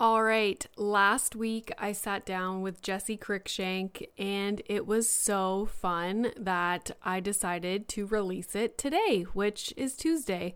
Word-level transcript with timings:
All 0.00 0.22
right, 0.22 0.66
last 0.78 1.36
week 1.36 1.70
I 1.76 1.92
sat 1.92 2.24
down 2.24 2.62
with 2.62 2.80
Jessi 2.80 3.18
Cruickshank, 3.18 4.08
and 4.16 4.62
it 4.64 4.86
was 4.86 5.10
so 5.10 5.66
fun 5.66 6.32
that 6.38 6.90
I 7.02 7.20
decided 7.20 7.86
to 7.88 8.06
release 8.06 8.54
it 8.54 8.78
today, 8.78 9.26
which 9.34 9.74
is 9.76 9.96
Tuesday. 9.96 10.54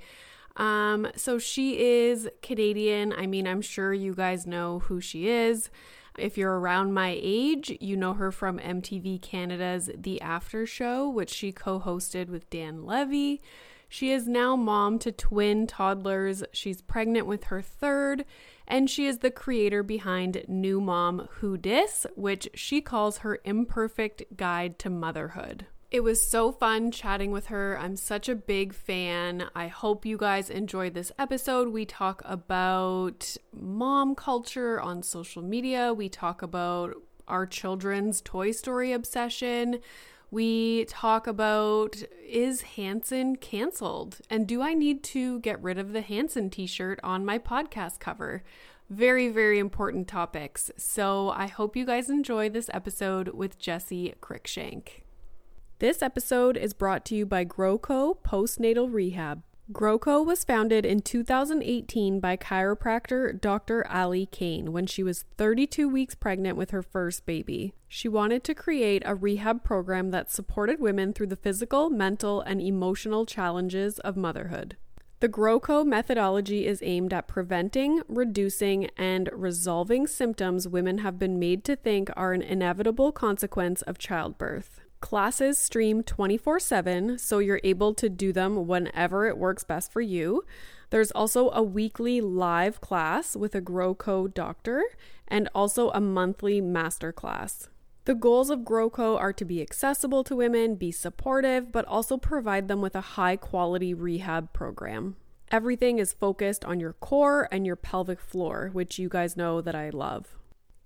Um, 0.57 1.09
so 1.15 1.39
she 1.39 1.79
is 1.79 2.27
Canadian. 2.41 3.13
I 3.13 3.27
mean, 3.27 3.47
I'm 3.47 3.61
sure 3.61 3.93
you 3.93 4.15
guys 4.15 4.47
know 4.47 4.79
who 4.79 4.99
she 5.03 5.29
is. 5.29 5.69
If 6.17 6.39
you're 6.39 6.59
around 6.59 6.95
my 6.95 7.15
age, 7.21 7.77
you 7.83 7.99
know 7.99 8.15
her 8.15 8.33
from 8.33 8.59
MTV 8.59 9.21
Canada's 9.21 9.91
The 9.95 10.23
After 10.23 10.65
Show, 10.65 11.07
which 11.07 11.29
she 11.29 11.53
co 11.53 11.81
hosted 11.81 12.31
with 12.31 12.49
Dan 12.49 12.87
Levy. 12.87 13.43
She 13.91 14.11
is 14.11 14.27
now 14.27 14.57
mom 14.57 14.99
to 15.01 15.13
twin 15.13 15.67
toddlers. 15.67 16.43
She's 16.53 16.81
pregnant 16.83 17.27
with 17.27 17.45
her 17.45 17.63
third, 17.63 18.25
and 18.67 18.89
she 18.89 19.07
is 19.07 19.19
the 19.19 19.31
creator 19.31 19.83
behind 19.83 20.45
New 20.49 20.81
Mom 20.81 21.29
Who 21.39 21.57
Dis, 21.57 22.07
which 22.15 22.49
she 22.55 22.81
calls 22.81 23.19
her 23.19 23.41
imperfect 23.45 24.37
guide 24.37 24.79
to 24.81 24.91
motherhood. 24.91 25.67
It 25.91 26.03
was 26.03 26.29
so 26.29 26.51
fun 26.51 26.91
chatting 26.91 27.31
with 27.31 27.47
her. 27.47 27.79
I'm 27.79 27.95
such 27.95 28.29
a 28.29 28.35
big 28.35 28.75
fan. 28.75 29.49
I 29.55 29.69
hope 29.69 30.05
you 30.05 30.17
guys 30.17 30.51
enjoyed 30.51 30.95
this 30.95 31.13
episode. 31.19 31.69
We 31.69 31.85
talk 31.85 32.21
about 32.25 33.37
mom 33.53 34.17
culture 34.17 34.81
on 34.81 35.05
social 35.05 35.43
media, 35.43 35.95
we 35.95 36.09
talk 36.09 36.43
about 36.43 36.95
our 37.29 37.47
children's 37.47 38.21
Toy 38.21 38.51
Story 38.51 38.93
obsession. 38.93 39.79
We 40.35 40.87
talk 40.87 41.29
about 41.29 42.03
is 42.29 42.63
Hanson 42.63 43.37
canceled? 43.37 44.19
And 44.29 44.49
do 44.49 44.63
I 44.63 44.75
need 44.75 45.05
to 45.05 45.39
get 45.39 45.63
rid 45.63 45.79
of 45.79 45.93
the 45.93 46.01
Hanson 46.01 46.51
t 46.51 46.67
shirt 46.67 46.99
on 47.05 47.25
my 47.25 47.39
podcast 47.39 48.01
cover? 48.01 48.43
Very, 48.91 49.29
very 49.29 49.61
important 49.61 50.09
topics. 50.09 50.73
So 50.77 51.31
I 51.31 51.47
hope 51.47 51.77
you 51.77 51.87
guys 51.87 52.11
enjoy 52.11 52.51
this 52.51 52.69
episode 52.75 53.29
with 53.29 53.61
Jessi 53.61 54.17
Cruickshank. 54.17 55.05
This 55.79 56.03
episode 56.03 56.57
is 56.57 56.75
brought 56.75 57.05
to 57.05 57.15
you 57.15 57.27
by 57.27 57.45
GrowCo 57.45 58.17
Postnatal 58.27 58.93
Rehab. 58.93 59.45
GrowCo 59.73 60.23
was 60.23 60.45
founded 60.45 60.85
in 60.85 61.01
2018 61.01 62.21
by 62.21 62.37
chiropractor 62.37 63.41
Dr. 63.41 63.87
Ali 63.91 64.27
Kane 64.27 64.73
when 64.73 64.85
she 64.85 65.03
was 65.03 65.25
32 65.39 65.89
weeks 65.89 66.15
pregnant 66.15 66.59
with 66.59 66.71
her 66.71 66.83
first 66.83 67.25
baby. 67.25 67.73
She 67.89 68.07
wanted 68.07 68.45
to 68.45 68.55
create 68.55 69.03
a 69.07 69.15
rehab 69.15 69.65
program 69.65 70.11
that 70.11 70.31
supported 70.31 70.81
women 70.81 71.15
through 71.15 71.29
the 71.29 71.37
physical, 71.37 71.89
mental, 71.89 72.43
and 72.43 72.61
emotional 72.61 73.25
challenges 73.25 73.99
of 74.01 74.19
motherhood. 74.19 74.77
The 75.21 75.31
GrowCo 75.31 75.87
methodology 75.87 76.67
is 76.67 76.83
aimed 76.83 77.15
at 77.15 77.27
preventing, 77.27 78.03
reducing, 78.07 78.91
and 78.99 79.31
resolving 79.33 80.07
symptoms 80.07 80.69
women 80.69 80.99
have 80.99 81.19
been 81.19 81.39
made 81.39 81.65
to 81.65 81.75
think 81.75 82.11
are 82.15 82.35
an 82.35 82.43
inevitable 82.43 83.13
consequence 83.13 83.81
of 83.81 83.97
childbirth. 83.97 84.84
Classes 85.05 85.59
stream 85.59 86.03
24 86.03 86.59
7, 86.59 87.19
so 87.19 87.39
you're 87.39 87.61
able 87.63 87.93
to 87.93 88.09
do 88.09 88.33
them 88.33 88.67
whenever 88.67 89.27
it 89.27 89.37
works 89.37 89.63
best 89.63 89.93
for 89.93 90.01
you. 90.01 90.47
There's 90.89 91.11
also 91.11 91.51
a 91.51 91.63
weekly 91.63 92.23
live 92.23 92.81
class 92.81 93.37
with 93.37 93.55
a 93.55 93.61
GrowCo 93.61 94.33
doctor 94.33 94.83
and 95.29 95.51
also 95.55 95.91
a 95.91 96.01
monthly 96.01 96.63
master 96.63 97.13
class. 97.13 97.69
The 98.07 98.15
goals 98.15 98.49
of 98.49 98.61
GrowCo 98.61 99.21
are 99.21 99.35
to 99.35 99.45
be 99.45 99.61
accessible 99.61 100.25
to 100.25 100.37
women, 100.37 100.75
be 100.75 100.91
supportive, 100.91 101.71
but 101.71 101.85
also 101.85 102.17
provide 102.17 102.69
them 102.69 102.81
with 102.81 102.97
a 102.97 103.13
high 103.13 103.37
quality 103.37 103.93
rehab 103.93 104.55
program. 104.55 105.17
Everything 105.51 105.99
is 105.99 106.15
focused 106.15 106.65
on 106.65 106.81
your 106.81 106.95
core 106.95 107.47
and 107.53 107.67
your 107.67 107.77
pelvic 107.77 108.23
floor, 108.23 108.71
which 108.73 108.99
you 108.99 109.11
guys 109.11 109.37
know 109.37 109.61
that 109.61 109.75
I 109.75 109.91
love. 109.91 110.39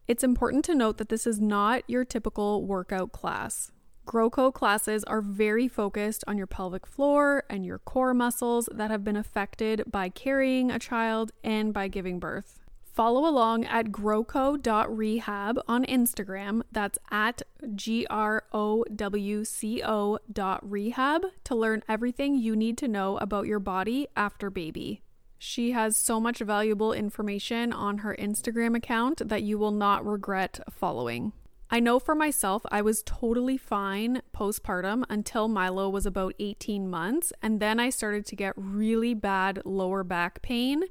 It's 0.09 0.25
important 0.25 0.65
to 0.65 0.75
note 0.75 0.98
that 0.98 1.09
this 1.09 1.25
is 1.25 1.41
not 1.41 1.84
your 1.87 2.04
typical 2.04 2.66
workout 2.66 3.12
class. 3.12 3.71
GrowCo 4.08 4.54
classes 4.54 5.04
are 5.04 5.20
very 5.20 5.69
focused 5.69 6.24
on 6.26 6.38
your 6.38 6.46
pelvic 6.46 6.86
floor 6.86 7.44
and 7.50 7.66
your 7.66 7.78
core 7.78 8.14
muscles 8.14 8.66
that 8.72 8.91
have 8.91 9.04
been 9.04 9.16
affected 9.16 9.82
by 9.86 10.08
carrying 10.08 10.70
a 10.70 10.78
child 10.78 11.30
and 11.44 11.74
by 11.74 11.88
giving 11.88 12.18
birth. 12.18 12.58
Follow 12.82 13.28
along 13.28 13.66
at 13.66 13.92
growco.rehab 13.92 15.60
on 15.68 15.84
Instagram. 15.84 16.62
That's 16.72 16.98
at 17.10 17.42
G 17.74 18.06
R 18.08 18.44
O 18.50 18.82
W 18.97 19.44
C 19.44 19.82
O 19.84 20.18
dot 20.32 20.68
rehab 20.68 21.26
to 21.44 21.54
learn 21.54 21.82
everything 21.86 22.34
you 22.34 22.56
need 22.56 22.78
to 22.78 22.88
know 22.88 23.18
about 23.18 23.47
your 23.47 23.60
body 23.60 24.08
after 24.16 24.48
baby. 24.48 25.02
She 25.38 25.72
has 25.72 25.98
so 25.98 26.18
much 26.18 26.38
valuable 26.38 26.94
information 26.94 27.74
on 27.74 27.98
her 27.98 28.16
Instagram 28.18 28.74
account 28.74 29.28
that 29.28 29.42
you 29.42 29.58
will 29.58 29.70
not 29.70 30.04
regret 30.04 30.60
following. 30.70 31.34
I 31.70 31.80
know 31.80 31.98
for 31.98 32.14
myself, 32.14 32.62
I 32.70 32.80
was 32.80 33.02
totally 33.02 33.58
fine 33.58 34.22
postpartum 34.34 35.04
until 35.10 35.48
Milo 35.48 35.90
was 35.90 36.06
about 36.06 36.34
18 36.38 36.88
months. 36.88 37.32
And 37.42 37.60
then 37.60 37.78
I 37.78 37.90
started 37.90 38.24
to 38.26 38.36
get 38.36 38.54
really 38.56 39.12
bad 39.12 39.60
lower 39.66 40.02
back 40.02 40.40
pain. 40.40 40.84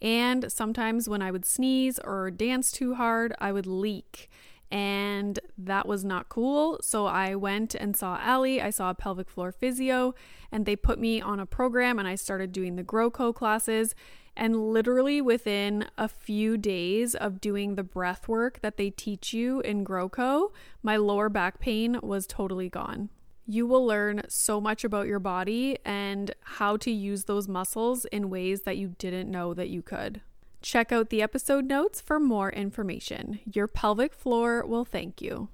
And 0.00 0.50
sometimes 0.50 1.08
when 1.08 1.20
I 1.20 1.30
would 1.30 1.44
sneeze 1.44 1.98
or 1.98 2.30
dance 2.30 2.72
too 2.72 2.94
hard, 2.94 3.34
I 3.40 3.52
would 3.52 3.66
leak. 3.66 4.30
And 4.70 5.38
that 5.58 5.86
was 5.86 6.02
not 6.02 6.30
cool. 6.30 6.78
So 6.80 7.04
I 7.04 7.34
went 7.34 7.74
and 7.74 7.94
saw 7.94 8.18
Ali. 8.24 8.60
I 8.60 8.70
saw 8.70 8.88
a 8.88 8.94
pelvic 8.94 9.28
floor 9.28 9.52
physio, 9.52 10.14
and 10.50 10.64
they 10.64 10.76
put 10.76 10.98
me 10.98 11.20
on 11.20 11.38
a 11.38 11.46
program, 11.46 11.98
and 11.98 12.08
I 12.08 12.14
started 12.14 12.52
doing 12.52 12.76
the 12.76 12.82
GrowCo 12.82 13.34
classes. 13.34 13.94
And 14.36 14.72
literally 14.72 15.20
within 15.20 15.86
a 15.98 16.08
few 16.08 16.56
days 16.56 17.14
of 17.14 17.40
doing 17.40 17.74
the 17.74 17.82
breath 17.82 18.28
work 18.28 18.60
that 18.62 18.76
they 18.78 18.90
teach 18.90 19.32
you 19.34 19.60
in 19.60 19.84
GrowCo, 19.84 20.50
my 20.82 20.96
lower 20.96 21.28
back 21.28 21.58
pain 21.58 21.98
was 22.02 22.26
totally 22.26 22.68
gone. 22.70 23.10
You 23.46 23.66
will 23.66 23.84
learn 23.84 24.22
so 24.28 24.60
much 24.60 24.84
about 24.84 25.06
your 25.06 25.18
body 25.18 25.76
and 25.84 26.32
how 26.42 26.76
to 26.78 26.90
use 26.90 27.24
those 27.24 27.48
muscles 27.48 28.04
in 28.06 28.30
ways 28.30 28.62
that 28.62 28.78
you 28.78 28.94
didn't 28.98 29.30
know 29.30 29.52
that 29.52 29.68
you 29.68 29.82
could. 29.82 30.22
Check 30.62 30.92
out 30.92 31.10
the 31.10 31.20
episode 31.20 31.64
notes 31.66 32.00
for 32.00 32.20
more 32.20 32.50
information. 32.50 33.40
Your 33.52 33.66
pelvic 33.66 34.14
floor 34.14 34.64
will 34.64 34.84
thank 34.84 35.20
you. 35.20 35.48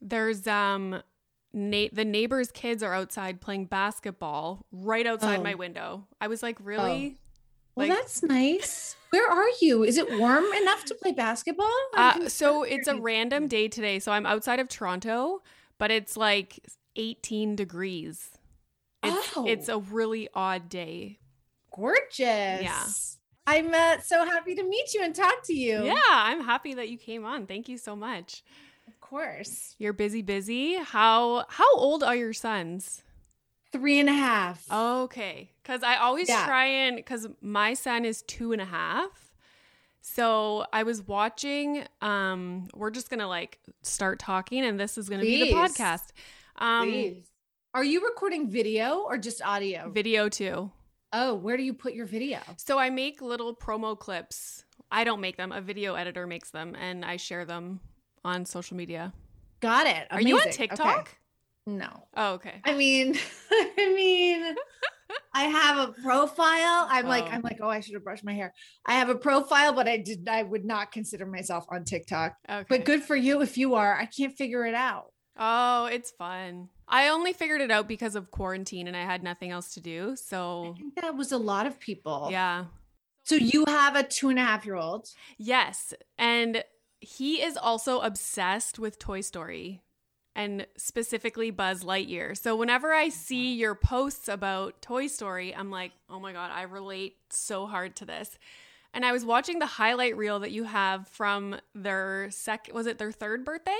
There's 0.00 0.46
um 0.46 1.02
na- 1.54 1.88
the 1.92 2.04
neighbors' 2.04 2.52
kids 2.52 2.82
are 2.82 2.94
outside 2.94 3.40
playing 3.40 3.66
basketball 3.66 4.66
right 4.70 5.06
outside 5.06 5.40
Oh. 5.40 5.42
my 5.42 5.54
window. 5.54 6.06
I 6.20 6.28
was 6.28 6.42
like, 6.42 6.58
really? 6.62 7.16
Well, 7.74 7.88
Like- 7.88 7.98
that's 7.98 8.22
nice. 8.22 8.96
Where 9.10 9.30
are 9.30 9.48
you? 9.60 9.84
Is 9.84 9.98
it 9.98 10.18
warm 10.18 10.44
enough 10.54 10.84
to 10.86 10.94
play 10.94 11.12
basketball? 11.12 11.70
Uh, 11.94 12.28
so 12.30 12.62
it's 12.62 12.88
a 12.88 12.96
random 12.96 13.46
day 13.46 13.68
today. 13.68 13.98
So 13.98 14.10
I'm 14.12 14.24
outside 14.24 14.58
of 14.58 14.68
Toronto, 14.68 15.42
but 15.78 15.90
it's 15.90 16.16
like 16.16 16.60
18 16.96 17.54
degrees. 17.54 18.30
It's, 19.02 19.36
Oh. 19.36 19.44
it's 19.46 19.68
a 19.68 19.78
really 19.78 20.28
odd 20.34 20.68
day. 20.68 21.18
gorgeous. 21.74 22.18
Yeah. 22.20 22.84
I'm 23.46 23.72
uh, 23.74 23.98
so 24.00 24.24
happy 24.24 24.54
to 24.54 24.62
meet 24.62 24.94
you 24.94 25.02
and 25.02 25.14
talk 25.14 25.42
to 25.44 25.54
you. 25.54 25.84
Yeah, 25.84 25.94
I'm 26.10 26.44
happy 26.44 26.74
that 26.74 26.88
you 26.90 26.98
came 26.98 27.24
on. 27.24 27.46
Thank 27.46 27.68
you 27.68 27.76
so 27.78 27.96
much. 27.96 28.42
Of 28.86 29.00
course. 29.00 29.74
You're 29.78 29.92
busy, 29.94 30.22
busy. 30.22 30.74
How 30.76 31.46
how 31.48 31.74
old 31.74 32.02
are 32.02 32.14
your 32.14 32.32
sons? 32.34 33.02
Three 33.72 33.98
and 33.98 34.08
a 34.08 34.12
half. 34.12 34.70
Okay, 34.70 35.50
because 35.62 35.82
I 35.82 35.96
always 35.96 36.28
Yeah. 36.28 36.44
try 36.46 36.66
and 36.66 36.96
because 36.96 37.26
my 37.40 37.74
son 37.74 38.04
is 38.04 38.22
two 38.22 38.52
and 38.52 38.60
a 38.60 38.66
half. 38.66 39.30
So 40.02 40.66
I 40.72 40.82
was 40.82 41.02
watching. 41.02 41.84
Um, 42.00 42.68
we're 42.74 42.90
just 42.90 43.08
gonna 43.08 43.28
like 43.28 43.58
start 43.82 44.18
talking, 44.18 44.64
and 44.64 44.78
this 44.78 44.98
is 44.98 45.08
gonna 45.08 45.22
be 45.22 45.40
the 45.48 45.54
podcast. 45.54 46.10
Um, 46.56 46.90
Please. 46.90 47.28
Are 47.74 47.84
you 47.84 48.04
recording 48.04 48.50
video 48.50 48.98
or 48.98 49.16
just 49.16 49.40
audio? 49.42 49.90
video 49.90 50.28
too. 50.28 50.70
oh, 51.14 51.34
where 51.34 51.56
do 51.56 51.62
you 51.62 51.74
put 51.74 51.92
your 51.94 52.06
video? 52.06 52.40
So 52.56 52.78
I 52.78 52.88
make 52.90 53.20
little 53.22 53.54
promo 53.54 53.98
clips. 53.98 54.64
I 54.90 55.04
don't 55.04 55.20
make 55.20 55.36
them. 55.36 55.52
A 55.52 55.60
video 55.60 55.94
editor 55.94 56.26
makes 56.26 56.50
them, 56.50 56.74
and 56.74 57.04
I 57.04 57.16
share 57.16 57.44
them 57.44 57.80
on 58.24 58.44
social 58.44 58.76
media. 58.76 59.12
Got 59.60 59.86
it. 59.86 60.06
Are 60.10 60.20
you 60.20 60.38
on 60.38 60.50
TikTok? 60.50 61.00
Okay. 61.00 61.10
No. 61.66 61.88
Oh, 62.16 62.32
okay. 62.34 62.60
I 62.64 62.74
mean, 62.74 63.16
I 63.50 63.92
mean, 63.94 64.54
I 65.34 65.44
have 65.44 65.88
a 65.88 65.92
profile. 65.92 66.86
I'm 66.90 67.06
like, 67.06 67.24
Oh. 67.24 67.28
I'm 67.28 67.42
like, 67.42 67.58
oh, 67.60 67.68
I 67.68 67.80
should 67.80 67.94
have 67.94 68.04
brushed 68.04 68.24
my 68.24 68.34
hair. 68.34 68.52
I 68.86 68.94
have 68.94 69.08
a 69.10 69.14
profile, 69.14 69.72
but 69.72 69.86
I 69.88 69.98
did, 69.98 70.28
I 70.28 70.42
would 70.42 70.64
not 70.64 70.90
consider 70.92 71.26
myself 71.26 71.66
on 71.70 71.84
TikTok. 71.84 72.34
Okay. 72.48 72.66
But 72.68 72.84
good 72.84 73.02
for 73.02 73.14
you 73.16 73.42
if 73.42 73.56
you 73.56 73.74
are. 73.74 73.94
I 73.96 74.06
can't 74.06 74.36
figure 74.36 74.66
it 74.66 74.74
out. 74.74 75.12
Oh, 75.38 75.86
it's 75.86 76.10
fun. 76.10 76.68
I 76.88 77.08
only 77.08 77.32
figured 77.32 77.60
it 77.62 77.70
out 77.70 77.88
because 77.88 78.16
of 78.16 78.30
quarantine 78.30 78.86
and 78.86 78.96
I 78.96 79.04
had 79.04 79.22
nothing 79.22 79.50
else 79.50 79.72
to 79.74 79.80
do. 79.80 80.10
I 80.12 80.14
So, 80.16 80.74
think 80.78 80.96
that 80.96 81.16
was 81.16 81.32
a 81.32 81.38
lot 81.38 81.66
of 81.66 81.78
people. 81.78 82.28
yeah. 82.30 82.66
So 83.24 83.36
you 83.36 83.64
have 83.68 83.94
a 83.94 84.02
two 84.02 84.30
and 84.30 84.38
a 84.38 84.42
half 84.42 84.66
year 84.66 84.74
old. 84.74 85.08
Yes. 85.38 85.94
And 86.18 86.64
he 87.00 87.40
is 87.40 87.56
also 87.56 88.00
obsessed 88.00 88.80
with 88.80 88.98
Toy 88.98 89.20
Story 89.20 89.80
and 90.34 90.66
specifically 90.76 91.50
Buzz 91.50 91.84
Lightyear. 91.84 92.36
So 92.36 92.56
whenever 92.56 92.92
I 92.92 93.08
see 93.08 93.54
your 93.54 93.74
posts 93.74 94.28
about 94.28 94.80
Toy 94.80 95.06
Story, 95.06 95.54
I'm 95.54 95.70
like, 95.70 95.92
oh 96.08 96.20
my 96.20 96.32
God, 96.32 96.50
I 96.52 96.62
relate 96.62 97.16
so 97.30 97.66
hard 97.66 97.96
to 97.96 98.04
this. 98.04 98.38
And 98.94 99.04
I 99.04 99.12
was 99.12 99.24
watching 99.24 99.58
the 99.58 99.66
highlight 99.66 100.16
reel 100.16 100.40
that 100.40 100.50
you 100.50 100.64
have 100.64 101.08
from 101.08 101.56
their 101.74 102.28
second, 102.30 102.74
was 102.74 102.86
it 102.86 102.98
their 102.98 103.12
third 103.12 103.44
birthday? 103.44 103.78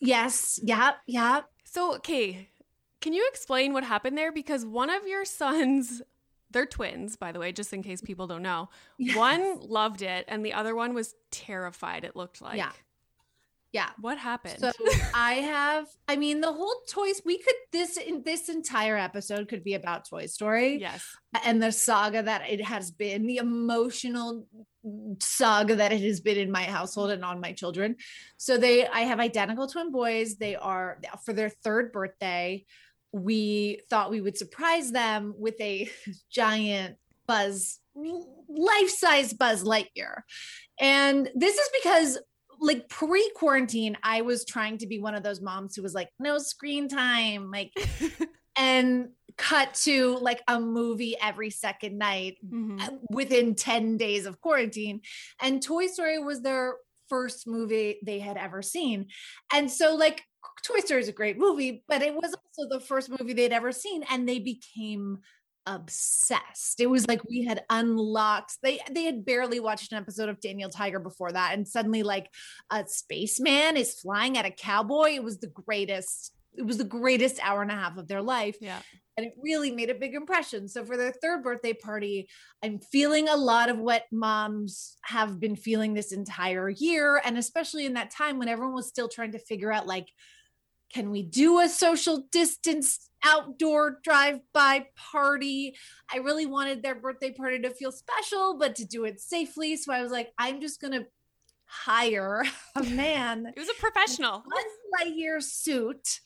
Yes. 0.00 0.60
Yep. 0.62 0.96
Yep. 1.06 1.44
So, 1.64 1.94
okay, 1.96 2.48
can 3.00 3.12
you 3.12 3.26
explain 3.30 3.72
what 3.72 3.84
happened 3.84 4.18
there? 4.18 4.32
Because 4.32 4.64
one 4.64 4.90
of 4.90 5.06
your 5.06 5.24
sons, 5.24 6.02
they're 6.50 6.66
twins, 6.66 7.16
by 7.16 7.32
the 7.32 7.38
way, 7.38 7.52
just 7.52 7.72
in 7.72 7.82
case 7.82 8.00
people 8.00 8.26
don't 8.26 8.42
know. 8.42 8.68
Yes. 8.98 9.16
One 9.16 9.60
loved 9.60 10.02
it, 10.02 10.24
and 10.28 10.44
the 10.44 10.52
other 10.52 10.74
one 10.74 10.94
was 10.94 11.14
terrified, 11.30 12.04
it 12.04 12.16
looked 12.16 12.42
like. 12.42 12.56
Yeah. 12.56 12.72
Yeah. 13.72 13.90
What 14.00 14.18
happened? 14.18 14.58
So 14.58 14.72
I 15.14 15.34
have, 15.34 15.86
I 16.08 16.16
mean, 16.16 16.40
the 16.40 16.52
whole 16.52 16.74
toys, 16.88 17.22
we 17.24 17.38
could, 17.38 17.54
this, 17.72 17.96
in 17.96 18.22
this 18.24 18.48
entire 18.48 18.96
episode 18.96 19.48
could 19.48 19.62
be 19.62 19.74
about 19.74 20.08
Toy 20.08 20.26
Story 20.26 20.78
yes. 20.80 21.04
and 21.44 21.62
the 21.62 21.70
saga 21.70 22.22
that 22.22 22.50
it 22.50 22.62
has 22.62 22.90
been, 22.90 23.26
the 23.26 23.36
emotional 23.36 24.46
saga 25.20 25.76
that 25.76 25.92
it 25.92 26.00
has 26.00 26.20
been 26.20 26.36
in 26.36 26.50
my 26.50 26.64
household 26.64 27.10
and 27.10 27.24
on 27.24 27.40
my 27.40 27.52
children. 27.52 27.96
So 28.38 28.58
they, 28.58 28.86
I 28.86 29.00
have 29.00 29.20
identical 29.20 29.68
twin 29.68 29.92
boys. 29.92 30.36
They 30.36 30.56
are 30.56 30.98
for 31.24 31.32
their 31.32 31.50
third 31.50 31.92
birthday. 31.92 32.64
We 33.12 33.82
thought 33.88 34.10
we 34.10 34.20
would 34.20 34.36
surprise 34.36 34.90
them 34.90 35.34
with 35.38 35.60
a 35.60 35.88
giant 36.30 36.96
buzz, 37.28 37.78
life 37.94 38.88
size 38.88 39.32
Buzz 39.32 39.62
Lightyear. 39.62 40.22
And 40.80 41.30
this 41.34 41.56
is 41.56 41.68
because 41.82 42.18
like 42.60 42.88
pre 42.88 43.30
quarantine, 43.34 43.96
I 44.02 44.20
was 44.22 44.44
trying 44.44 44.78
to 44.78 44.86
be 44.86 44.98
one 44.98 45.14
of 45.14 45.22
those 45.22 45.40
moms 45.40 45.74
who 45.74 45.82
was 45.82 45.94
like, 45.94 46.10
no 46.18 46.38
screen 46.38 46.88
time, 46.88 47.50
like, 47.50 47.72
and 48.56 49.08
cut 49.36 49.72
to 49.74 50.18
like 50.18 50.42
a 50.48 50.60
movie 50.60 51.16
every 51.20 51.48
second 51.50 51.96
night 51.96 52.36
Mhm. 52.44 52.82
uh, 52.82 52.90
within 53.10 53.54
10 53.54 53.96
days 53.96 54.26
of 54.26 54.40
quarantine. 54.40 55.00
And 55.40 55.62
Toy 55.62 55.86
Story 55.86 56.18
was 56.18 56.42
their 56.42 56.74
first 57.08 57.46
movie 57.46 57.98
they 58.04 58.18
had 58.18 58.36
ever 58.36 58.60
seen. 58.62 59.06
And 59.52 59.70
so, 59.70 59.94
like, 59.96 60.22
Toy 60.64 60.80
Story 60.80 61.00
is 61.00 61.08
a 61.08 61.12
great 61.12 61.38
movie, 61.38 61.82
but 61.88 62.02
it 62.02 62.14
was 62.14 62.34
also 62.34 62.68
the 62.68 62.84
first 62.84 63.08
movie 63.08 63.32
they'd 63.32 63.52
ever 63.52 63.72
seen. 63.72 64.04
And 64.10 64.28
they 64.28 64.38
became 64.38 65.18
obsessed. 65.66 66.80
It 66.80 66.88
was 66.88 67.06
like 67.08 67.20
we 67.28 67.44
had 67.44 67.64
unlocked 67.70 68.56
they 68.62 68.80
they 68.90 69.04
had 69.04 69.24
barely 69.24 69.60
watched 69.60 69.92
an 69.92 69.98
episode 69.98 70.28
of 70.28 70.40
Daniel 70.40 70.70
Tiger 70.70 70.98
before 70.98 71.32
that 71.32 71.54
and 71.54 71.66
suddenly 71.66 72.02
like 72.02 72.28
a 72.70 72.84
spaceman 72.86 73.76
is 73.76 73.94
flying 74.00 74.36
at 74.38 74.46
a 74.46 74.50
cowboy. 74.50 75.10
It 75.14 75.24
was 75.24 75.38
the 75.38 75.48
greatest 75.48 76.34
it 76.56 76.66
was 76.66 76.78
the 76.78 76.84
greatest 76.84 77.38
hour 77.42 77.62
and 77.62 77.70
a 77.70 77.74
half 77.74 77.96
of 77.96 78.08
their 78.08 78.20
life 78.20 78.56
Yeah. 78.60 78.80
and 79.16 79.24
it 79.24 79.34
really 79.40 79.70
made 79.70 79.88
a 79.88 79.94
big 79.94 80.14
impression. 80.14 80.66
So 80.66 80.84
for 80.84 80.96
their 80.96 81.12
third 81.12 81.44
birthday 81.44 81.72
party, 81.72 82.28
I'm 82.60 82.80
feeling 82.80 83.28
a 83.28 83.36
lot 83.36 83.68
of 83.68 83.78
what 83.78 84.04
moms 84.10 84.96
have 85.02 85.38
been 85.38 85.54
feeling 85.54 85.94
this 85.94 86.10
entire 86.10 86.68
year 86.68 87.22
and 87.24 87.38
especially 87.38 87.86
in 87.86 87.94
that 87.94 88.10
time 88.10 88.38
when 88.38 88.48
everyone 88.48 88.74
was 88.74 88.88
still 88.88 89.08
trying 89.08 89.32
to 89.32 89.38
figure 89.38 89.72
out 89.72 89.86
like 89.86 90.08
can 90.92 91.10
we 91.10 91.22
do 91.22 91.60
a 91.60 91.68
social 91.68 92.26
distance 92.32 93.10
outdoor 93.24 93.98
drive-by 94.02 94.86
party? 94.96 95.76
I 96.12 96.18
really 96.18 96.46
wanted 96.46 96.82
their 96.82 96.94
birthday 96.94 97.32
party 97.32 97.60
to 97.60 97.70
feel 97.70 97.92
special 97.92 98.58
but 98.58 98.76
to 98.76 98.84
do 98.84 99.04
it 99.04 99.20
safely, 99.20 99.76
so 99.76 99.92
I 99.92 100.02
was 100.02 100.12
like 100.12 100.32
I'm 100.38 100.60
just 100.60 100.80
going 100.80 100.92
to 100.94 101.06
hire 101.70 102.42
a 102.76 102.82
man 102.90 103.46
It 103.56 103.58
was 103.58 103.68
a 103.68 103.80
professional. 103.80 104.42
Buzz 104.48 105.06
Lightyear 105.06 105.42
suit. 105.42 106.20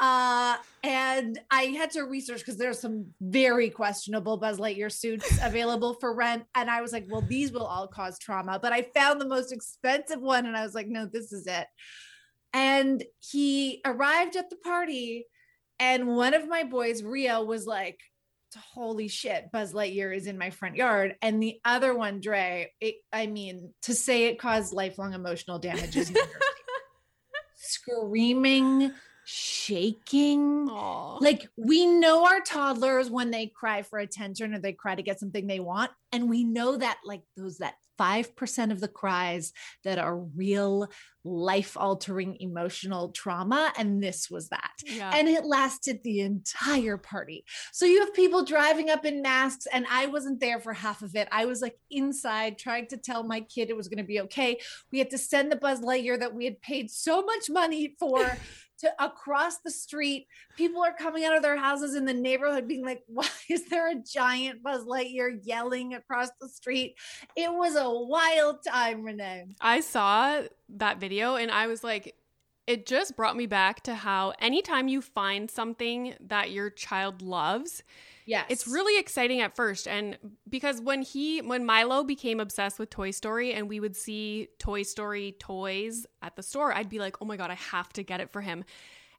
Uh, 0.00 0.56
and 0.84 1.40
I 1.50 1.64
had 1.64 1.90
to 1.92 2.02
research 2.02 2.40
because 2.40 2.56
there's 2.56 2.78
some 2.78 3.06
very 3.20 3.70
questionable 3.70 4.36
Buzz 4.36 4.58
Lightyear 4.58 4.92
suits 4.92 5.38
available 5.42 5.94
for 5.94 6.14
rent. 6.14 6.44
And 6.54 6.70
I 6.70 6.82
was 6.82 6.92
like, 6.92 7.06
well, 7.08 7.22
these 7.22 7.52
will 7.52 7.64
all 7.64 7.88
cause 7.88 8.18
trauma. 8.18 8.58
But 8.60 8.72
I 8.72 8.82
found 8.94 9.20
the 9.20 9.26
most 9.26 9.52
expensive 9.52 10.20
one 10.20 10.46
and 10.46 10.56
I 10.56 10.62
was 10.62 10.74
like, 10.74 10.88
no, 10.88 11.06
this 11.06 11.32
is 11.32 11.46
it. 11.46 11.66
And 12.52 13.04
he 13.20 13.80
arrived 13.84 14.36
at 14.36 14.50
the 14.50 14.56
party, 14.56 15.26
and 15.78 16.08
one 16.08 16.34
of 16.34 16.48
my 16.48 16.64
boys, 16.64 17.02
Rio, 17.02 17.44
was 17.44 17.66
like, 17.66 18.00
holy 18.56 19.08
shit, 19.08 19.50
Buzz 19.52 19.72
Lightyear 19.72 20.14
is 20.14 20.26
in 20.26 20.38
my 20.38 20.50
front 20.50 20.76
yard. 20.76 21.16
And 21.22 21.42
the 21.42 21.60
other 21.64 21.94
one, 21.94 22.20
Dre, 22.20 22.72
it, 22.80 22.96
I 23.12 23.26
mean, 23.26 23.74
to 23.82 23.94
say 23.94 24.24
it 24.24 24.38
caused 24.38 24.72
lifelong 24.72 25.12
emotional 25.12 25.58
damage 25.58 25.96
is 25.96 26.12
screaming, 27.56 28.92
shaking. 29.24 30.68
Aw. 30.70 31.18
Like 31.20 31.48
we 31.56 31.86
know 31.86 32.26
our 32.26 32.40
toddlers 32.40 33.10
when 33.10 33.30
they 33.30 33.46
cry 33.46 33.82
for 33.82 33.98
attention 33.98 34.54
or 34.54 34.58
they 34.58 34.72
cry 34.72 34.94
to 34.94 35.02
get 35.02 35.20
something 35.20 35.46
they 35.46 35.60
want. 35.60 35.90
And 36.12 36.28
we 36.28 36.44
know 36.44 36.76
that 36.76 36.98
like 37.04 37.22
those 37.36 37.58
that 37.58 37.74
5% 37.98 38.72
of 38.72 38.80
the 38.80 38.88
cries 38.88 39.52
that 39.84 39.98
are 39.98 40.18
real 40.18 40.88
life 41.24 41.76
altering 41.76 42.36
emotional 42.40 43.10
trauma. 43.10 43.72
And 43.76 44.02
this 44.02 44.30
was 44.30 44.48
that. 44.48 44.72
yeah. 44.84 45.10
And 45.14 45.28
it 45.28 45.44
lasted 45.44 46.00
the 46.02 46.20
entire 46.20 46.96
party. 46.96 47.44
So 47.72 47.86
you 47.86 48.00
have 48.00 48.14
people 48.14 48.44
driving 48.44 48.90
up 48.90 49.04
in 49.04 49.22
masks, 49.22 49.66
and 49.72 49.86
I 49.90 50.06
wasn't 50.06 50.40
there 50.40 50.60
for 50.60 50.72
half 50.72 51.02
of 51.02 51.14
it. 51.16 51.28
I 51.30 51.44
was 51.44 51.60
like 51.60 51.76
inside 51.90 52.58
trying 52.58 52.86
to 52.88 52.96
tell 52.96 53.22
my 53.24 53.40
kid 53.40 53.70
it 53.70 53.76
was 53.76 53.88
going 53.88 53.98
to 53.98 54.04
be 54.04 54.20
okay. 54.22 54.58
We 54.92 54.98
had 54.98 55.10
to 55.10 55.18
send 55.18 55.52
the 55.52 55.56
Buzz 55.56 55.80
Lightyear 55.80 56.18
that 56.20 56.34
we 56.34 56.44
had 56.44 56.60
paid 56.60 56.90
so 56.90 57.22
much 57.22 57.50
money 57.50 57.94
for. 57.98 58.36
To 58.80 59.04
across 59.04 59.58
the 59.58 59.70
street, 59.70 60.26
people 60.56 60.82
are 60.82 60.94
coming 60.94 61.24
out 61.24 61.36
of 61.36 61.42
their 61.42 61.56
houses 61.56 61.94
in 61.94 62.04
the 62.04 62.14
neighborhood 62.14 62.68
being 62.68 62.84
like, 62.84 63.02
Why 63.06 63.28
is 63.48 63.68
there 63.68 63.90
a 63.90 63.96
giant 63.96 64.62
Buzz 64.62 64.84
Lightyear 64.84 65.40
yelling 65.42 65.94
across 65.94 66.28
the 66.40 66.48
street? 66.48 66.96
It 67.36 67.52
was 67.52 67.76
a 67.76 67.90
wild 67.90 68.58
time, 68.66 69.02
Renee. 69.02 69.46
I 69.60 69.80
saw 69.80 70.42
that 70.70 71.00
video 71.00 71.36
and 71.36 71.50
I 71.50 71.66
was 71.66 71.82
like, 71.82 72.14
it 72.68 72.84
just 72.86 73.16
brought 73.16 73.34
me 73.34 73.46
back 73.46 73.82
to 73.84 73.94
how 73.94 74.34
anytime 74.40 74.88
you 74.88 75.00
find 75.00 75.50
something 75.50 76.14
that 76.20 76.50
your 76.50 76.68
child 76.68 77.22
loves, 77.22 77.82
Yes. 78.28 78.44
it's 78.50 78.66
really 78.68 79.00
exciting 79.00 79.40
at 79.40 79.56
first. 79.56 79.88
And 79.88 80.18
because 80.48 80.80
when 80.82 81.00
he, 81.02 81.40
when 81.40 81.64
Milo 81.64 82.04
became 82.04 82.40
obsessed 82.40 82.78
with 82.78 82.90
Toy 82.90 83.10
Story 83.10 83.54
and 83.54 83.68
we 83.68 83.80
would 83.80 83.96
see 83.96 84.48
Toy 84.58 84.82
Story 84.82 85.34
toys 85.38 86.06
at 86.20 86.36
the 86.36 86.42
store, 86.42 86.72
I'd 86.74 86.90
be 86.90 86.98
like, 86.98 87.16
oh 87.22 87.24
my 87.24 87.36
God, 87.38 87.50
I 87.50 87.54
have 87.54 87.90
to 87.94 88.02
get 88.02 88.20
it 88.20 88.30
for 88.30 88.42
him. 88.42 88.64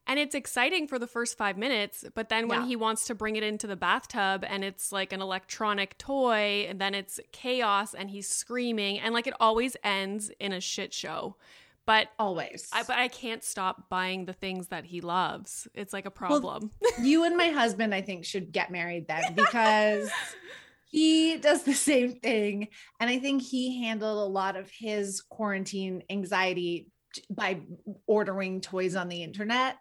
And 0.08 0.20
it's 0.20 0.34
exciting 0.36 0.88
for 0.88 0.98
the 0.98 1.06
first 1.08 1.38
five 1.38 1.58
minutes, 1.58 2.04
but 2.16 2.30
then 2.30 2.48
when 2.48 2.62
Yeah. 2.62 2.68
he 2.68 2.76
wants 2.76 3.06
to 3.08 3.16
bring 3.16 3.36
it 3.36 3.44
into 3.44 3.68
the 3.68 3.76
bathtub 3.76 4.44
and 4.48 4.64
it's 4.64 4.92
like 4.92 5.12
an 5.14 5.22
electronic 5.22 5.98
toy, 6.00 6.66
and 6.70 6.80
then 6.80 6.96
it's 6.96 7.20
chaos 7.32 7.94
and 7.94 8.10
he's 8.10 8.28
screaming, 8.28 9.00
and 9.00 9.14
like 9.14 9.28
it 9.28 9.36
always 9.40 9.76
ends 9.84 10.32
in 10.40 10.52
a 10.54 10.62
shit 10.62 10.94
show. 10.94 11.36
But 11.90 12.10
always. 12.20 12.70
I, 12.72 12.84
but 12.84 13.00
I 13.00 13.08
can't 13.08 13.44
stop 13.44 13.90
buying 13.90 14.26
the 14.26 14.34
things 14.34 14.68
that 14.68 14.86
he 14.86 15.02
loves. 15.02 15.68
It's 15.74 15.92
like 15.92 16.06
a 16.06 16.12
problem. 16.12 16.70
you 17.02 17.24
and 17.24 17.36
my 17.36 17.48
husband, 17.48 17.96
I 17.96 18.02
think, 18.04 18.26
should 18.26 18.52
get 18.52 18.70
married 18.70 19.08
then 19.08 19.34
because 19.34 20.12
he 20.92 21.38
does 21.38 21.64
the 21.64 21.74
same 21.74 22.20
thing. 22.20 22.68
And 23.00 23.10
I 23.10 23.18
think 23.18 23.42
he 23.42 23.84
handled 23.84 24.20
a 24.20 24.32
lot 24.32 24.56
of 24.56 24.70
his 24.70 25.22
quarantine 25.22 26.04
anxiety 26.12 26.92
by 27.28 27.62
ordering 28.06 28.62
toys 28.62 28.96
on 28.96 29.10
the 29.10 29.24
internet. 29.24 29.78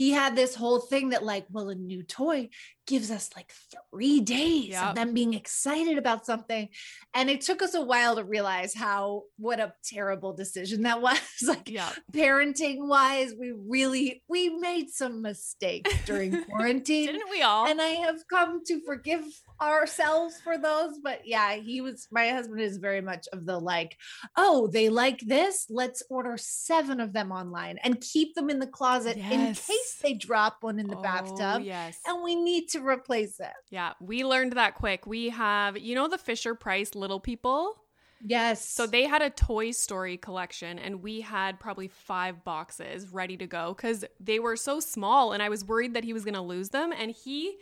He 0.00 0.12
had 0.12 0.34
this 0.34 0.54
whole 0.54 0.80
thing 0.80 1.10
that, 1.10 1.22
like, 1.22 1.44
well, 1.50 1.68
a 1.68 1.74
new 1.74 2.02
toy 2.02 2.48
gives 2.86 3.10
us 3.10 3.28
like 3.36 3.52
three 3.92 4.20
days 4.20 4.68
Yep. 4.70 4.82
of 4.84 4.94
them 4.96 5.12
being 5.12 5.34
excited 5.34 5.98
about 5.98 6.24
something. 6.24 6.70
And 7.12 7.28
it 7.28 7.42
took 7.42 7.60
us 7.60 7.74
a 7.74 7.82
while 7.84 8.16
to 8.16 8.24
realize 8.24 8.72
how, 8.74 9.24
what 9.36 9.60
a 9.60 9.74
terrible 9.84 10.32
decision 10.32 10.82
that 10.84 11.02
was. 11.08 11.20
like, 11.46 11.68
yeah. 11.68 11.90
parenting 12.12 12.88
wise 12.88 13.34
we 13.38 13.52
really 13.68 14.22
we 14.28 14.48
made 14.70 14.88
some 14.88 15.20
mistakes 15.20 15.92
during 16.06 16.44
quarantine 16.50 17.06
Didn't 17.08 17.30
we 17.30 17.42
all? 17.42 17.66
and 17.66 17.80
i 17.80 17.88
have 18.06 18.20
come 18.28 18.64
to 18.68 18.80
forgive 18.86 19.22
ourselves 19.60 20.40
for 20.42 20.56
those. 20.58 20.98
But 21.02 21.20
yeah, 21.26 21.54
he 21.56 21.80
was 21.82 22.08
my 22.10 22.28
husband 22.30 22.60
is 22.62 22.78
very 22.78 23.00
much 23.02 23.26
of 23.32 23.44
the 23.46 23.58
like, 23.58 23.96
oh, 24.36 24.66
they 24.68 24.88
like 24.88 25.20
this. 25.20 25.66
Let's 25.68 26.02
order 26.08 26.36
seven 26.38 26.98
of 27.00 27.12
them 27.12 27.30
online 27.30 27.78
and 27.84 28.00
keep 28.00 28.34
them 28.34 28.48
in 28.50 28.58
the 28.58 28.66
closet 28.66 29.16
in 29.16 29.22
Yes. 29.40 29.60
They 29.94 30.14
drop 30.14 30.62
one 30.62 30.78
in 30.78 30.86
the 30.86 30.96
Oh, 30.96 31.02
bathtub. 31.02 31.62
Yes. 31.62 31.98
And 32.06 32.22
we 32.22 32.34
need 32.34 32.68
to 32.70 32.80
replace 32.80 33.40
it. 33.40 33.52
Yeah, 33.70 33.92
we 34.00 34.24
learned 34.24 34.52
that 34.54 34.74
quick. 34.74 35.06
We 35.06 35.30
have, 35.30 35.78
you 35.78 35.94
know, 35.94 36.08
the 36.08 36.18
Fisher 36.18 36.54
Price 36.54 36.94
Little 36.94 37.20
People? 37.20 37.76
Yes. 38.24 38.66
So 38.66 38.86
they 38.86 39.04
had 39.04 39.22
a 39.22 39.30
Toy 39.30 39.70
Story 39.70 40.16
collection, 40.16 40.78
and 40.78 41.02
we 41.02 41.22
had 41.22 41.58
probably 41.58 41.88
five 41.88 42.44
boxes 42.44 43.08
ready 43.08 43.36
to 43.38 43.46
go 43.46 43.74
because 43.74 44.04
they 44.18 44.38
were 44.38 44.56
so 44.56 44.80
small, 44.80 45.32
and 45.32 45.42
I 45.42 45.48
was 45.48 45.64
worried 45.64 45.94
that 45.94 46.04
he 46.04 46.12
was 46.12 46.24
going 46.24 46.34
to 46.34 46.42
lose 46.42 46.68
them. 46.68 46.92
And 46.92 47.10
he, 47.10 47.56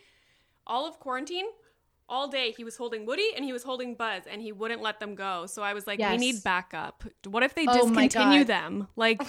all 0.66 0.87
of 0.87 0.99
quarantine, 0.99 1.47
all 2.08 2.28
day, 2.28 2.52
he 2.56 2.64
was 2.64 2.76
holding 2.76 3.04
Woody 3.06 3.28
and 3.37 3.44
he 3.44 3.52
was 3.52 3.62
holding 3.62 3.94
Buzz, 3.94 4.23
and 4.28 4.40
he 4.40 4.50
wouldn't 4.52 4.82
let 4.82 4.99
them 4.99 5.14
go. 5.14 5.47
So 5.47 5.62
I 5.62 5.75
was 5.75 5.87
like, 5.87 5.99
we 6.00 6.16
need 6.16 6.42
backup. 6.42 7.04
What 7.26 7.42
if 7.42 7.54
they 7.54 7.66
Oh 7.68 7.87
discontinue 7.87 8.44
them? 8.44 8.88
Like, 8.97 9.23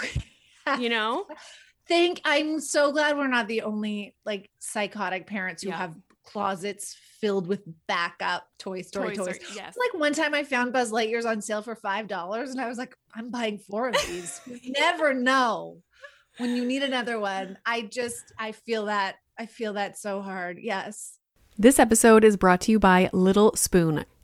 you 0.80 0.90
know? 0.90 1.28
Think 1.90 2.22
I'm 2.24 2.62
so 2.62 2.94
glad 2.94 3.18
we're 3.18 3.28
not 3.28 3.48
the 3.50 3.64
only 3.64 4.16
like 4.26 4.50
psychotic 4.60 5.28
parents 5.28 5.64
who 5.64 5.70
Yeah. 5.70 5.78
have 5.80 5.96
closets 6.24 6.96
filled 7.20 7.48
with 7.48 7.62
backup 7.88 8.48
Toy 8.60 8.82
Story 8.84 9.16
Toy 9.18 9.26
toys. 9.26 9.36
Story, 9.36 9.56
yes. 9.56 9.76
Like 9.78 10.00
one 10.00 10.14
time 10.14 10.34
I 10.34 10.44
found 10.44 10.72
Buzz 10.72 10.92
Lightyear's 10.92 11.26
on 11.26 11.42
sale 11.42 11.62
for 11.64 11.76
five 11.76 12.08
dollars, 12.08 12.52
and 12.52 12.62
I 12.62 12.68
was 12.70 12.78
like, 12.78 12.96
I'm 13.14 13.30
buying 13.32 13.58
four 13.58 13.90
of 13.90 13.96
these. 14.08 14.40
you 14.46 14.72
never 14.78 15.14
know 15.14 15.82
when 16.38 16.56
you 16.56 16.64
need 16.64 16.84
another 16.84 17.20
one. 17.20 17.58
I 17.66 17.82
just 17.82 18.32
I 18.38 18.52
feel 18.54 18.86
that 18.86 19.16
I 19.38 19.48
feel 19.48 19.74
that 19.74 19.98
so 19.98 20.22
hard. 20.22 20.60
Yes. 20.62 21.18
This 21.58 21.80
episode 21.80 22.24
is 22.24 22.38
brought 22.38 22.62
to 22.62 22.72
you 22.72 22.80
by 22.80 23.10
Little 23.12 23.54
Spoon. 23.56 24.06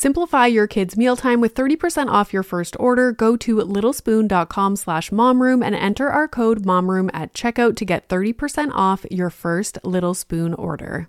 Simplify 0.00 0.46
your 0.46 0.68
kids' 0.68 0.96
mealtime 0.96 1.40
with 1.40 1.56
30% 1.56 2.06
off 2.06 2.32
your 2.32 2.44
first 2.44 2.76
order. 2.78 3.10
Go 3.10 3.36
to 3.38 3.56
littlespoon.com 3.56 4.76
slash 4.76 5.10
momroom 5.10 5.60
and 5.64 5.74
enter 5.74 6.08
our 6.08 6.28
code 6.28 6.62
momroom 6.62 7.10
at 7.12 7.34
checkout 7.34 7.74
to 7.74 7.84
get 7.84 8.08
30% 8.08 8.70
off 8.74 9.04
your 9.10 9.28
first 9.28 9.76
Little 9.82 10.14
Spoon 10.14 10.54
order. 10.54 11.08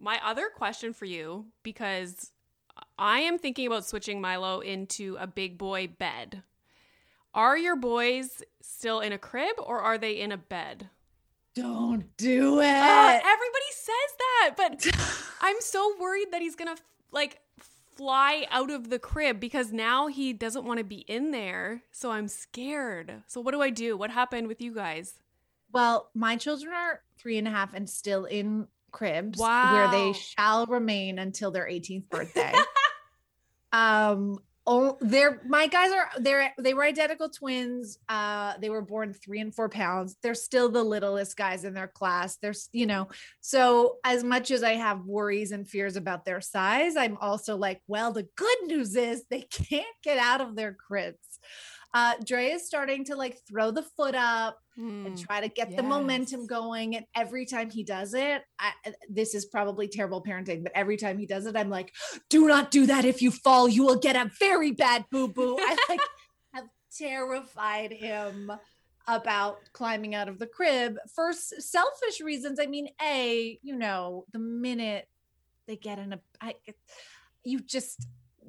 My 0.00 0.20
other 0.24 0.48
question 0.54 0.92
for 0.92 1.04
you, 1.04 1.46
because 1.62 2.30
I 2.98 3.20
am 3.20 3.38
thinking 3.38 3.66
about 3.66 3.86
switching 3.86 4.20
Milo 4.20 4.60
into 4.60 5.16
a 5.18 5.26
big 5.26 5.58
boy 5.58 5.88
bed. 5.88 6.42
Are 7.34 7.56
your 7.56 7.76
boys 7.76 8.42
still 8.60 9.00
in 9.00 9.12
a 9.12 9.18
crib 9.18 9.56
or 9.58 9.80
are 9.80 9.98
they 9.98 10.20
in 10.20 10.32
a 10.32 10.36
bed? 10.36 10.88
Don't 11.54 12.16
do 12.16 12.60
it. 12.60 12.66
Uh, 12.66 13.20
everybody 13.24 13.70
says 13.72 13.94
that, 14.18 14.54
but 14.56 14.86
I'm 15.40 15.60
so 15.60 15.94
worried 15.98 16.28
that 16.32 16.42
he's 16.42 16.54
gonna 16.54 16.76
like 17.10 17.40
fly 17.98 18.46
out 18.50 18.70
of 18.70 18.90
the 18.90 18.98
crib 18.98 19.40
because 19.40 19.72
now 19.72 20.06
he 20.06 20.32
doesn't 20.32 20.64
want 20.64 20.78
to 20.78 20.84
be 20.84 20.98
in 21.08 21.32
there. 21.32 21.82
So 21.90 22.12
I'm 22.12 22.28
scared. 22.28 23.22
So 23.26 23.40
what 23.40 23.52
do 23.52 23.60
I 23.60 23.70
do? 23.70 23.96
What 23.96 24.10
happened 24.10 24.46
with 24.46 24.60
you 24.60 24.72
guys? 24.72 25.14
Well, 25.72 26.10
my 26.14 26.36
children 26.36 26.72
are 26.72 27.00
three 27.18 27.38
and 27.38 27.48
a 27.48 27.50
half 27.50 27.74
and 27.74 27.90
still 27.90 28.24
in 28.24 28.68
cribs 28.90 29.38
where 29.38 29.90
they 29.90 30.12
shall 30.12 30.66
remain 30.66 31.18
until 31.18 31.50
their 31.50 31.66
18th 31.66 32.08
birthday. 32.08 32.52
um, 33.72 34.38
oh 34.70 34.98
they're 35.00 35.40
my 35.46 35.66
guys 35.66 35.90
are 35.90 36.10
they're 36.20 36.52
they 36.58 36.74
were 36.74 36.84
identical 36.84 37.30
twins. 37.30 37.98
Uh 38.08 38.52
they 38.60 38.68
were 38.68 38.82
born 38.82 39.14
three 39.14 39.40
and 39.40 39.54
four 39.54 39.68
pounds. 39.68 40.16
They're 40.22 40.34
still 40.34 40.68
the 40.68 40.82
littlest 40.82 41.36
guys 41.36 41.64
in 41.64 41.72
their 41.72 41.88
class. 41.88 42.36
There's 42.36 42.68
you 42.72 42.86
know 42.86 43.08
so 43.40 43.96
as 44.04 44.22
much 44.22 44.50
as 44.50 44.62
i 44.62 44.74
have 44.74 45.06
worries 45.06 45.52
and 45.52 45.66
fears 45.66 45.96
about 45.96 46.24
their 46.24 46.40
size 46.40 46.96
i'm 46.96 47.16
also 47.18 47.56
like 47.56 47.80
well 47.86 48.12
the 48.12 48.28
good 48.36 48.58
news 48.66 48.94
is 48.94 49.24
they 49.30 49.40
can't 49.50 49.86
get 50.02 50.18
out 50.18 50.40
of 50.40 50.54
their 50.54 50.74
cribs 50.74 51.38
uh 51.94 52.14
dre 52.24 52.46
is 52.50 52.66
starting 52.66 53.04
to 53.04 53.16
like 53.16 53.38
throw 53.48 53.70
the 53.70 53.82
foot 53.82 54.14
up 54.14 54.58
and 54.76 55.14
Mm. 55.16 55.20
try 55.26 55.40
to 55.40 55.48
get 55.48 55.74
the 55.76 55.82
momentum 55.82 56.46
going. 56.46 56.94
And 56.94 57.04
every 57.16 57.46
time 57.46 57.68
he 57.68 57.82
does 57.82 58.14
it, 58.14 58.42
I, 58.60 58.70
this 59.10 59.34
is 59.34 59.46
probably 59.46 59.88
terrible 59.88 60.22
parenting, 60.22 60.62
but 60.62 60.70
every 60.72 60.96
time 60.96 61.18
he 61.18 61.26
does 61.26 61.46
it, 61.46 61.56
I'm 61.56 61.68
like, 61.68 61.92
do 62.30 62.46
not 62.46 62.70
do 62.70 62.86
that. 62.86 63.04
If 63.04 63.20
you 63.20 63.32
fall, 63.32 63.68
you 63.68 63.82
will 63.84 63.98
get 63.98 64.14
a 64.14 64.30
very 64.38 64.70
bad 64.70 65.04
boo 65.10 65.26
boo. 65.26 65.56
I 65.58 65.76
like 65.88 66.00
have 66.54 66.68
terrified 66.96 67.92
him 67.92 68.52
about 69.08 69.58
climbing 69.72 70.14
out 70.14 70.28
of 70.28 70.38
the 70.38 70.46
crib 70.46 70.96
for 71.12 71.32
selfish 71.32 72.20
reasons. 72.20 72.60
I 72.60 72.66
mean, 72.66 72.88
A, 73.02 73.58
you 73.62 73.74
know, 73.74 74.26
the 74.32 74.38
minute 74.38 75.08
they 75.66 75.74
get 75.74 75.98
in 75.98 76.12
a, 76.12 76.20
I, 76.40 76.54
you 77.42 77.58
just, 77.58 78.06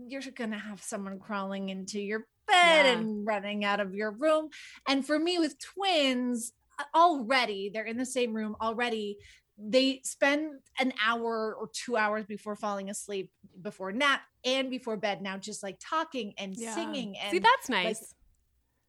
you're 0.08 0.22
going 0.36 0.52
to 0.52 0.60
have 0.60 0.84
someone 0.84 1.18
crawling 1.18 1.70
into 1.70 2.00
your 2.00 2.28
bed 2.50 2.86
Yeah. 2.86 2.98
and 3.00 3.26
running 3.28 3.64
out 3.66 3.80
of 3.80 3.94
your 3.94 4.12
room. 4.12 4.50
And 4.88 5.06
for 5.06 5.18
me 5.20 5.38
with 5.40 5.56
twins, 5.60 6.54
already 6.96 7.70
they're 7.74 7.86
in 7.86 7.98
the 7.98 8.06
same 8.06 8.34
room 8.34 8.56
already. 8.62 9.18
They 9.58 10.00
spend 10.06 10.54
an 10.80 10.94
hour 11.06 11.54
or 11.54 11.70
two 11.74 11.98
hours 11.98 12.26
before 12.26 12.56
falling 12.56 12.90
asleep, 12.90 13.32
before 13.62 13.92
nap 13.92 14.22
and 14.46 14.70
before 14.70 14.96
bed 14.96 15.22
now, 15.22 15.38
just 15.38 15.62
like 15.64 15.78
talking 15.82 16.34
and 16.38 16.56
Yeah. 16.56 16.74
singing. 16.74 17.18
And 17.18 17.32
See, 17.32 17.40
that's 17.40 17.68
nice. 17.70 18.14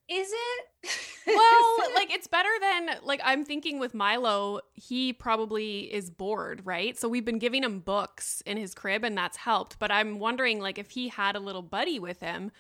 is 0.09 0.33
it? 0.33 0.91
well, 1.27 1.77
like 1.95 2.13
it's 2.13 2.29
better 2.29 2.49
than 2.61 2.91
like 3.03 3.21
I'm 3.25 3.45
thinking 3.45 3.81
with 3.81 3.95
Milo, 3.95 4.61
he 4.73 5.13
probably 5.13 5.93
is 5.93 6.09
bored, 6.11 6.63
right? 6.65 6.97
So 6.99 7.09
we've 7.09 7.25
been 7.25 7.39
giving 7.41 7.65
him 7.65 7.81
books 7.81 8.41
in 8.47 8.57
his 8.57 8.75
crib 8.75 9.03
and 9.05 9.19
that's 9.19 9.39
helped, 9.39 9.79
but 9.81 9.91
I'm 9.91 10.19
wondering 10.21 10.61
like 10.61 10.79
if 10.79 10.91
he 10.91 11.09
had 11.09 11.35
a 11.35 11.41
little 11.41 11.63
buddy 11.63 11.99
with 11.99 12.21
him, 12.21 12.53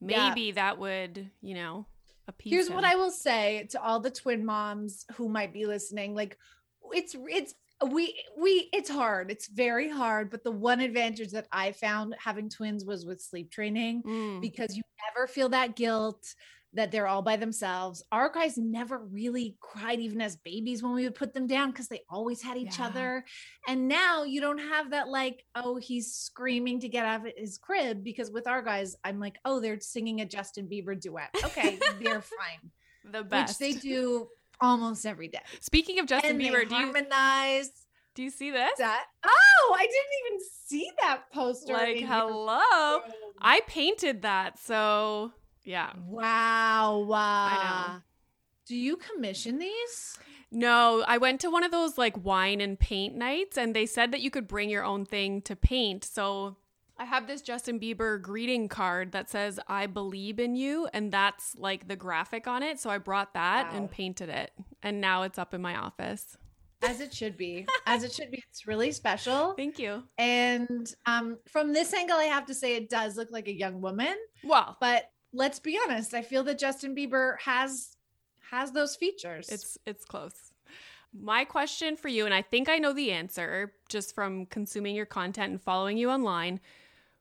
Yeah. 0.00 0.28
maybe 0.28 0.52
that 0.52 0.78
would, 0.78 1.30
you 1.40 1.54
know, 1.54 1.86
appease 2.28 2.52
Here's 2.52 2.68
him. 2.68 2.74
what 2.74 2.84
I 2.84 2.96
will 2.96 3.10
say 3.10 3.66
to 3.70 3.82
all 3.82 4.00
the 4.00 4.10
twin 4.10 4.44
moms 4.44 5.04
who 5.14 5.28
might 5.28 5.52
be 5.52 5.66
listening. 5.66 6.14
Like 6.14 6.38
it's 6.92 7.14
it's 7.28 7.54
we 7.90 8.18
we 8.38 8.68
it's 8.72 8.88
hard. 8.90 9.30
It's 9.30 9.48
very 9.48 9.88
hard, 9.88 10.30
but 10.30 10.42
the 10.44 10.50
one 10.50 10.80
advantage 10.80 11.30
that 11.32 11.46
I 11.52 11.72
found 11.72 12.14
having 12.18 12.48
twins 12.48 12.84
was 12.84 13.04
with 13.04 13.20
sleep 13.20 13.50
training 13.50 14.02
Mm. 14.02 14.40
because 14.40 14.76
you 14.76 14.82
never 15.14 15.26
feel 15.26 15.50
that 15.50 15.76
guilt 15.76 16.34
that 16.76 16.92
they're 16.92 17.06
all 17.06 17.22
by 17.22 17.36
themselves. 17.36 18.02
Our 18.12 18.30
guys 18.30 18.56
never 18.56 18.98
really 18.98 19.56
cried 19.60 19.98
even 20.00 20.20
as 20.20 20.36
babies 20.36 20.82
when 20.82 20.92
we 20.94 21.04
would 21.04 21.14
put 21.14 21.34
them 21.34 21.46
down 21.46 21.70
because 21.72 21.88
they 21.88 22.02
always 22.08 22.40
had 22.40 22.56
each 22.56 22.78
Yeah. 22.78 22.86
other. 22.86 23.24
And 23.66 23.88
now 23.88 24.22
you 24.24 24.40
don't 24.40 24.58
have 24.58 24.90
that 24.90 25.08
like, 25.08 25.44
oh, 25.54 25.76
he's 25.76 26.12
screaming 26.14 26.80
to 26.80 26.88
get 26.88 27.04
out 27.04 27.26
of 27.26 27.32
his 27.36 27.58
crib 27.58 28.04
because 28.04 28.30
with 28.30 28.46
our 28.46 28.62
guys, 28.62 28.94
I'm 29.04 29.18
like, 29.18 29.36
oh, 29.44 29.60
they're 29.60 29.80
singing 29.80 30.20
a 30.20 30.24
Justin 30.26 30.68
Bieber 30.68 30.98
duet. 30.98 31.30
Okay, 31.44 31.78
they're 32.00 32.20
fine. 32.22 32.70
the 33.12 33.24
best. 33.24 33.60
Which 33.60 33.74
they 33.74 33.78
do 33.80 34.28
almost 34.60 35.04
every 35.06 35.28
day. 35.28 35.40
Speaking 35.60 35.98
of 35.98 36.06
Justin 36.06 36.32
and 36.32 36.40
Bieber, 36.40 36.68
do 36.68 36.74
you 36.76 36.82
harmonize 36.92 37.70
do 38.14 38.22
you 38.22 38.30
see 38.30 38.50
this? 38.50 38.78
that. 38.78 39.04
Oh, 39.26 39.76
I 39.78 39.82
didn't 39.82 40.26
even 40.26 40.40
see 40.66 40.90
that 41.02 41.22
poster. 41.32 41.74
Like 41.74 41.98
hello. 41.98 43.00
room. 43.00 43.12
I 43.42 43.60
painted 43.66 44.22
that, 44.22 44.58
so 44.58 45.32
yeah. 45.66 45.90
Wow. 46.06 47.04
Wow. 47.06 47.84
know. 47.88 48.02
Do 48.66 48.74
you 48.76 48.96
commission 48.96 49.58
these? 49.58 50.18
No, 50.50 51.04
I 51.06 51.18
went 51.18 51.40
to 51.42 51.50
one 51.50 51.64
of 51.64 51.70
those 51.70 51.98
like 51.98 52.24
wine 52.24 52.60
and 52.60 52.78
paint 52.78 53.14
nights 53.14 53.58
and 53.58 53.74
they 53.76 53.84
said 53.86 54.12
that 54.12 54.20
you 54.22 54.30
could 54.30 54.48
bring 54.48 54.70
your 54.70 54.84
own 54.84 55.04
thing 55.04 55.42
to 55.42 55.54
paint. 55.54 56.04
So 56.04 56.56
I 56.96 57.04
have 57.04 57.26
this 57.26 57.42
Justin 57.42 57.78
Bieber 57.78 58.20
greeting 58.20 58.68
card 58.68 59.12
that 59.12 59.28
says 59.28 59.60
I 59.68 59.86
believe 59.86 60.38
in 60.40 60.56
you 60.56 60.88
and 60.94 61.12
that's 61.12 61.54
like 61.56 61.88
the 61.88 61.96
graphic 61.96 62.46
on 62.46 62.62
it. 62.62 62.80
So 62.80 62.88
I 62.90 62.98
brought 62.98 63.34
that 63.34 63.70
Wow. 63.72 63.76
and 63.76 63.90
painted 63.90 64.28
it. 64.30 64.52
And 64.82 65.00
now 65.00 65.22
it's 65.22 65.38
up 65.38 65.52
in 65.52 65.60
my 65.60 65.76
office. 65.76 66.36
As 66.82 67.00
it 67.00 67.12
should 67.12 67.36
be. 67.36 67.66
As 67.86 68.04
it 68.04 68.12
should 68.12 68.30
be. 68.30 68.42
It's 68.50 68.66
really 68.66 68.92
special. 68.92 69.52
Thank 69.56 69.78
you. 69.78 70.04
And 70.18 70.92
um, 71.06 71.38
from 71.50 71.72
this 71.72 71.92
angle, 71.92 72.16
I 72.16 72.24
have 72.24 72.46
to 72.46 72.54
say 72.54 72.76
it 72.76 72.88
does 72.90 73.16
look 73.16 73.30
like 73.30 73.48
a 73.48 73.54
young 73.54 73.80
woman. 73.80 74.14
Well, 74.44 74.76
But 74.80 75.10
let's 75.36 75.60
be 75.60 75.78
honest, 75.84 76.14
I 76.14 76.22
feel 76.22 76.42
that 76.44 76.58
Justin 76.58 76.94
Bieber 76.94 77.38
has 77.40 77.96
has 78.50 78.72
those 78.72 78.96
features. 78.96 79.48
it's 79.48 79.78
it's 79.86 80.04
close. 80.04 80.52
My 81.18 81.44
question 81.44 81.96
for 81.96 82.08
you 82.08 82.24
and 82.24 82.34
I 82.34 82.42
think 82.42 82.68
I 82.68 82.78
know 82.78 82.92
the 82.92 83.12
answer 83.12 83.72
just 83.88 84.14
from 84.14 84.46
consuming 84.46 84.94
your 84.94 85.06
content 85.06 85.50
and 85.50 85.60
following 85.60 85.96
you 85.96 86.10
online. 86.10 86.60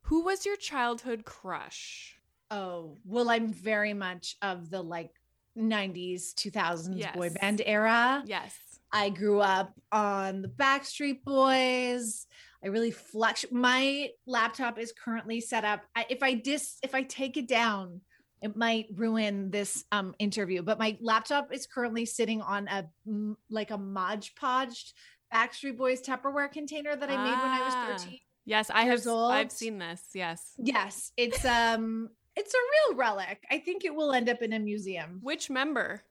Who 0.02 0.24
was 0.24 0.46
your 0.46 0.56
childhood 0.56 1.26
crush? 1.26 2.16
oh 2.52 2.98
well, 3.06 3.30
I'm 3.30 3.52
very 3.52 3.94
much 3.94 4.36
of 4.42 4.70
the 4.70 4.82
like 4.82 5.12
90s, 5.58 6.34
2000s 6.36 7.14
boy 7.14 7.30
band 7.42 7.62
era. 7.66 8.24
Yes. 8.26 8.56
I 8.92 9.10
grew 9.10 9.42
up 9.42 9.74
on 9.92 10.42
the 10.42 10.48
Backstreet 10.48 11.24
Boys. 11.24 12.28
I 12.66 12.70
really 12.70 12.90
flex. 12.92 13.46
My 13.52 14.10
laptop 14.26 14.80
is 14.80 14.92
currently 14.92 15.40
set 15.40 15.64
up. 15.64 15.84
I, 15.96 16.08
if 16.10 16.24
I 16.24 16.34
dis, 16.34 16.78
if 16.82 16.96
I 16.96 17.04
take 17.04 17.38
it 17.38 17.48
down, 17.48 18.02
it 18.42 18.58
might 18.58 18.88
ruin 18.96 19.52
this 19.52 19.86
um 19.92 20.16
interview. 20.18 20.64
But 20.64 20.80
my 20.80 20.98
laptop 21.00 21.54
is 21.54 21.68
currently 21.68 22.06
sitting 22.06 22.42
on 22.42 22.68
a 22.68 22.86
like 23.52 23.70
a 23.70 23.78
Mod 23.78 24.28
Podged 24.42 24.94
Backstreet 25.34 25.78
Boys 25.78 26.02
Tupperware 26.02 26.52
container 26.52 26.96
that 26.96 27.10
I 27.10 27.18
made 27.18 27.32
when 27.38 27.52
I 27.52 27.60
Ah. 27.62 27.90
was 27.94 28.02
13. 28.04 28.20
Yes, 28.46 28.70
I 28.72 28.82
have. 28.82 29.00
years 29.00 29.08
I've 29.08 29.52
seen 29.52 29.78
this. 29.78 30.02
Yes. 30.16 30.54
Yes, 30.58 31.12
it's 31.18 31.46
um, 31.46 32.10
it's 32.36 32.54
a 32.54 32.58
real 32.90 32.98
relic. 32.98 33.44
I 33.52 33.60
think 33.60 33.86
it 33.86 33.94
will 33.94 34.12
end 34.12 34.28
up 34.28 34.42
in 34.42 34.54
a 34.54 34.60
museum. 34.60 35.20
Which 35.22 35.50
member? 35.52 36.04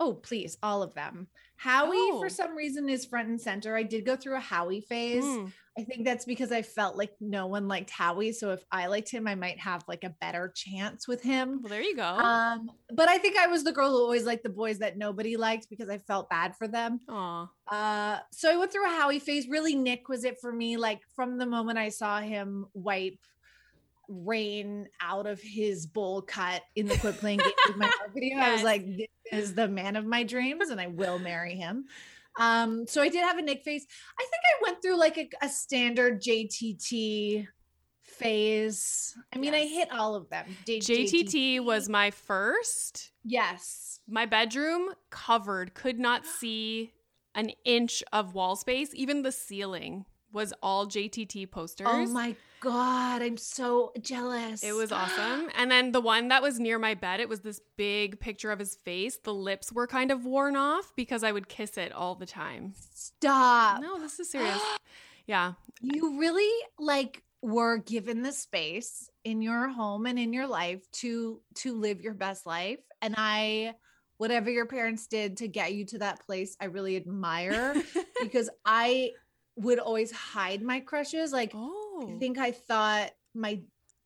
Oh, 0.00 0.14
please, 0.14 0.56
all 0.62 0.82
of 0.82 0.94
them. 0.94 1.26
Howie, 1.56 1.96
Oh. 1.96 2.20
for 2.20 2.28
some 2.28 2.54
reason, 2.56 2.88
is 2.88 3.04
front 3.04 3.28
and 3.28 3.40
center. 3.40 3.76
I 3.76 3.82
did 3.82 4.04
go 4.04 4.14
through 4.16 4.36
a 4.36 4.40
Howie 4.40 4.80
phase. 4.80 5.24
Mm. 5.24 5.52
I 5.76 5.82
think 5.84 6.04
that's 6.04 6.24
because 6.24 6.50
I 6.52 6.62
felt 6.62 6.96
like 6.96 7.12
no 7.20 7.46
one 7.46 7.68
liked 7.68 7.90
Howie. 7.90 8.32
So 8.32 8.50
if 8.50 8.64
I 8.72 8.86
liked 8.86 9.08
him, 9.10 9.28
I 9.28 9.34
might 9.36 9.58
have 9.60 9.84
like 9.86 10.02
a 10.04 10.10
better 10.20 10.52
chance 10.54 11.06
with 11.06 11.22
him. 11.22 11.60
Well, 11.62 11.70
there 11.70 11.82
you 11.82 11.94
go. 11.96 12.02
Um, 12.04 12.70
but 12.92 13.08
I 13.08 13.18
think 13.18 13.36
I 13.36 13.46
was 13.46 13.62
the 13.62 13.72
girl 13.72 13.90
who 13.90 13.96
always 13.98 14.24
liked 14.24 14.42
the 14.42 14.48
boys 14.50 14.78
that 14.78 14.98
nobody 14.98 15.36
liked 15.36 15.68
because 15.70 15.88
I 15.88 15.98
felt 15.98 16.28
bad 16.30 16.56
for 16.56 16.66
them. 16.66 17.00
Aw. 17.08 17.48
Uh, 17.68 18.18
so 18.32 18.52
I 18.52 18.56
went 18.56 18.72
through 18.72 18.86
a 18.86 18.96
Howie 18.96 19.20
phase. 19.20 19.46
Really, 19.48 19.76
Nick 19.76 20.08
was 20.08 20.24
it 20.24 20.40
for 20.40 20.52
me. 20.52 20.76
Like 20.76 21.00
from 21.14 21.38
the 21.38 21.46
moment 21.46 21.78
I 21.78 21.90
saw 21.90 22.20
him 22.20 22.66
wipe 22.74 23.18
rain 24.08 24.88
out 25.00 25.26
of 25.26 25.40
his 25.40 25.86
bowl 25.86 26.22
cut 26.22 26.62
in 26.74 26.86
the 26.86 26.96
quit 26.98 27.18
playing 27.18 27.38
games 27.38 27.52
with 27.66 27.76
my 27.76 27.90
video, 28.14 28.38
I 28.38 28.52
was 28.52 28.62
like, 28.62 28.86
this 28.96 29.08
is 29.30 29.54
the 29.54 29.68
man 29.68 29.96
of 29.96 30.06
my 30.06 30.22
dreams, 30.22 30.70
and 30.70 30.80
I 30.80 30.86
will 30.86 31.18
marry 31.18 31.54
him. 31.54 31.84
Um, 32.38 32.86
so 32.86 33.02
I 33.02 33.08
did 33.08 33.22
have 33.22 33.38
a 33.38 33.42
Nick 33.42 33.62
phase. 33.62 33.86
I 34.18 34.22
think 34.22 34.42
I 34.44 34.62
went 34.70 34.82
through 34.82 34.98
like 34.98 35.18
a, 35.18 35.28
a 35.42 35.48
standard 35.48 36.22
JTT 36.22 37.46
phase. 38.02 39.16
I 39.34 39.38
mean, 39.38 39.54
I 39.54 39.66
hit 39.66 39.90
all 39.92 40.14
of 40.14 40.28
them. 40.30 40.46
J- 40.66 40.78
JTT 40.78 41.64
was 41.64 41.88
my 41.88 42.10
first. 42.10 43.12
yes. 43.24 44.00
My 44.10 44.24
bedroom 44.24 44.88
covered, 45.10 45.74
could 45.74 45.98
not 45.98 46.24
see 46.24 46.94
an 47.34 47.50
inch 47.66 48.02
of 48.10 48.32
wall 48.32 48.56
space. 48.56 48.90
Even 48.94 49.20
the 49.20 49.32
ceiling 49.32 50.06
was 50.32 50.52
all 50.62 50.86
JTT 50.86 51.44
oh 51.44 51.50
posters. 51.50 51.86
Oh 51.90 52.06
my 52.06 52.36
god, 52.60 53.22
I'm 53.22 53.36
so 53.36 53.92
jealous. 54.00 54.62
It 54.62 54.72
was 54.72 54.92
awesome. 54.92 55.48
And 55.56 55.70
then 55.70 55.92
the 55.92 56.00
one 56.00 56.28
that 56.28 56.42
was 56.42 56.58
near 56.58 56.78
my 56.78 56.94
bed, 56.94 57.20
it 57.20 57.28
was 57.28 57.40
this 57.40 57.60
big 57.76 58.20
picture 58.20 58.50
of 58.50 58.58
his 58.58 58.74
face. 58.74 59.18
The 59.22 59.34
lips 59.34 59.72
were 59.72 59.86
kind 59.86 60.10
of 60.10 60.24
worn 60.24 60.56
off 60.56 60.92
because 60.96 61.22
I 61.22 61.32
would 61.32 61.48
kiss 61.48 61.76
it 61.76 61.92
all 61.92 62.14
the 62.14 62.26
time. 62.26 62.74
Stop. 62.94 63.80
No, 63.80 63.98
this 63.98 64.18
is 64.20 64.30
serious. 64.30 64.60
Yeah. 65.26 65.52
you 65.82 66.18
really 66.18 66.50
like 66.78 67.22
were 67.42 67.76
given 67.76 68.22
the 68.22 68.32
space 68.32 69.10
in 69.24 69.42
your 69.42 69.68
home 69.68 70.06
and 70.06 70.18
in 70.18 70.32
your 70.32 70.46
life 70.46 70.90
to 70.92 71.42
to 71.56 71.74
live 71.78 72.00
your 72.00 72.14
best 72.14 72.46
life 72.46 72.78
and 73.02 73.14
i 73.18 73.74
whatever 74.16 74.50
your 74.50 74.64
parents 74.64 75.06
did 75.06 75.36
to 75.36 75.46
get 75.46 75.74
you 75.74 75.84
to 75.84 75.98
that 75.98 76.24
place 76.24 76.56
i 76.62 76.64
really 76.64 76.96
admire 76.96 77.74
because 78.22 78.48
i 78.64 79.10
would 79.58 79.78
always 79.78 80.10
hide 80.12 80.62
my 80.62 80.80
crushes 80.80 81.32
like 81.32 81.52
oh. 81.54 82.10
i 82.14 82.18
think 82.18 82.38
i 82.38 82.50
thought 82.50 83.10
my 83.34 83.60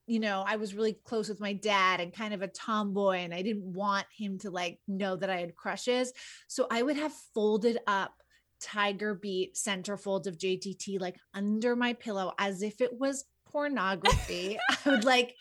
you 0.07 0.19
know 0.19 0.43
i 0.47 0.57
was 0.57 0.75
really 0.75 0.95
close 1.05 1.29
with 1.29 1.41
my 1.41 1.53
dad 1.53 2.01
and 2.01 2.12
kind 2.12 2.35
of 2.35 2.43
a 2.43 2.49
tomboy 2.49 3.19
and 3.19 3.35
i 3.35 3.43
didn't 3.43 3.65
want 3.65 4.07
him 4.17 4.38
to 4.38 4.51
like 4.51 4.79
know 4.88 5.15
that 5.15 5.31
i 5.31 5.37
had 5.37 5.55
crushes 5.55 6.12
so 6.49 6.67
i 6.71 6.83
would 6.83 6.97
have 6.97 7.12
folded 7.35 7.79
up 7.87 8.15
tiger 8.61 9.15
beat 9.15 9.55
centerfolds 9.55 10.27
of 10.27 10.38
jtt 10.38 11.01
like 11.01 11.17
under 11.35 11.77
my 11.77 11.93
pillow 11.93 12.33
as 12.38 12.62
if 12.62 12.81
it 12.81 12.99
was 12.99 13.25
pornography 13.47 14.59
i 14.71 14.91
would 14.91 15.05
like 15.05 15.37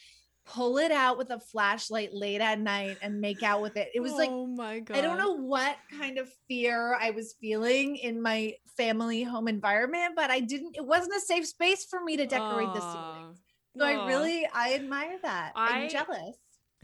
pull 0.53 0.77
it 0.77 0.91
out 0.91 1.17
with 1.17 1.29
a 1.31 1.39
flashlight 1.39 2.13
late 2.13 2.41
at 2.41 2.59
night 2.59 2.97
and 3.01 3.21
make 3.21 3.41
out 3.41 3.61
with 3.61 3.77
it. 3.77 3.89
It 3.93 4.01
was 4.01 4.11
like 4.13 4.29
oh 4.29 4.47
my 4.47 4.79
god. 4.79 4.97
I 4.97 5.01
don't 5.01 5.17
know 5.17 5.37
what 5.37 5.77
kind 5.97 6.17
of 6.17 6.29
fear 6.47 6.95
I 6.99 7.11
was 7.11 7.35
feeling 7.39 7.95
in 7.95 8.21
my 8.21 8.55
family 8.77 9.23
home 9.23 9.47
environment, 9.47 10.13
but 10.15 10.29
I 10.29 10.41
didn't 10.41 10.75
it 10.75 10.85
wasn't 10.85 11.15
a 11.15 11.21
safe 11.21 11.47
space 11.47 11.85
for 11.85 12.03
me 12.03 12.17
to 12.17 12.25
decorate 12.25 12.73
the 12.73 12.81
ceiling. 12.81 13.35
So 13.77 13.85
I 13.85 14.05
really 14.07 14.45
I 14.53 14.73
admire 14.73 15.17
that. 15.23 15.53
I, 15.55 15.71
I- 15.71 15.83
am 15.83 15.89
jealous. 15.89 16.35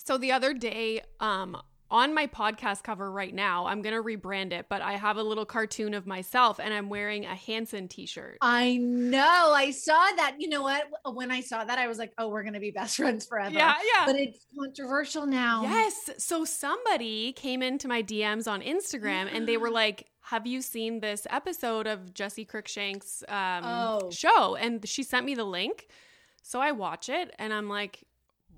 So 0.06 0.18
the 0.18 0.32
other 0.32 0.54
day, 0.54 1.02
um, 1.20 1.58
on 1.90 2.14
my 2.14 2.28
podcast 2.28 2.84
cover 2.84 3.10
right 3.12 3.34
now, 3.34 3.66
I'm 3.66 3.82
gonna 3.82 4.04
rebrand 4.04 4.52
it, 4.52 4.66
but 4.70 4.82
I 4.82 4.94
have 4.94 5.18
a 5.18 5.24
little 5.24 5.46
cartoon 5.46 5.94
of 5.94 6.06
myself 6.06 6.60
and 6.60 6.74
I'm 6.74 6.90
wearing 6.90 7.26
a 7.26 7.36
Hanson 7.36 7.88
t-shirt. 7.88 8.38
I 8.42 8.78
know. 8.78 9.54
I 9.56 9.72
saw 9.72 9.94
that. 10.18 10.36
You 10.40 10.50
know 10.50 10.62
what? 10.64 10.84
When 11.14 11.32
I 11.32 11.42
saw 11.42 11.64
that, 11.64 11.78
I 11.80 11.88
was 11.88 11.98
like, 11.98 12.14
"Oh, 12.18 12.28
we're 12.30 12.44
gonna 12.44 12.60
be 12.60 12.72
best 12.72 12.98
friends 12.98 13.26
forever." 13.26 13.54
Yeah, 13.54 13.74
yeah. 13.96 14.06
But 14.06 14.16
it's 14.18 14.46
controversial 14.58 15.26
now. 15.26 15.64
Yes. 15.64 16.10
So 16.18 16.44
somebody 16.46 17.32
came 17.34 17.62
into 17.62 17.88
my 17.88 18.04
DMs 18.04 18.50
on 18.52 18.62
Instagram 18.62 19.34
and 19.34 19.48
they 19.48 19.58
were 19.58 19.70
like, 19.72 20.08
Have 20.22 20.46
you 20.46 20.62
seen 20.62 21.00
this 21.00 21.26
episode 21.30 21.88
of 21.88 22.14
Jessi 22.14 22.46
Cruickshank's 22.46 23.24
um, 23.30 23.64
Oh. 23.64 24.10
show? 24.12 24.56
And 24.56 24.86
she 24.88 25.04
sent 25.04 25.26
me 25.26 25.36
the 25.36 25.46
link. 25.46 25.88
So 26.44 26.60
I 26.60 26.72
watch 26.74 27.08
it 27.10 27.34
and 27.40 27.54
I'm 27.54 27.70
like, 27.70 28.04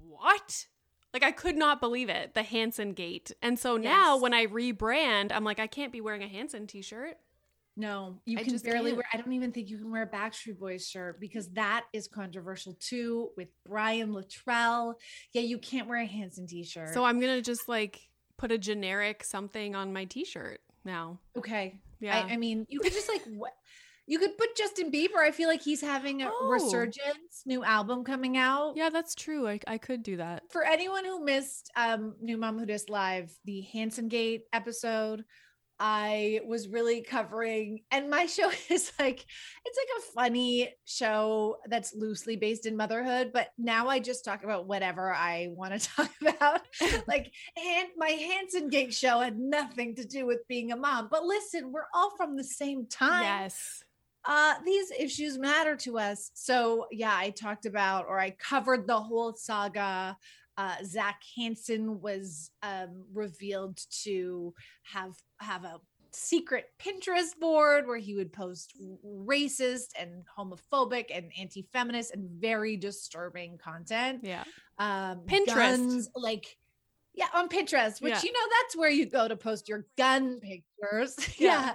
What? 0.07 0.65
Like, 1.13 1.23
I 1.23 1.31
could 1.31 1.55
not 1.55 1.79
believe 1.81 2.09
it, 2.09 2.33
the 2.35 2.43
Hanson 2.43 2.93
gate. 2.93 3.31
And 3.41 3.57
so 3.57 3.77
now 3.77 4.13
Yes. 4.15 4.21
when 4.21 4.33
I 4.33 4.45
rebrand, 4.45 5.31
I'm 5.31 5.43
like, 5.43 5.59
I 5.59 5.67
can't 5.67 5.91
be 5.91 6.01
wearing 6.01 6.21
a 6.23 6.27
Hanson 6.27 6.67
t 6.67 6.81
shirt. 6.81 7.17
No, 7.75 8.17
you 8.25 8.37
I 8.37 8.43
can 8.43 8.51
just 8.51 8.65
barely 8.65 8.91
can't. 8.91 8.97
wear. 8.97 9.05
I 9.13 9.17
don't 9.17 9.31
even 9.31 9.51
think 9.53 9.69
you 9.69 9.77
can 9.77 9.89
wear 9.89 10.03
a 10.03 10.07
Backstreet 10.07 10.59
Boys 10.59 10.85
shirt 10.87 11.19
because 11.21 11.47
that 11.51 11.85
is 11.93 12.07
controversial 12.09 12.75
too 12.79 13.29
with 13.37 13.47
Brian 13.65 14.09
Littrell. 14.09 14.95
Yeah, 15.31 15.43
you 15.43 15.57
can't 15.59 15.87
wear 15.87 15.99
a 16.01 16.05
Hanson 16.05 16.45
t-shirt. 16.45 16.93
So 16.93 17.05
I'm 17.05 17.21
going 17.21 17.33
to 17.35 17.41
just 17.41 17.69
like 17.69 18.09
put 18.37 18.51
a 18.51 18.57
generic 18.57 19.23
something 19.23 19.75
on 19.75 19.93
my 19.93 20.03
t 20.05 20.25
shirt 20.25 20.59
now. 20.83 21.19
okay. 21.37 21.75
Yeah. 22.01 22.17
I, 22.29 22.33
I 22.33 22.37
mean, 22.37 22.65
you 22.69 22.79
could 22.81 22.93
just 22.93 23.07
like 23.09 23.21
what 23.35 23.53
you 24.09 24.19
could 24.19 24.37
put 24.37 24.55
Justin 24.57 24.91
Bieber. 24.91 25.17
I 25.19 25.31
feel 25.31 25.47
like 25.47 25.61
he's 25.61 25.81
having 25.81 26.21
a 26.23 26.29
Oh. 26.29 26.49
resurgence, 26.49 27.43
new 27.45 27.63
album 27.63 28.03
coming 28.03 28.35
out. 28.37 28.73
yeah, 28.75 28.89
that's 28.89 29.15
true. 29.15 29.47
I, 29.47 29.59
I 29.67 29.77
could 29.77 30.03
do 30.03 30.17
that. 30.17 30.43
For 30.51 30.63
anyone 30.65 31.05
who 31.05 31.23
missed 31.23 31.71
um 31.75 32.15
New 32.19 32.37
Mom 32.37 32.57
Who 32.59 32.65
Dis 32.65 32.89
Live, 32.89 33.31
the 33.45 33.61
Hanson 33.73 34.07
Gate 34.09 34.43
episode, 34.51 35.23
I 35.81 36.41
was 36.45 36.67
really 36.67 37.01
covering, 37.03 37.83
and 37.89 38.09
my 38.09 38.25
show 38.35 38.51
is 38.69 38.91
like 38.99 39.25
it's 39.65 39.77
like 39.77 39.97
a 39.97 40.11
funny 40.13 40.73
show 40.85 41.57
that's 41.67 41.95
loosely 41.95 42.35
based 42.35 42.65
in 42.65 42.75
motherhood, 42.75 43.31
but 43.33 43.47
now 43.57 43.87
I 43.87 43.99
just 43.99 44.25
talk 44.25 44.43
about 44.43 44.67
whatever 44.67 45.13
I 45.13 45.47
want 45.51 45.79
to 45.79 45.87
talk 45.95 46.11
about. 46.21 46.61
like, 47.07 47.31
and 47.55 47.87
my 47.95 48.09
Hanson 48.09 48.67
Gate 48.69 48.93
show 48.93 49.19
had 49.19 49.39
nothing 49.39 49.95
to 49.95 50.03
do 50.03 50.25
with 50.25 50.39
being 50.49 50.71
a 50.73 50.75
mom. 50.75 51.07
But 51.09 51.23
listen, 51.23 51.71
we're 51.71 51.87
all 51.93 52.11
from 52.17 52.35
the 52.35 52.43
same 52.43 52.85
time 52.87 53.23
Yes. 53.43 53.83
Uh 54.29 54.53
these 54.63 54.91
issues 54.91 55.39
matter 55.39 55.75
to 55.75 55.97
us 55.97 56.29
so 56.35 56.85
yeah 56.91 57.15
i 57.15 57.31
talked 57.31 57.65
about 57.65 58.05
or 58.07 58.19
i 58.19 58.29
covered 58.29 58.85
the 58.85 58.99
whole 59.07 59.33
saga 59.33 60.15
uh 60.57 60.75
zac 60.85 61.19
hanson 61.35 61.99
was 61.99 62.51
um 62.61 63.03
revealed 63.11 63.79
to 64.03 64.53
have 64.83 65.15
have 65.39 65.63
a 65.65 65.79
secret 66.11 66.65
pinterest 66.79 67.37
board 67.39 67.87
where 67.87 67.97
he 67.97 68.13
would 68.15 68.31
post 68.31 68.75
racist 69.05 69.89
and 69.99 70.23
homophobic 70.37 71.05
and 71.13 71.31
anti-feminist 71.39 72.13
and 72.13 72.29
very 72.39 72.77
disturbing 72.77 73.57
content 73.57 74.19
Yeah. 74.23 74.43
um 74.77 75.21
Pinterest. 75.25 75.55
guns, 75.55 76.09
like 76.15 76.45
yeah 77.15 77.27
on 77.33 77.49
pinterest 77.49 77.99
which 78.01 78.13
Yeah. 78.13 78.21
you 78.23 78.31
know 78.31 78.47
that's 78.61 78.75
where 78.77 78.89
you 78.91 79.05
go 79.07 79.27
to 79.27 79.35
post 79.35 79.67
your 79.69 79.85
gun 79.97 80.39
pictures 80.39 81.15
Yeah. 81.39 81.61
yeah 81.65 81.73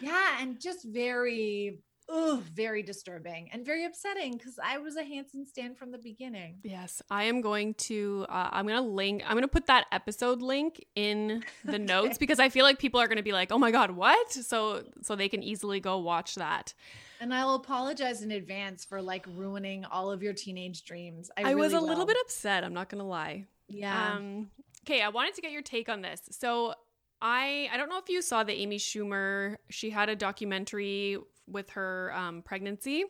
yeah 0.00 0.38
and 0.40 0.60
just 0.60 0.84
very 0.84 1.78
oh 2.08 2.42
very 2.52 2.82
disturbing 2.82 3.48
and 3.52 3.64
very 3.64 3.84
upsetting 3.86 4.32
because 4.36 4.58
i 4.62 4.76
was 4.76 4.96
a 4.96 5.02
hanson 5.02 5.46
stand 5.46 5.76
from 5.78 5.90
the 5.90 5.98
beginning 5.98 6.58
Yes, 6.62 7.00
I 7.10 7.24
am 7.24 7.40
going 7.40 7.74
to. 7.74 8.26
Uh, 8.28 8.48
I'm 8.52 8.66
going 8.66 8.76
to 8.82 8.86
link. 8.88 9.22
I'm 9.24 9.32
going 9.32 9.42
to 9.42 9.48
put 9.48 9.66
that 9.66 9.86
episode 9.92 10.42
link 10.42 10.84
in 10.94 11.42
the 11.64 11.78
notes 11.78 12.18
because 12.18 12.38
I 12.38 12.48
feel 12.50 12.64
like 12.64 12.78
people 12.78 13.00
are 13.00 13.06
going 13.06 13.16
to 13.16 13.22
be 13.22 13.32
like, 13.32 13.50
"Oh 13.52 13.58
my 13.58 13.70
god, 13.70 13.90
what?" 13.92 14.32
So 14.32 14.84
so 15.02 15.16
they 15.16 15.28
can 15.30 15.42
easily 15.42 15.80
go 15.80 15.98
watch 15.98 16.34
that. 16.34 16.74
and 17.20 17.32
i'll 17.32 17.54
apologize 17.54 18.20
in 18.22 18.30
advance 18.32 18.84
for 18.84 19.00
like 19.00 19.24
ruining 19.34 19.84
all 19.86 20.10
of 20.10 20.22
your 20.22 20.32
teenage 20.34 20.84
dreams 20.84 21.30
i, 21.38 21.52
I, 21.52 21.54
was 21.54 21.72
a 21.72 21.76
really 21.76 21.88
little 21.88 22.06
bit 22.06 22.16
upset. 22.22 22.64
I'm 22.64 22.74
not 22.74 22.88
going 22.90 23.00
to 23.00 23.08
lie. 23.08 23.46
yeah 23.68 24.14
Um, 24.14 24.50
okay, 24.84 25.00
I 25.00 25.08
wanted 25.08 25.34
to 25.36 25.40
get 25.40 25.52
your 25.52 25.62
take 25.62 25.88
on 25.88 26.02
this. 26.02 26.20
So 26.30 26.74
I 27.20 27.68
I 27.72 27.76
don't 27.76 27.88
know 27.88 27.98
if 27.98 28.08
you 28.08 28.22
saw 28.22 28.44
the 28.44 28.54
Amy 28.54 28.78
Schumer. 28.78 29.56
She 29.70 29.90
had 29.90 30.08
a 30.08 30.16
documentary 30.16 31.18
with 31.46 31.70
her 31.70 32.12
um, 32.14 32.42
pregnancy. 32.42 33.04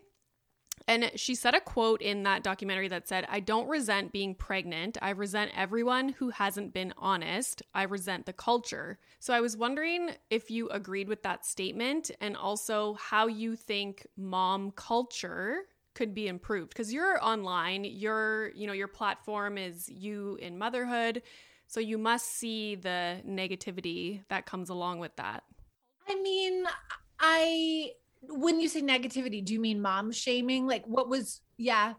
And 0.89 1.13
she 1.15 1.35
said 1.35 1.55
a 1.55 1.61
quote 1.61 2.03
in 2.03 2.25
that 2.25 2.43
documentary 2.43 2.89
that 2.89 3.09
said, 3.09 3.27
I 3.29 3.41
don't 3.41 3.69
resent 3.69 4.13
being 4.13 4.35
pregnant. 4.35 4.99
I 5.01 5.11
resent 5.11 5.53
everyone 5.57 6.11
who 6.11 6.31
hasn't 6.31 6.75
been 6.75 6.93
honest. 6.99 7.63
I 7.75 7.85
resent 7.85 8.27
the 8.27 8.33
culture. 8.33 8.99
So 9.21 9.33
I 9.33 9.41
was 9.41 9.57
wondering 9.57 10.11
if 10.31 10.51
you 10.51 10.69
agreed 10.71 11.09
with 11.09 11.23
that 11.23 11.47
statement 11.47 12.11
and 12.21 12.37
also 12.37 12.95
how 12.95 13.29
you 13.29 13.57
think 13.57 14.07
mom 14.17 14.73
culture 14.73 15.63
could 15.95 16.13
be 16.13 16.27
improved 16.27 16.71
because 16.71 16.93
you're 16.93 17.25
online 17.25 17.85
your 17.85 18.51
you 18.57 18.67
know 18.67 18.73
your 18.73 18.89
platform 18.89 19.57
is 19.57 19.89
you 19.89 20.37
in 20.43 20.59
motherhood 20.59 21.23
so 21.67 21.81
you 21.81 21.99
must 21.99 22.27
see 22.37 22.75
the 22.75 23.21
negativity 23.27 24.23
that 24.29 24.47
comes 24.47 24.69
along 24.71 24.99
with 24.99 25.15
that 25.17 25.45
I 26.09 26.21
mean, 26.21 26.65
I 27.19 27.91
when 28.29 28.61
you 28.61 28.69
say 28.69 28.83
negativity, 28.83 29.45
do 29.45 29.53
you 29.53 29.61
mean 29.61 29.81
mom 29.81 30.13
shaming? 30.13 30.67
Like 30.67 30.85
what 30.87 31.09
was 31.09 31.41
yeah. 31.57 31.95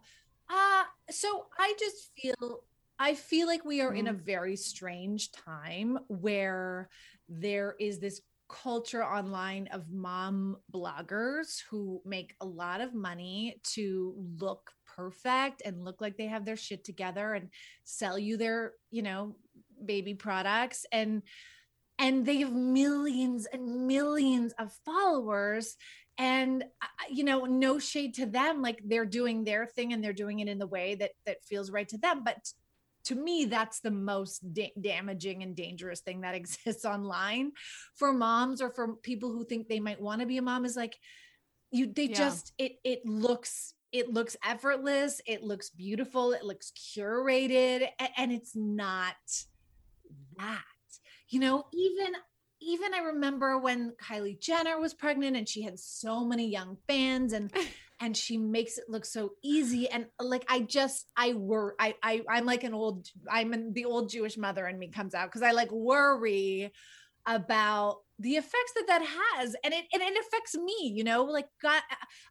Uh 0.48 0.84
so 1.10 1.46
I 1.58 1.74
just 1.78 2.10
feel 2.16 2.60
I 2.98 3.14
feel 3.14 3.46
like 3.46 3.64
we 3.64 3.80
are 3.82 3.92
in 3.92 4.08
a 4.08 4.12
very 4.12 4.56
strange 4.56 5.30
time 5.32 5.98
where 6.08 6.88
there 7.28 7.76
is 7.78 7.98
this 7.98 8.22
culture 8.48 9.04
online 9.04 9.66
of 9.72 9.90
mom 9.90 10.56
bloggers 10.72 11.60
who 11.68 12.00
make 12.04 12.34
a 12.40 12.46
lot 12.46 12.80
of 12.80 12.94
money 12.94 13.60
to 13.64 14.14
look 14.38 14.70
perfect 14.96 15.62
and 15.64 15.84
look 15.84 16.00
like 16.00 16.16
they 16.16 16.26
have 16.26 16.44
their 16.44 16.56
shit 16.56 16.84
together 16.84 17.34
and 17.34 17.50
sell 17.84 18.18
you 18.18 18.36
their, 18.36 18.72
you 18.90 19.02
know, 19.02 19.36
baby 19.84 20.14
products. 20.14 20.86
And 20.92 21.22
and 21.98 22.26
they 22.26 22.38
have 22.38 22.52
millions 22.52 23.46
and 23.46 23.86
millions 23.86 24.52
of 24.58 24.72
followers. 24.84 25.76
And 26.18 26.62
uh, 26.82 26.86
you 27.10 27.24
know 27.24 27.44
no 27.44 27.78
shade 27.78 28.14
to 28.14 28.26
them 28.26 28.62
like 28.62 28.80
they're 28.84 29.04
doing 29.04 29.44
their 29.44 29.66
thing 29.66 29.92
and 29.92 30.02
they're 30.02 30.12
doing 30.14 30.40
it 30.40 30.48
in 30.48 30.58
the 30.58 30.66
way 30.66 30.94
that 30.94 31.10
that 31.26 31.44
feels 31.44 31.70
right 31.70 31.88
to 31.88 31.98
them. 31.98 32.24
But 32.24 32.38
to 33.04 33.14
me 33.14 33.44
that's 33.44 33.80
the 33.80 33.90
most 33.90 34.52
da- 34.52 34.72
damaging 34.80 35.42
and 35.42 35.54
dangerous 35.54 36.00
thing 36.00 36.22
that 36.22 36.34
exists 36.40 36.84
online 36.84 37.52
for 37.94 38.12
moms 38.12 38.60
or 38.62 38.70
for 38.70 38.96
people 38.96 39.30
who 39.30 39.44
think 39.44 39.68
they 39.68 39.78
might 39.80 40.00
want 40.00 40.20
to 40.20 40.26
be 40.26 40.38
a 40.38 40.42
mom 40.42 40.64
is 40.64 40.74
like 40.76 40.96
you 41.70 41.86
they 41.86 42.04
Yeah. 42.04 42.16
just 42.16 42.52
it 42.58 42.72
it 42.82 43.04
looks 43.04 43.74
it 43.92 44.12
looks 44.12 44.36
effortless. 44.44 45.20
It 45.26 45.42
looks 45.42 45.70
beautiful. 45.70 46.32
It 46.32 46.44
looks 46.44 46.72
curated. 46.96 47.88
A- 48.00 48.20
and 48.20 48.32
it's 48.32 48.54
not 48.54 49.14
that. 50.38 50.62
You 51.28 51.40
know 51.40 51.66
even 51.72 52.14
even 52.60 52.94
i 52.94 53.00
remember 53.00 53.58
when 53.58 53.92
kylie 54.02 54.40
jenner 54.40 54.80
was 54.80 54.94
pregnant 54.94 55.36
and 55.36 55.48
she 55.48 55.62
had 55.62 55.78
so 55.78 56.24
many 56.24 56.48
young 56.48 56.76
fans 56.88 57.32
and 57.32 57.52
and 58.00 58.16
she 58.16 58.36
makes 58.36 58.76
it 58.78 58.84
look 58.88 59.04
so 59.04 59.32
easy. 59.42 59.88
And 59.88 60.06
like 60.20 60.44
i 60.48 60.60
just 60.60 61.10
i 61.16 61.32
were 61.32 61.74
i, 61.78 61.94
I 62.02 62.22
i'm 62.28 62.44
like 62.44 62.64
an 62.64 62.74
old 62.74 63.08
i'm 63.30 63.54
in 63.54 63.72
the 63.72 63.86
old 63.86 64.10
jewish 64.10 64.36
mother 64.36 64.66
in 64.66 64.78
me 64.78 64.88
comes 64.88 65.14
out 65.14 65.28
because 65.28 65.42
i 65.42 65.52
like 65.52 65.72
worry 65.72 66.72
about 67.26 67.98
the 68.18 68.32
effects 68.36 68.72
that 68.74 68.86
that 68.86 69.02
has 69.02 69.54
and 69.62 69.74
it 69.74 69.84
and 69.92 70.02
it 70.02 70.14
affects 70.26 70.56
me 70.56 70.92
you 70.94 71.04
know 71.04 71.24
like 71.24 71.48
god 71.60 71.82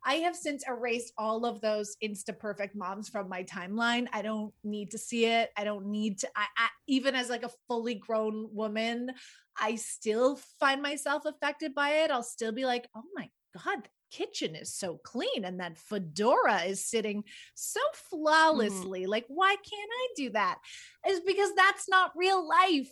i 0.04 0.16
have 0.16 0.36
since 0.36 0.64
erased 0.68 1.14
all 1.18 1.46
of 1.46 1.62
those 1.62 1.96
insta 2.04 2.38
perfect 2.38 2.76
moms 2.76 3.10
from 3.10 3.30
my 3.30 3.44
timeline. 3.44 4.08
I 4.12 4.22
don't 4.22 4.54
need 4.64 4.92
to 4.92 4.98
see 4.98 5.26
it. 5.26 5.52
I 5.58 5.64
don't 5.64 5.88
need 5.88 6.20
to 6.20 6.30
I, 6.36 6.46
I 6.58 6.68
even 6.88 7.16
as 7.16 7.30
like 7.30 7.44
a 7.44 7.52
fully 7.68 7.96
grown 7.96 8.50
woman 8.52 9.12
i 9.60 9.76
still 9.76 10.40
find 10.60 10.82
myself 10.82 11.24
affected 11.26 11.74
by 11.76 11.90
it. 12.04 12.12
I'll 12.12 12.24
still 12.24 12.52
be 12.52 12.66
like 12.66 12.88
oh 12.96 13.04
my 13.14 13.30
god 13.54 13.84
the 13.84 13.90
kitchen 14.12 14.56
is 14.56 14.74
so 14.74 15.00
clean 15.04 15.44
and 15.44 15.60
that 15.60 15.78
fedora 15.78 16.62
is 16.64 16.86
sitting 16.86 17.24
so 17.54 17.80
mm-hmm. 17.80 18.18
flawlessly. 18.18 19.06
Like 19.06 19.26
why 19.28 19.56
can't 19.56 19.92
i 19.92 20.08
do 20.16 20.30
that? 20.32 20.60
Is 21.08 21.22
because 21.22 21.54
that's 21.56 21.88
not 21.90 22.12
real 22.16 22.48
life 22.48 22.92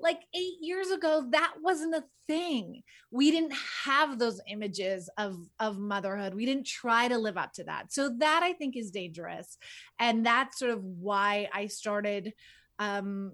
like 0.00 0.20
eight 0.34 0.56
years 0.60 0.90
ago, 0.90 1.26
that 1.30 1.54
wasn't 1.62 1.94
a 1.94 2.04
thing. 2.26 2.82
We 3.10 3.30
didn't 3.30 3.54
have 3.84 4.18
those 4.18 4.40
images 4.48 5.10
of, 5.18 5.36
of 5.58 5.78
motherhood. 5.78 6.34
We 6.34 6.46
didn't 6.46 6.66
try 6.66 7.08
to 7.08 7.18
live 7.18 7.36
up 7.36 7.52
to 7.54 7.64
that. 7.64 7.92
So 7.92 8.10
that 8.18 8.42
I 8.42 8.52
think 8.52 8.76
is 8.76 8.90
dangerous. 8.90 9.58
And 9.98 10.24
that's 10.24 10.58
sort 10.58 10.72
of 10.72 10.82
why 10.84 11.48
I 11.52 11.66
started 11.66 12.32
um, 12.78 13.32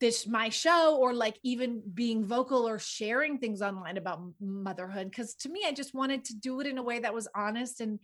this 0.00 0.26
my 0.26 0.48
show 0.48 0.96
or 0.96 1.12
like 1.12 1.38
even 1.42 1.82
being 1.92 2.24
vocal 2.24 2.66
or 2.66 2.78
sharing 2.78 3.38
things 3.38 3.60
online 3.60 3.98
about 3.98 4.22
motherhood 4.40 5.10
because 5.10 5.34
to 5.34 5.48
me 5.50 5.62
i 5.66 5.72
just 5.72 5.94
wanted 5.94 6.24
to 6.24 6.34
do 6.34 6.58
it 6.60 6.66
in 6.66 6.78
a 6.78 6.82
way 6.82 6.98
that 6.98 7.14
was 7.14 7.28
honest 7.34 7.80
and 7.80 8.00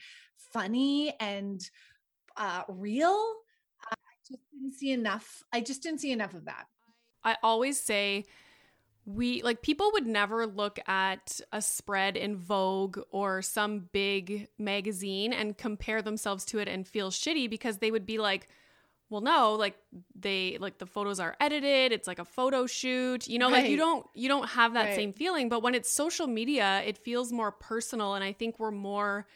funny 0.52 1.14
and 1.18 1.62
uh, 2.36 2.62
real 2.68 3.34
i 3.90 3.96
just 4.28 4.42
didn't 4.52 4.74
see 4.74 4.92
enough 4.92 5.42
i 5.52 5.60
just 5.60 5.82
didn't 5.82 6.00
see 6.00 6.12
enough 6.12 6.34
of 6.34 6.44
that 6.44 6.66
I 7.26 7.36
always 7.42 7.78
say 7.78 8.24
we 9.04 9.42
like 9.42 9.62
people 9.62 9.90
would 9.92 10.06
never 10.06 10.46
look 10.46 10.78
at 10.88 11.40
a 11.52 11.60
spread 11.60 12.16
in 12.16 12.36
Vogue 12.36 12.98
or 13.10 13.42
some 13.42 13.88
big 13.92 14.48
magazine 14.58 15.32
and 15.32 15.58
compare 15.58 16.02
themselves 16.02 16.44
to 16.46 16.58
it 16.58 16.68
and 16.68 16.86
feel 16.86 17.10
shitty 17.10 17.50
because 17.50 17.78
they 17.78 17.90
would 17.90 18.06
be 18.06 18.18
like, 18.18 18.48
well, 19.10 19.20
no, 19.20 19.54
like 19.54 19.76
they 20.14 20.56
like 20.60 20.78
the 20.78 20.86
photos 20.86 21.20
are 21.20 21.36
edited, 21.40 21.92
it's 21.92 22.06
like 22.06 22.20
a 22.20 22.24
photo 22.24 22.66
shoot. 22.66 23.28
You 23.28 23.38
know, 23.38 23.50
right. 23.50 23.62
like 23.62 23.70
you 23.70 23.76
don't 23.76 24.06
you 24.14 24.28
don't 24.28 24.48
have 24.48 24.74
that 24.74 24.86
right. 24.86 24.94
same 24.96 25.12
feeling, 25.12 25.48
but 25.48 25.62
when 25.62 25.74
it's 25.74 25.90
social 25.92 26.28
media, 26.28 26.82
it 26.86 26.96
feels 26.96 27.32
more 27.32 27.50
personal 27.50 28.14
and 28.14 28.22
I 28.22 28.32
think 28.32 28.60
we're 28.60 28.70
more, 28.70 29.26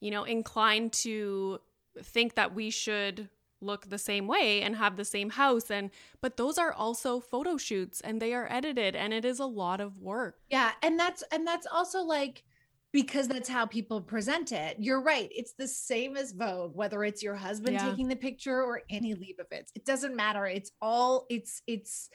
you 0.00 0.10
know, 0.10 0.24
inclined 0.24 0.92
to 1.04 1.60
think 2.02 2.34
that 2.34 2.54
we 2.54 2.70
should 2.70 3.28
look 3.64 3.88
the 3.88 3.98
same 3.98 4.26
way 4.26 4.62
and 4.62 4.76
have 4.76 4.96
the 4.96 5.04
same 5.04 5.30
house 5.30 5.70
and 5.70 5.90
but 6.20 6.36
those 6.36 6.58
are 6.58 6.72
also 6.72 7.20
photo 7.20 7.56
shoots 7.56 8.00
and 8.00 8.20
they 8.20 8.34
are 8.34 8.50
edited 8.50 8.94
and 8.94 9.12
it 9.12 9.24
is 9.24 9.38
a 9.38 9.46
lot 9.46 9.80
of 9.80 9.98
work. 9.98 10.38
Yeah, 10.50 10.72
and 10.82 10.98
that's 10.98 11.22
and 11.32 11.46
that's 11.46 11.66
also 11.66 12.02
like 12.02 12.44
because 12.92 13.26
that's 13.26 13.48
how 13.48 13.66
people 13.66 14.00
present 14.00 14.52
it. 14.52 14.76
You're 14.78 15.02
right. 15.02 15.28
It's 15.34 15.54
the 15.54 15.66
same 15.66 16.16
as 16.16 16.30
Vogue, 16.30 16.76
whether 16.76 17.02
it's 17.02 17.24
your 17.24 17.34
husband 17.34 17.74
yeah. 17.74 17.90
taking 17.90 18.06
the 18.06 18.14
picture 18.14 18.62
or 18.62 18.82
Annie 18.88 19.16
Leibovitz. 19.16 19.72
It 19.74 19.84
It 19.84 19.84
doesn't 19.84 20.14
matter. 20.14 20.46
It's 20.46 20.70
all 20.80 21.26
it's 21.28 21.60
it's 21.66 22.08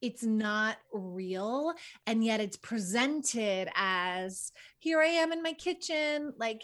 it's 0.00 0.24
not 0.24 0.78
real 0.92 1.72
and 2.06 2.24
yet 2.24 2.40
it's 2.40 2.56
presented 2.56 3.68
as 3.76 4.52
here 4.78 5.00
I 5.00 5.06
am 5.06 5.32
in 5.32 5.42
my 5.42 5.52
kitchen 5.52 6.32
like 6.38 6.62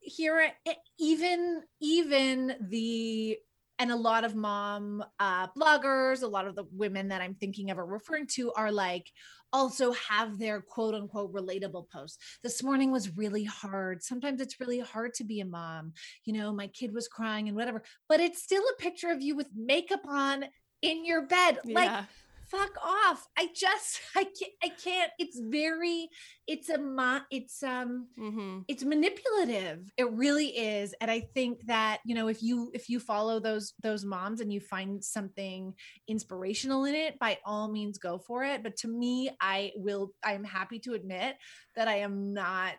here 0.00 0.50
even 0.98 1.62
even 1.80 2.54
the 2.68 3.38
and 3.80 3.90
a 3.90 3.96
lot 3.96 4.24
of 4.24 4.36
mom 4.36 5.02
uh, 5.18 5.46
bloggers, 5.58 6.22
a 6.22 6.26
lot 6.26 6.46
of 6.46 6.54
the 6.54 6.66
women 6.70 7.08
that 7.08 7.22
I'm 7.22 7.34
thinking 7.34 7.70
of 7.70 7.78
or 7.78 7.86
referring 7.86 8.26
to 8.34 8.52
are 8.52 8.70
like 8.70 9.10
also 9.54 9.92
have 9.92 10.38
their 10.38 10.60
quote 10.60 10.94
unquote 10.94 11.32
relatable 11.32 11.88
posts. 11.88 12.18
This 12.42 12.62
morning 12.62 12.92
was 12.92 13.16
really 13.16 13.44
hard. 13.44 14.04
Sometimes 14.04 14.42
it's 14.42 14.60
really 14.60 14.80
hard 14.80 15.14
to 15.14 15.24
be 15.24 15.40
a 15.40 15.46
mom. 15.46 15.94
You 16.26 16.34
know, 16.34 16.52
my 16.52 16.66
kid 16.66 16.92
was 16.92 17.08
crying 17.08 17.48
and 17.48 17.56
whatever, 17.56 17.82
but 18.06 18.20
it's 18.20 18.42
still 18.42 18.62
a 18.62 18.82
picture 18.82 19.08
of 19.08 19.22
you 19.22 19.34
with 19.34 19.48
makeup 19.56 20.02
on 20.06 20.44
in 20.82 21.06
your 21.06 21.26
bed. 21.26 21.58
Yeah. 21.64 21.74
Like 21.74 22.04
fuck 22.50 22.76
off. 22.84 23.26
I 23.38 23.48
just 23.54 24.00
I 24.16 24.24
can't 24.24 24.52
I 24.62 24.68
can't. 24.68 25.10
It's 25.18 25.38
very 25.40 26.08
it's 26.46 26.68
a 26.68 27.22
it's 27.30 27.62
um 27.62 28.08
mm-hmm. 28.18 28.60
it's 28.68 28.84
manipulative. 28.84 29.90
It 29.96 30.10
really 30.12 30.48
is. 30.48 30.94
And 31.00 31.10
I 31.10 31.20
think 31.34 31.66
that, 31.66 32.00
you 32.04 32.14
know, 32.14 32.28
if 32.28 32.42
you 32.42 32.70
if 32.74 32.88
you 32.88 33.00
follow 33.00 33.40
those 33.40 33.74
those 33.82 34.04
moms 34.04 34.40
and 34.40 34.52
you 34.52 34.60
find 34.60 35.02
something 35.02 35.74
inspirational 36.08 36.84
in 36.84 36.94
it, 36.94 37.18
by 37.18 37.38
all 37.44 37.70
means 37.70 37.98
go 37.98 38.18
for 38.18 38.44
it. 38.44 38.62
But 38.62 38.76
to 38.78 38.88
me, 38.88 39.30
I 39.40 39.72
will 39.76 40.12
I'm 40.24 40.44
happy 40.44 40.78
to 40.80 40.94
admit 40.94 41.36
that 41.76 41.88
I 41.88 41.96
am 41.96 42.32
not 42.32 42.76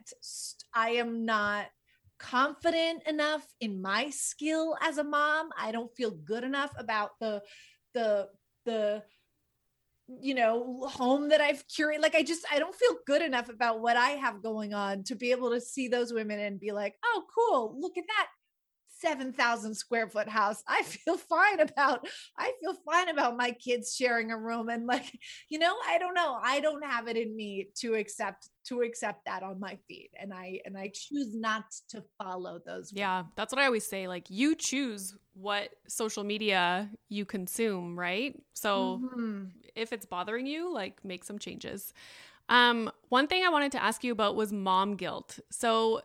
I 0.73 0.91
am 0.91 1.25
not 1.25 1.67
confident 2.19 3.01
enough 3.07 3.43
in 3.59 3.81
my 3.81 4.09
skill 4.11 4.77
as 4.81 4.97
a 4.97 5.03
mom. 5.03 5.49
I 5.57 5.71
don't 5.71 5.95
feel 5.95 6.11
good 6.11 6.43
enough 6.43 6.71
about 6.77 7.11
the 7.19 7.41
the 7.93 8.27
the 8.65 9.03
you 10.19 10.33
know 10.33 10.87
home 10.89 11.29
that 11.29 11.41
i've 11.41 11.65
curated 11.67 12.01
like 12.01 12.15
i 12.15 12.23
just 12.23 12.45
i 12.51 12.59
don't 12.59 12.75
feel 12.75 12.95
good 13.05 13.21
enough 13.21 13.49
about 13.49 13.81
what 13.81 13.95
i 13.95 14.09
have 14.09 14.43
going 14.43 14.73
on 14.73 15.03
to 15.03 15.15
be 15.15 15.31
able 15.31 15.51
to 15.51 15.61
see 15.61 15.87
those 15.87 16.11
women 16.11 16.39
and 16.39 16.59
be 16.59 16.71
like 16.71 16.95
oh 17.05 17.23
cool 17.33 17.75
look 17.79 17.97
at 17.97 18.03
that 18.07 18.27
7,000 19.01 19.73
square 19.73 20.07
foot 20.07 20.29
house. 20.29 20.63
I 20.67 20.83
feel 20.83 21.17
fine 21.17 21.59
about, 21.59 22.07
I 22.37 22.53
feel 22.61 22.75
fine 22.85 23.09
about 23.09 23.37
my 23.37 23.51
kids 23.51 23.95
sharing 23.95 24.31
a 24.31 24.37
room. 24.37 24.69
And 24.69 24.85
like, 24.85 25.11
you 25.49 25.59
know, 25.59 25.73
I 25.87 25.97
don't 25.97 26.13
know. 26.13 26.37
I 26.41 26.59
don't 26.59 26.85
have 26.85 27.07
it 27.07 27.17
in 27.17 27.35
me 27.35 27.69
to 27.77 27.95
accept, 27.95 28.49
to 28.67 28.81
accept 28.81 29.25
that 29.25 29.43
on 29.43 29.59
my 29.59 29.77
feed. 29.87 30.09
And 30.19 30.33
I, 30.33 30.59
and 30.65 30.77
I 30.77 30.91
choose 30.93 31.35
not 31.35 31.65
to 31.89 32.03
follow 32.21 32.59
those. 32.65 32.91
Yeah. 32.93 33.23
That's 33.35 33.51
what 33.51 33.61
I 33.61 33.65
always 33.65 33.85
say. 33.85 34.07
Like 34.07 34.29
you 34.29 34.55
choose 34.55 35.15
what 35.33 35.69
social 35.87 36.23
media 36.23 36.89
you 37.09 37.25
consume, 37.25 37.97
right? 37.97 38.35
So 38.53 39.01
mm-hmm. 39.03 39.45
if 39.75 39.93
it's 39.93 40.05
bothering 40.05 40.45
you, 40.45 40.73
like 40.73 41.03
make 41.03 41.23
some 41.23 41.39
changes. 41.39 41.93
Um, 42.49 42.91
one 43.07 43.27
thing 43.27 43.43
I 43.45 43.49
wanted 43.49 43.71
to 43.73 43.83
ask 43.83 44.03
you 44.03 44.11
about 44.11 44.35
was 44.35 44.51
mom 44.51 44.95
guilt. 44.97 45.39
So, 45.49 46.01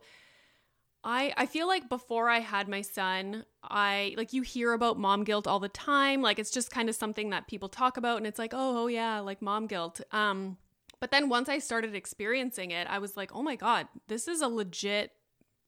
I 1.07 1.33
I 1.37 1.47
feel 1.47 1.69
like 1.69 1.88
before 1.88 2.29
I 2.29 2.40
had 2.40 2.69
my 2.69 2.83
son, 2.83 3.45
I 3.62 4.14
like 4.19 4.33
you 4.33 4.42
hear 4.42 4.73
about 4.73 4.99
mom 4.99 5.23
guilt 5.23 5.47
all 5.47 5.61
the 5.61 5.69
time. 5.69 6.21
Like 6.21 6.38
it's 6.40 6.51
just 6.51 6.71
kind 6.71 6.88
of 6.88 6.97
something 6.97 7.31
that 7.31 7.47
people 7.47 7.69
talk 7.69 7.97
about 7.97 8.19
and 8.19 8.27
it's 8.27 8.40
like, 8.40 8.53
"Oh, 8.53 8.83
oh 8.85 8.87
yeah, 8.88 9.21
like 9.21 9.40
mom 9.40 9.69
guilt." 9.69 10.01
Um 10.11 10.59
but 10.99 11.12
then 11.12 11.29
once 11.29 11.49
I 11.49 11.59
started 11.59 11.95
experiencing 11.95 12.73
it, 12.73 12.88
I 12.88 12.99
was 12.99 13.16
like, 13.16 13.31
"Oh 13.35 13.42
my 13.42 13.55
god, 13.55 13.87
this 14.09 14.27
is 14.27 14.40
a 14.42 14.49
legit 14.49 15.12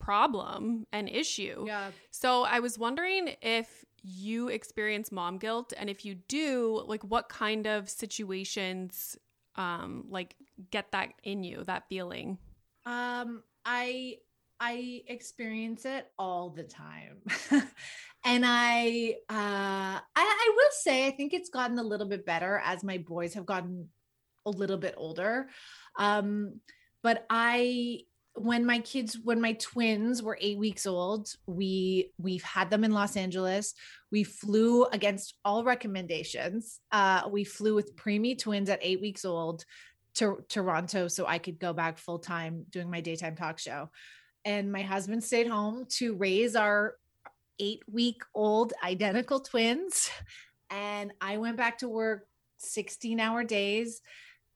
problem 0.00 0.86
and 0.92 1.08
issue." 1.08 1.64
Yeah. 1.66 1.92
So 2.10 2.42
I 2.42 2.58
was 2.58 2.76
wondering 2.76 3.36
if 3.40 3.84
you 4.02 4.48
experience 4.48 5.12
mom 5.12 5.38
guilt 5.38 5.72
and 5.76 5.88
if 5.88 6.04
you 6.04 6.16
do, 6.16 6.82
like 6.86 7.04
what 7.04 7.28
kind 7.28 7.66
of 7.66 7.88
situations 7.88 9.16
um 9.54 10.04
like 10.10 10.34
get 10.72 10.90
that 10.90 11.10
in 11.22 11.44
you, 11.44 11.62
that 11.64 11.88
feeling? 11.88 12.38
Um 12.84 13.44
I 13.64 14.18
I 14.60 15.02
experience 15.06 15.84
it 15.84 16.10
all 16.18 16.50
the 16.50 16.64
time. 16.64 17.18
and 18.24 18.44
I 18.44 19.14
uh 19.30 20.00
I, 20.00 20.00
I 20.16 20.52
will 20.56 20.70
say 20.72 21.06
I 21.06 21.10
think 21.12 21.32
it's 21.32 21.50
gotten 21.50 21.78
a 21.78 21.82
little 21.82 22.08
bit 22.08 22.26
better 22.26 22.60
as 22.64 22.82
my 22.82 22.98
boys 22.98 23.34
have 23.34 23.46
gotten 23.46 23.88
a 24.46 24.50
little 24.50 24.78
bit 24.78 24.94
older. 24.96 25.48
Um 25.98 26.60
but 27.02 27.24
I 27.30 28.00
when 28.34 28.64
my 28.66 28.80
kids 28.80 29.18
when 29.22 29.40
my 29.40 29.52
twins 29.54 30.22
were 30.22 30.38
8 30.40 30.58
weeks 30.58 30.86
old, 30.86 31.32
we 31.46 32.12
we've 32.18 32.42
had 32.42 32.70
them 32.70 32.84
in 32.84 32.92
Los 32.92 33.16
Angeles. 33.16 33.74
We 34.10 34.24
flew 34.24 34.86
against 34.86 35.34
all 35.44 35.62
recommendations. 35.62 36.80
Uh 36.90 37.28
we 37.30 37.44
flew 37.44 37.76
with 37.76 37.96
preemie 37.96 38.38
twins 38.38 38.70
at 38.70 38.80
8 38.82 39.00
weeks 39.00 39.24
old 39.24 39.64
to 40.14 40.38
Toronto 40.48 41.06
so 41.06 41.26
I 41.26 41.38
could 41.38 41.60
go 41.60 41.72
back 41.72 41.98
full 41.98 42.18
time 42.18 42.64
doing 42.70 42.90
my 42.90 43.00
daytime 43.00 43.36
talk 43.36 43.60
show 43.60 43.90
and 44.44 44.70
my 44.70 44.82
husband 44.82 45.22
stayed 45.22 45.46
home 45.46 45.86
to 45.90 46.14
raise 46.14 46.56
our 46.56 46.96
eight 47.58 47.82
week 47.90 48.22
old 48.34 48.72
identical 48.84 49.40
twins. 49.40 50.10
And 50.70 51.12
I 51.20 51.38
went 51.38 51.56
back 51.56 51.78
to 51.78 51.88
work 51.88 52.26
16 52.58 53.20
hour 53.20 53.44
days. 53.44 54.00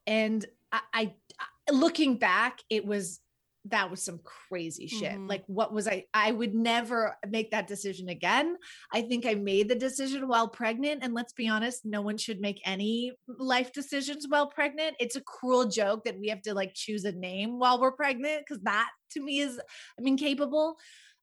And 0.06 0.44
I, 0.70 0.80
I 0.92 1.72
looking 1.72 2.16
back, 2.16 2.60
it 2.68 2.84
was 2.84 3.20
that 3.66 3.90
was 3.90 4.02
some 4.02 4.20
crazy 4.24 4.88
shit. 4.88 5.12
Mm-hmm. 5.12 5.28
Like, 5.28 5.44
what 5.46 5.72
was 5.72 5.86
I? 5.86 6.04
I 6.12 6.32
would 6.32 6.54
never 6.54 7.16
make 7.28 7.52
that 7.52 7.68
decision 7.68 8.08
again. 8.08 8.56
I 8.92 9.02
think 9.02 9.24
I 9.24 9.34
made 9.34 9.68
the 9.68 9.76
decision 9.76 10.26
while 10.26 10.48
pregnant. 10.48 11.04
And 11.04 11.14
let's 11.14 11.32
be 11.32 11.48
honest, 11.48 11.84
no 11.84 12.02
one 12.02 12.18
should 12.18 12.40
make 12.40 12.60
any 12.64 13.12
life 13.28 13.72
decisions 13.72 14.26
while 14.28 14.48
pregnant. 14.48 14.96
It's 14.98 15.16
a 15.16 15.20
cruel 15.20 15.66
joke 15.66 16.04
that 16.04 16.18
we 16.18 16.28
have 16.28 16.42
to 16.42 16.54
like 16.54 16.72
choose 16.74 17.04
a 17.04 17.12
name 17.12 17.58
while 17.60 17.80
we're 17.80 17.92
pregnant 17.92 18.42
because 18.46 18.62
that 18.64 18.88
to 19.12 19.22
me 19.22 19.40
is, 19.40 19.60
I'm 19.98 20.06
incapable. 20.06 20.76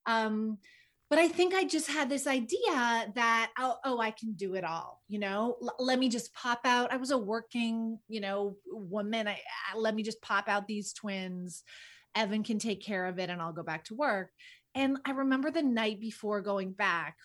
Um, 0.06 0.60
but 1.10 1.20
I 1.20 1.28
think 1.28 1.56
I 1.56 1.64
just 1.64 1.90
had 1.90 2.08
this 2.08 2.28
idea 2.28 2.58
that 3.16 3.52
oh, 3.58 3.78
oh 3.84 4.00
I 4.00 4.12
can 4.12 4.34
do 4.34 4.54
it 4.54 4.64
all. 4.64 5.02
You 5.08 5.20
know, 5.20 5.58
L- 5.62 5.76
let 5.80 6.00
me 6.00 6.08
just 6.08 6.34
pop 6.36 6.62
out. 6.66 6.94
I 6.94 6.98
was 6.98 7.12
a 7.12 7.18
working, 7.18 7.98
you 8.08 8.22
know, 8.22 8.58
woman. 8.68 9.28
I, 9.28 9.40
I 9.74 9.78
let 9.78 9.96
me 9.96 10.04
just 10.04 10.22
pop 10.22 10.48
out 10.48 10.68
these 10.68 10.94
twins 10.94 11.64
Evan 12.16 12.44
can 12.44 12.60
take 12.60 12.82
care 12.84 13.06
of 13.06 13.20
it 13.20 13.30
and 13.30 13.42
I'll 13.42 13.54
go 13.54 13.64
back 13.64 13.86
to 13.86 13.96
work. 13.96 14.32
And 14.76 14.98
I 15.06 15.12
remember 15.12 15.52
the 15.52 15.64
night 15.64 16.00
before 16.00 16.42
going 16.42 16.74
back, 16.74 17.16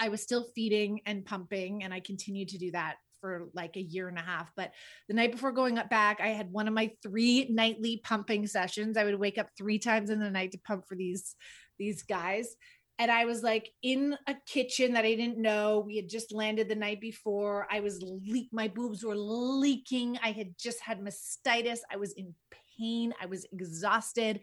I 0.00 0.08
was 0.08 0.22
still 0.22 0.46
feeding 0.54 1.00
and 1.06 1.24
pumping, 1.24 1.82
and 1.82 1.92
I 1.92 2.00
continued 2.00 2.48
to 2.48 2.58
do 2.58 2.70
that 2.70 2.96
for 3.20 3.48
like 3.52 3.76
a 3.76 3.82
year 3.82 4.08
and 4.08 4.18
a 4.18 4.22
half. 4.22 4.50
But 4.56 4.72
the 5.08 5.14
night 5.14 5.32
before 5.32 5.52
going 5.52 5.76
up 5.78 5.90
back, 5.90 6.20
I 6.20 6.28
had 6.28 6.50
one 6.50 6.66
of 6.66 6.74
my 6.74 6.90
three 7.02 7.46
nightly 7.50 8.00
pumping 8.02 8.46
sessions. 8.46 8.96
I 8.96 9.04
would 9.04 9.18
wake 9.18 9.38
up 9.38 9.48
three 9.56 9.78
times 9.78 10.10
in 10.10 10.18
the 10.18 10.30
night 10.30 10.52
to 10.52 10.58
pump 10.58 10.84
for 10.88 10.96
these 10.96 11.34
these 11.78 12.02
guys. 12.02 12.56
and 12.98 13.10
I 13.10 13.24
was 13.24 13.42
like 13.42 13.70
in 13.82 14.16
a 14.28 14.34
kitchen 14.46 14.92
that 14.92 15.04
I 15.04 15.14
didn't 15.14 15.38
know. 15.38 15.82
We 15.84 15.96
had 15.96 16.08
just 16.08 16.32
landed 16.32 16.68
the 16.68 16.74
night 16.74 17.00
before. 17.00 17.66
I 17.70 17.80
was 17.80 18.00
leak 18.02 18.48
my 18.52 18.68
boobs 18.68 19.04
were 19.04 19.16
leaking. 19.16 20.18
I 20.22 20.32
had 20.32 20.54
just 20.58 20.80
had 20.80 21.00
mastitis. 21.00 21.80
I 21.90 21.96
was 21.96 22.12
in 22.12 22.34
pain. 22.78 23.12
I 23.20 23.26
was 23.26 23.46
exhausted. 23.52 24.40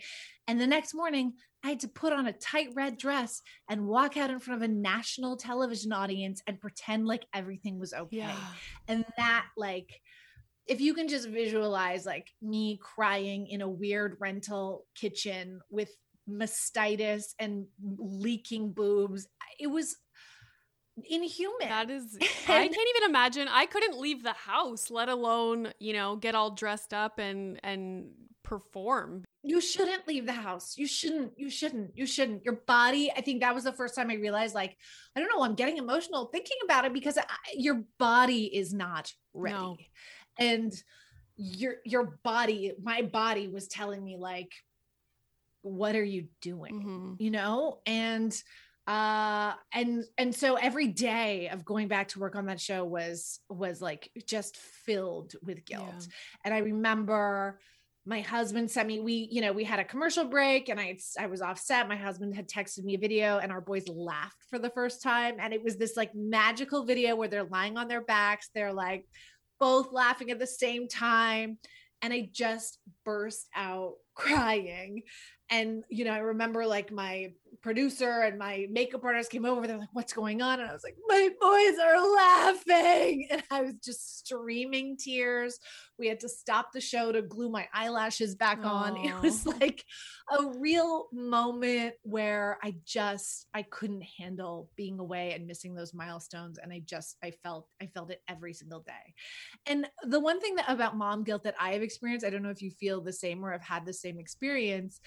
And 0.47 0.59
the 0.59 0.67
next 0.67 0.93
morning, 0.93 1.33
I 1.63 1.69
had 1.69 1.79
to 1.81 1.87
put 1.87 2.13
on 2.13 2.27
a 2.27 2.33
tight 2.33 2.69
red 2.73 2.97
dress 2.97 3.41
and 3.69 3.87
walk 3.87 4.17
out 4.17 4.29
in 4.29 4.39
front 4.39 4.63
of 4.63 4.69
a 4.69 4.73
national 4.73 5.37
television 5.37 5.91
audience 5.91 6.41
and 6.47 6.59
pretend 6.59 7.05
like 7.05 7.25
everything 7.33 7.79
was 7.79 7.93
okay. 7.93 8.17
Yeah. 8.17 8.35
And 8.87 9.05
that 9.17 9.45
like 9.57 9.89
if 10.67 10.79
you 10.79 10.93
can 10.93 11.07
just 11.07 11.27
visualize 11.27 12.05
like 12.05 12.27
me 12.41 12.79
crying 12.81 13.47
in 13.47 13.61
a 13.61 13.69
weird 13.69 14.15
rental 14.19 14.85
kitchen 14.95 15.59
with 15.71 15.89
mastitis 16.29 17.33
and 17.39 17.65
leaking 17.97 18.71
boobs, 18.71 19.27
it 19.59 19.67
was 19.67 19.97
inhuman. 21.09 21.69
That 21.69 21.89
is, 21.89 22.17
I 22.47 22.67
can't 22.67 22.71
even 22.97 23.09
imagine. 23.09 23.47
I 23.49 23.65
couldn't 23.65 23.99
leave 23.99 24.23
the 24.23 24.33
house, 24.33 24.89
let 24.89 25.09
alone, 25.09 25.71
you 25.79 25.93
know, 25.93 26.15
get 26.15 26.35
all 26.35 26.51
dressed 26.51 26.93
up 26.93 27.19
and, 27.19 27.59
and 27.63 28.09
perform. 28.43 29.23
you 29.43 29.61
shouldn't 29.61 30.07
leave 30.07 30.25
the 30.25 30.31
house. 30.33 30.75
You 30.77 30.87
shouldn't. 30.87 31.33
You 31.37 31.49
shouldn't. 31.49 31.95
You 31.95 32.05
shouldn't. 32.05 32.43
Your 32.43 32.61
body. 32.65 33.11
I 33.15 33.21
think 33.21 33.41
that 33.41 33.53
was 33.53 33.63
the 33.63 33.71
first 33.73 33.95
time 33.95 34.09
I 34.09 34.15
realized, 34.15 34.55
like, 34.55 34.75
I 35.15 35.19
don't 35.19 35.29
know. 35.29 35.43
I'm 35.43 35.53
getting 35.55 35.77
emotional 35.77 36.25
thinking 36.25 36.57
about 36.63 36.85
it 36.85 36.93
because 36.93 37.17
I, 37.17 37.23
your 37.55 37.83
body 37.99 38.45
is 38.45 38.73
not 38.73 39.13
ready, 39.33 39.55
No. 39.55 39.77
and 40.39 40.73
your 41.37 41.75
your 41.85 42.17
body, 42.23 42.73
my 42.81 43.01
body 43.03 43.47
was 43.47 43.67
telling 43.67 44.03
me 44.03 44.17
like, 44.17 44.51
what 45.61 45.95
are 45.95 46.03
you 46.03 46.27
doing? 46.41 46.81
Mhm. 46.81 47.21
You 47.21 47.31
know, 47.31 47.79
and 47.85 48.33
uh 48.89 49.53
and 49.71 50.03
and 50.17 50.33
so 50.33 50.55
every 50.55 50.87
day 50.87 51.47
of 51.49 51.63
going 51.63 51.87
back 51.87 52.07
to 52.09 52.19
work 52.19 52.35
on 52.35 52.47
that 52.47 52.59
show 52.59 52.83
was 52.83 53.39
was 53.47 53.81
like 53.81 54.09
just 54.27 54.57
filled 54.57 55.33
with 55.43 55.63
guilt. 55.63 55.85
Yeah. 55.87 56.05
and 56.45 56.53
i 56.55 56.57
remember 56.57 57.59
my 58.05 58.21
husband 58.21 58.71
sent 58.71 58.87
me 58.87 58.99
we 58.99 59.27
you 59.31 59.41
know 59.41 59.53
we 59.53 59.63
had 59.63 59.79
a 59.79 59.83
commercial 59.83 60.25
break 60.25 60.69
and 60.69 60.79
i 60.79 60.97
i 61.19 61.27
was 61.27 61.41
off 61.41 61.59
set 61.59 61.87
my 61.87 61.95
husband 61.95 62.33
had 62.35 62.49
texted 62.49 62.83
me 62.83 62.95
a 62.95 62.99
video 62.99 63.37
and 63.37 63.51
our 63.51 63.61
boys 63.61 63.87
laughed 63.87 64.39
for 64.49 64.59
the 64.59 64.69
first 64.71 65.01
time. 65.01 65.35
And 65.39 65.53
it 65.53 65.63
was 65.63 65.77
this 65.77 65.95
like 65.95 66.13
magical 66.15 66.85
video 66.85 67.15
where 67.15 67.27
they're 67.27 67.43
lying 67.43 67.77
on 67.77 67.87
their 67.87 68.01
backs. 68.01 68.49
They're 68.53 68.73
like 68.73 69.05
both 69.59 69.91
laughing 69.91 70.31
at 70.31 70.39
the 70.39 70.47
same 70.47 70.87
time. 70.87 71.57
And 72.01 72.13
i 72.13 72.29
just 72.31 72.79
burst 73.05 73.47
out 73.55 73.93
crying. 74.15 75.03
And 75.51 75.83
you 75.89 76.05
know 76.05 76.11
i 76.11 76.19
remember 76.19 76.65
like 76.65 76.91
my 76.91 77.33
producer 77.61 78.21
and 78.21 78.37
my 78.37 78.65
makeup 78.71 79.03
artist 79.03 79.31
came 79.31 79.45
over 79.45 79.67
they're 79.67 79.77
like 79.77 79.89
what's 79.93 80.13
going 80.13 80.41
on? 80.41 80.59
And 80.59 80.69
i 80.69 80.73
was 80.73 80.83
like 80.83 80.95
my 81.07 81.29
boys 81.39 81.79
are 81.79 82.15
laughing. 82.15 83.27
And 83.31 83.43
i 83.51 83.61
was 83.61 83.73
just 83.83 84.19
streaming 84.19 84.97
tears. 84.97 85.59
We 85.97 86.07
had 86.07 86.19
to 86.21 86.29
stop 86.29 86.67
the 86.73 86.81
show 86.81 87.11
to 87.11 87.21
glue 87.21 87.49
my 87.49 87.67
eyelashes 87.73 88.35
back 88.35 88.59
on. 88.63 88.97
It 89.09 89.21
was 89.21 89.45
like 89.45 89.83
a 90.37 90.45
real 90.59 91.07
moment 91.11 91.95
where 92.03 92.57
i 92.63 92.75
just 92.85 93.47
i 93.53 93.63
couldn't 93.63 94.03
handle 94.17 94.69
being 94.75 94.99
away 94.99 95.33
and 95.33 95.47
missing 95.47 95.73
those 95.73 95.93
milestones 95.93 96.59
and 96.59 96.71
i 96.71 96.81
just 96.85 97.17
i 97.23 97.31
felt 97.43 97.67
i 97.81 97.87
felt 97.87 98.11
it 98.11 98.21
every 98.27 98.53
single 98.53 98.81
day. 98.81 99.13
And 99.65 99.87
the 100.03 100.19
one 100.19 100.39
thing 100.39 100.55
that 100.55 100.69
about 100.69 100.97
mom 100.97 101.23
guilt 101.23 101.43
that 101.43 101.55
i 101.59 101.71
have 101.71 101.81
experienced 101.81 102.25
i 102.25 102.29
don't 102.29 102.43
know 102.43 102.49
if 102.49 102.61
you 102.61 102.71
feel 102.71 103.01
the 103.01 103.13
same 103.13 103.43
or 103.43 103.51
have 103.51 103.63
had 103.63 103.85
the 103.85 103.93
same 103.93 104.19
experience 104.19 104.99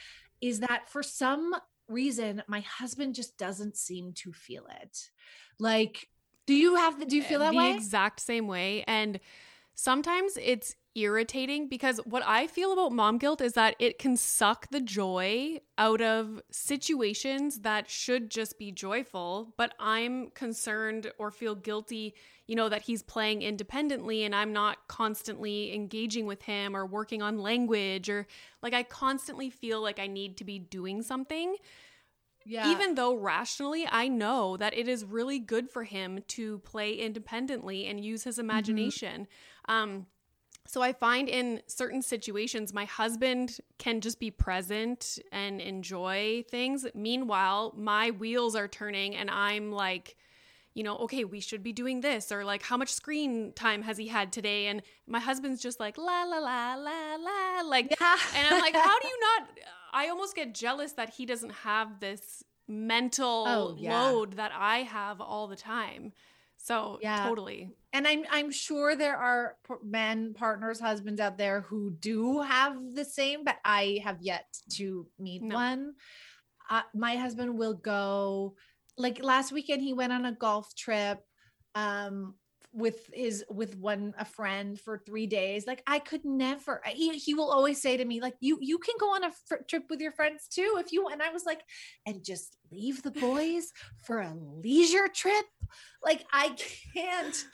is 0.42 0.60
that 0.60 0.90
for 0.90 1.02
some 1.02 1.54
reason 1.88 2.42
my 2.46 2.60
husband 2.60 3.14
just 3.14 3.36
doesn't 3.38 3.76
seem 3.76 4.12
to 4.14 4.32
feel 4.32 4.66
it. 4.82 5.10
Like 5.58 6.08
do 6.46 6.54
you 6.54 6.76
have 6.76 6.98
the, 6.98 7.06
do 7.06 7.16
you 7.16 7.22
feel 7.22 7.40
that 7.40 7.52
the 7.52 7.58
way? 7.58 7.72
exact 7.72 8.20
same 8.20 8.46
way 8.46 8.84
and 8.86 9.20
sometimes 9.74 10.36
it's 10.40 10.74
irritating 10.94 11.68
because 11.68 11.98
what 12.04 12.22
i 12.26 12.46
feel 12.46 12.72
about 12.72 12.92
mom 12.92 13.16
guilt 13.16 13.40
is 13.40 13.54
that 13.54 13.74
it 13.78 13.98
can 13.98 14.16
suck 14.16 14.68
the 14.70 14.80
joy 14.80 15.58
out 15.78 16.02
of 16.02 16.42
situations 16.50 17.60
that 17.60 17.88
should 17.88 18.30
just 18.30 18.58
be 18.58 18.70
joyful 18.70 19.54
but 19.56 19.72
i'm 19.80 20.28
concerned 20.30 21.10
or 21.18 21.30
feel 21.30 21.54
guilty 21.54 22.14
you 22.52 22.56
know 22.56 22.68
that 22.68 22.82
he's 22.82 23.02
playing 23.02 23.40
independently 23.40 24.24
and 24.24 24.34
i'm 24.34 24.52
not 24.52 24.76
constantly 24.86 25.74
engaging 25.74 26.26
with 26.26 26.42
him 26.42 26.76
or 26.76 26.84
working 26.84 27.22
on 27.22 27.38
language 27.38 28.10
or 28.10 28.26
like 28.62 28.74
i 28.74 28.82
constantly 28.82 29.48
feel 29.48 29.80
like 29.80 29.98
i 29.98 30.06
need 30.06 30.36
to 30.36 30.44
be 30.44 30.58
doing 30.58 31.00
something 31.00 31.56
yeah 32.44 32.70
even 32.70 32.94
though 32.94 33.14
rationally 33.14 33.86
I 33.90 34.08
know 34.08 34.56
that 34.56 34.76
it 34.76 34.88
is 34.88 35.04
really 35.04 35.38
good 35.38 35.70
for 35.70 35.84
him 35.84 36.20
to 36.28 36.58
play 36.58 36.94
independently 36.94 37.86
and 37.86 38.04
use 38.04 38.24
his 38.24 38.38
imagination. 38.38 39.28
Um, 39.68 40.06
so 40.66 40.82
I 40.82 40.92
find 40.92 41.28
in 41.28 41.60
certain 41.66 42.02
situations, 42.02 42.72
my 42.72 42.84
husband 42.84 43.58
can 43.78 44.00
just 44.00 44.20
be 44.20 44.30
present 44.30 45.18
and 45.32 45.60
enjoy 45.60 46.44
things. 46.50 46.86
Meanwhile, 46.94 47.74
my 47.76 48.10
wheels 48.10 48.54
are 48.56 48.68
turning 48.68 49.16
and 49.16 49.30
I'm 49.30 49.72
like, 49.72 50.16
you 50.74 50.82
know, 50.82 50.96
okay, 50.98 51.24
we 51.24 51.40
should 51.40 51.62
be 51.62 51.72
doing 51.72 52.00
this, 52.00 52.32
or 52.32 52.44
like, 52.44 52.62
how 52.62 52.76
much 52.76 52.92
screen 52.92 53.52
time 53.54 53.82
has 53.82 53.96
he 53.98 54.08
had 54.08 54.32
today? 54.32 54.66
And 54.68 54.82
my 55.06 55.20
husband's 55.20 55.60
just 55.62 55.78
like, 55.80 55.98
la, 55.98 56.24
la, 56.24 56.38
la, 56.38 56.74
la, 56.76 57.16
la. 57.16 57.60
Like, 57.68 57.94
yeah 58.00 58.16
and 58.36 58.46
I'm 58.48 58.58
like, 58.60 58.74
how 58.74 58.98
do 58.98 59.06
you 59.06 59.18
not? 59.38 59.48
I 59.92 60.08
almost 60.08 60.34
get 60.34 60.54
jealous 60.54 60.92
that 60.92 61.10
he 61.10 61.26
doesn't 61.26 61.52
have 61.52 62.00
this 62.00 62.42
mental 62.68 63.44
Oh, 63.46 63.76
yeah. 63.78 64.00
load 64.02 64.34
that 64.36 64.52
I 64.54 64.78
have 64.78 65.20
all 65.20 65.46
the 65.48 65.56
time. 65.56 66.12
So, 66.56 66.98
Yeah. 67.02 67.24
totally. 67.26 67.70
and 67.92 68.06
I'm 68.06 68.24
I'm 68.30 68.50
sure 68.50 68.94
there 68.96 69.16
are 69.16 69.56
men, 69.84 70.32
partners, 70.32 70.80
husbands 70.80 71.20
out 71.20 71.36
there 71.36 71.62
who 71.62 71.90
do 71.90 72.40
have 72.40 72.76
the 72.94 73.04
same, 73.04 73.44
but 73.44 73.56
I 73.64 74.00
have 74.04 74.18
yet 74.22 74.46
to 74.76 75.06
meet 75.18 75.42
No. 75.42 75.56
one. 75.56 75.94
Uh, 76.70 76.82
my 76.94 77.16
husband 77.16 77.58
will 77.58 77.74
go 77.74 78.54
like 78.96 79.22
last 79.22 79.52
weekend. 79.52 79.82
He 79.82 79.92
went 79.92 80.12
on 80.12 80.24
a 80.24 80.32
golf 80.32 80.74
trip 80.74 81.20
um 81.74 82.34
with 82.74 83.10
his 83.12 83.44
with 83.50 83.76
one 83.76 84.14
a 84.18 84.24
friend 84.24 84.80
for 84.80 84.98
three 84.98 85.26
days. 85.26 85.66
Like 85.66 85.82
i 85.86 85.98
could 85.98 86.24
never 86.24 86.80
he, 86.86 87.18
he 87.18 87.34
will 87.34 87.50
always 87.50 87.80
say 87.80 87.96
to 87.96 88.04
me 88.04 88.20
like 88.20 88.34
you 88.40 88.58
you 88.60 88.78
can 88.78 88.94
go 88.98 89.14
on 89.14 89.24
a 89.24 89.30
trip 89.68 89.84
with 89.90 90.00
your 90.00 90.12
friends 90.12 90.48
too 90.48 90.76
if 90.78 90.92
you 90.92 91.06
and 91.08 91.22
i 91.22 91.30
was 91.30 91.44
like 91.44 91.60
and 92.06 92.24
just 92.24 92.56
leave 92.70 93.02
the 93.02 93.10
boys 93.10 93.72
for 94.04 94.20
a 94.20 94.34
leisure 94.34 95.08
trip? 95.08 95.44
Like 96.02 96.24
i 96.32 96.56
can't 96.94 97.44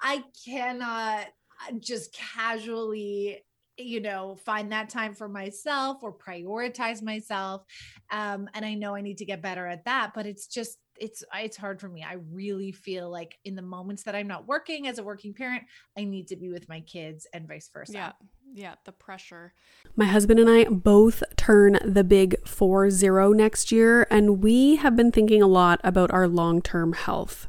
i 0.00 0.22
cannot 0.46 1.26
uh, 1.26 1.72
just 1.80 2.12
casually 2.14 3.44
you 3.76 4.00
know 4.00 4.36
find 4.44 4.72
that 4.72 4.88
time 4.88 5.14
for 5.14 5.28
myself 5.28 5.98
or 6.02 6.12
prioritize 6.16 7.02
myself. 7.02 7.64
Um 8.10 8.48
and 8.54 8.64
i 8.64 8.74
know 8.74 8.94
i 8.94 9.00
need 9.00 9.18
to 9.18 9.24
get 9.24 9.42
better 9.42 9.66
at 9.66 9.84
that 9.86 10.12
but 10.14 10.26
it's 10.26 10.46
just 10.46 10.78
it's 11.00 11.22
it's 11.34 11.56
hard 11.56 11.80
for 11.80 11.88
me 11.88 12.02
i 12.02 12.16
really 12.32 12.72
feel 12.72 13.10
like 13.10 13.38
in 13.44 13.54
the 13.54 13.62
moments 13.62 14.02
that 14.02 14.14
i'm 14.14 14.26
not 14.26 14.46
working 14.46 14.86
as 14.88 14.98
a 14.98 15.02
working 15.02 15.32
parent 15.32 15.62
i 15.96 16.04
need 16.04 16.28
to 16.28 16.36
be 16.36 16.50
with 16.50 16.68
my 16.68 16.80
kids 16.80 17.26
and 17.32 17.46
vice 17.46 17.70
versa 17.72 17.92
Yeah. 17.92 18.12
Yeah. 18.54 18.74
The 18.84 18.92
pressure. 18.92 19.52
My 19.94 20.06
husband 20.06 20.40
and 20.40 20.48
I 20.48 20.64
both 20.64 21.22
turn 21.36 21.78
the 21.84 22.04
big 22.04 22.36
40 22.46 23.34
next 23.34 23.70
year, 23.70 24.06
and 24.10 24.42
we 24.42 24.76
have 24.76 24.96
been 24.96 25.12
thinking 25.12 25.42
a 25.42 25.46
lot 25.46 25.80
about 25.84 26.10
our 26.12 26.26
long 26.26 26.62
term 26.62 26.94
health. 26.94 27.48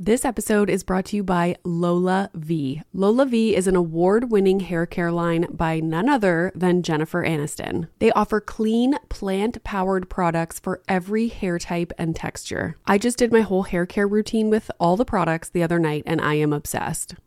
This 0.00 0.24
episode 0.24 0.70
is 0.70 0.82
brought 0.82 1.04
to 1.06 1.16
you 1.16 1.22
by 1.22 1.54
LolaVie. 1.64 2.82
Lola 2.92 3.26
V 3.26 3.54
is 3.54 3.68
an 3.68 3.76
award 3.76 4.32
winning 4.32 4.58
hair 4.58 4.86
care 4.86 5.12
line 5.12 5.46
by 5.52 5.78
none 5.78 6.08
other 6.08 6.50
than 6.52 6.82
Jennifer 6.82 7.24
Aniston. 7.24 7.86
They 8.00 8.10
offer 8.10 8.40
clean, 8.40 8.96
plant 9.08 9.62
powered 9.62 10.10
products 10.10 10.58
for 10.58 10.82
every 10.88 11.28
hair 11.28 11.60
type 11.60 11.92
and 11.96 12.16
texture. 12.16 12.76
I 12.86 12.98
just 12.98 13.18
did 13.18 13.30
my 13.30 13.42
whole 13.42 13.62
hair 13.62 13.86
care 13.86 14.08
routine 14.08 14.50
with 14.50 14.68
all 14.80 14.96
the 14.96 15.04
products 15.04 15.48
the 15.48 15.62
other 15.62 15.78
night 15.78 16.02
and 16.06 16.20
I 16.20 16.34
am 16.34 16.52
obsessed. 16.52 17.14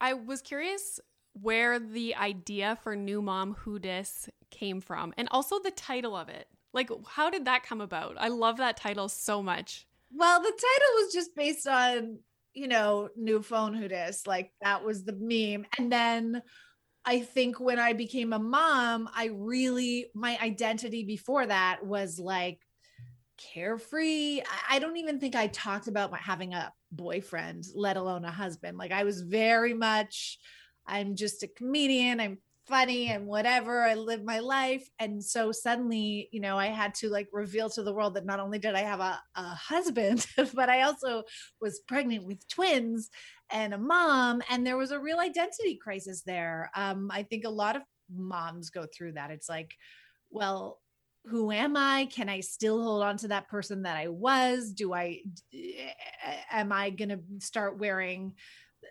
was 0.00 0.42
curious 0.42 1.00
where 1.32 1.78
the 1.78 2.14
idea 2.16 2.78
for 2.82 2.96
New 2.96 3.22
Mom 3.22 3.54
Who 3.60 3.78
Dis 3.78 4.28
came 4.50 4.80
from 4.80 5.12
and 5.16 5.28
also 5.30 5.58
the 5.60 5.70
title 5.70 6.16
of 6.16 6.28
it. 6.28 6.48
Like, 6.72 6.90
how 7.06 7.30
did 7.30 7.46
that 7.46 7.62
come 7.62 7.80
about? 7.80 8.16
I 8.18 8.28
love 8.28 8.58
that 8.58 8.76
title 8.76 9.08
so 9.08 9.42
much. 9.42 9.86
Well, 10.12 10.40
the 10.40 10.50
title 10.50 10.94
was 10.96 11.12
just 11.12 11.34
based 11.34 11.66
on 11.66 12.18
you 12.58 12.66
know, 12.66 13.08
new 13.16 13.40
phone 13.40 13.72
who 13.72 13.88
dis. 13.88 14.26
Like 14.26 14.52
that 14.60 14.84
was 14.84 15.04
the 15.04 15.16
meme. 15.18 15.66
And 15.78 15.90
then 15.92 16.42
I 17.04 17.20
think 17.20 17.60
when 17.60 17.78
I 17.78 17.92
became 17.92 18.32
a 18.32 18.38
mom, 18.38 19.08
I 19.14 19.30
really, 19.32 20.06
my 20.14 20.36
identity 20.42 21.04
before 21.04 21.46
that 21.46 21.86
was 21.86 22.18
like 22.18 22.58
carefree. 23.38 24.42
I 24.68 24.78
don't 24.78 24.96
even 24.96 25.18
think 25.18 25.34
I 25.34 25.46
talked 25.48 25.88
about 25.88 26.10
my, 26.10 26.18
having 26.18 26.54
a 26.54 26.72
boyfriend, 26.92 27.64
let 27.74 27.96
alone 27.96 28.24
a 28.24 28.30
husband. 28.30 28.78
Like 28.78 28.92
I 28.92 29.04
was 29.04 29.22
very 29.22 29.74
much, 29.74 30.38
I'm 30.86 31.14
just 31.16 31.42
a 31.42 31.48
comedian. 31.48 32.20
I'm 32.20 32.38
funny 32.68 33.08
and 33.08 33.26
whatever. 33.26 33.82
I 33.82 33.94
live 33.94 34.22
my 34.22 34.40
life. 34.40 34.86
And 34.98 35.24
so 35.24 35.52
suddenly, 35.52 36.28
you 36.32 36.40
know, 36.40 36.58
I 36.58 36.66
had 36.66 36.94
to 36.96 37.08
like 37.08 37.28
reveal 37.32 37.70
to 37.70 37.82
the 37.82 37.92
world 37.92 38.14
that 38.14 38.26
not 38.26 38.40
only 38.40 38.58
did 38.58 38.74
I 38.74 38.80
have 38.80 39.00
a, 39.00 39.18
a 39.34 39.42
husband, 39.54 40.26
but 40.54 40.68
I 40.68 40.82
also 40.82 41.22
was 41.60 41.80
pregnant 41.88 42.24
with 42.24 42.46
twins 42.48 43.08
and 43.50 43.72
a 43.72 43.78
mom. 43.78 44.42
And 44.50 44.66
there 44.66 44.76
was 44.76 44.90
a 44.90 45.00
real 45.00 45.18
identity 45.18 45.78
crisis 45.82 46.22
there. 46.22 46.70
Um, 46.74 47.10
I 47.10 47.22
think 47.22 47.44
a 47.44 47.50
lot 47.50 47.76
of 47.76 47.82
moms 48.14 48.70
go 48.70 48.86
through 48.86 49.12
that. 49.12 49.30
It's 49.30 49.48
like, 49.48 49.74
well, 50.30 50.78
who 51.28 51.52
am 51.52 51.76
I? 51.76 52.06
Can 52.06 52.28
I 52.28 52.40
still 52.40 52.82
hold 52.82 53.02
on 53.02 53.16
to 53.18 53.28
that 53.28 53.48
person 53.48 53.82
that 53.82 53.96
I 53.96 54.08
was? 54.08 54.72
Do 54.72 54.94
I, 54.94 55.20
am 56.50 56.72
I 56.72 56.90
going 56.90 57.10
to 57.10 57.20
start 57.38 57.78
wearing 57.78 58.34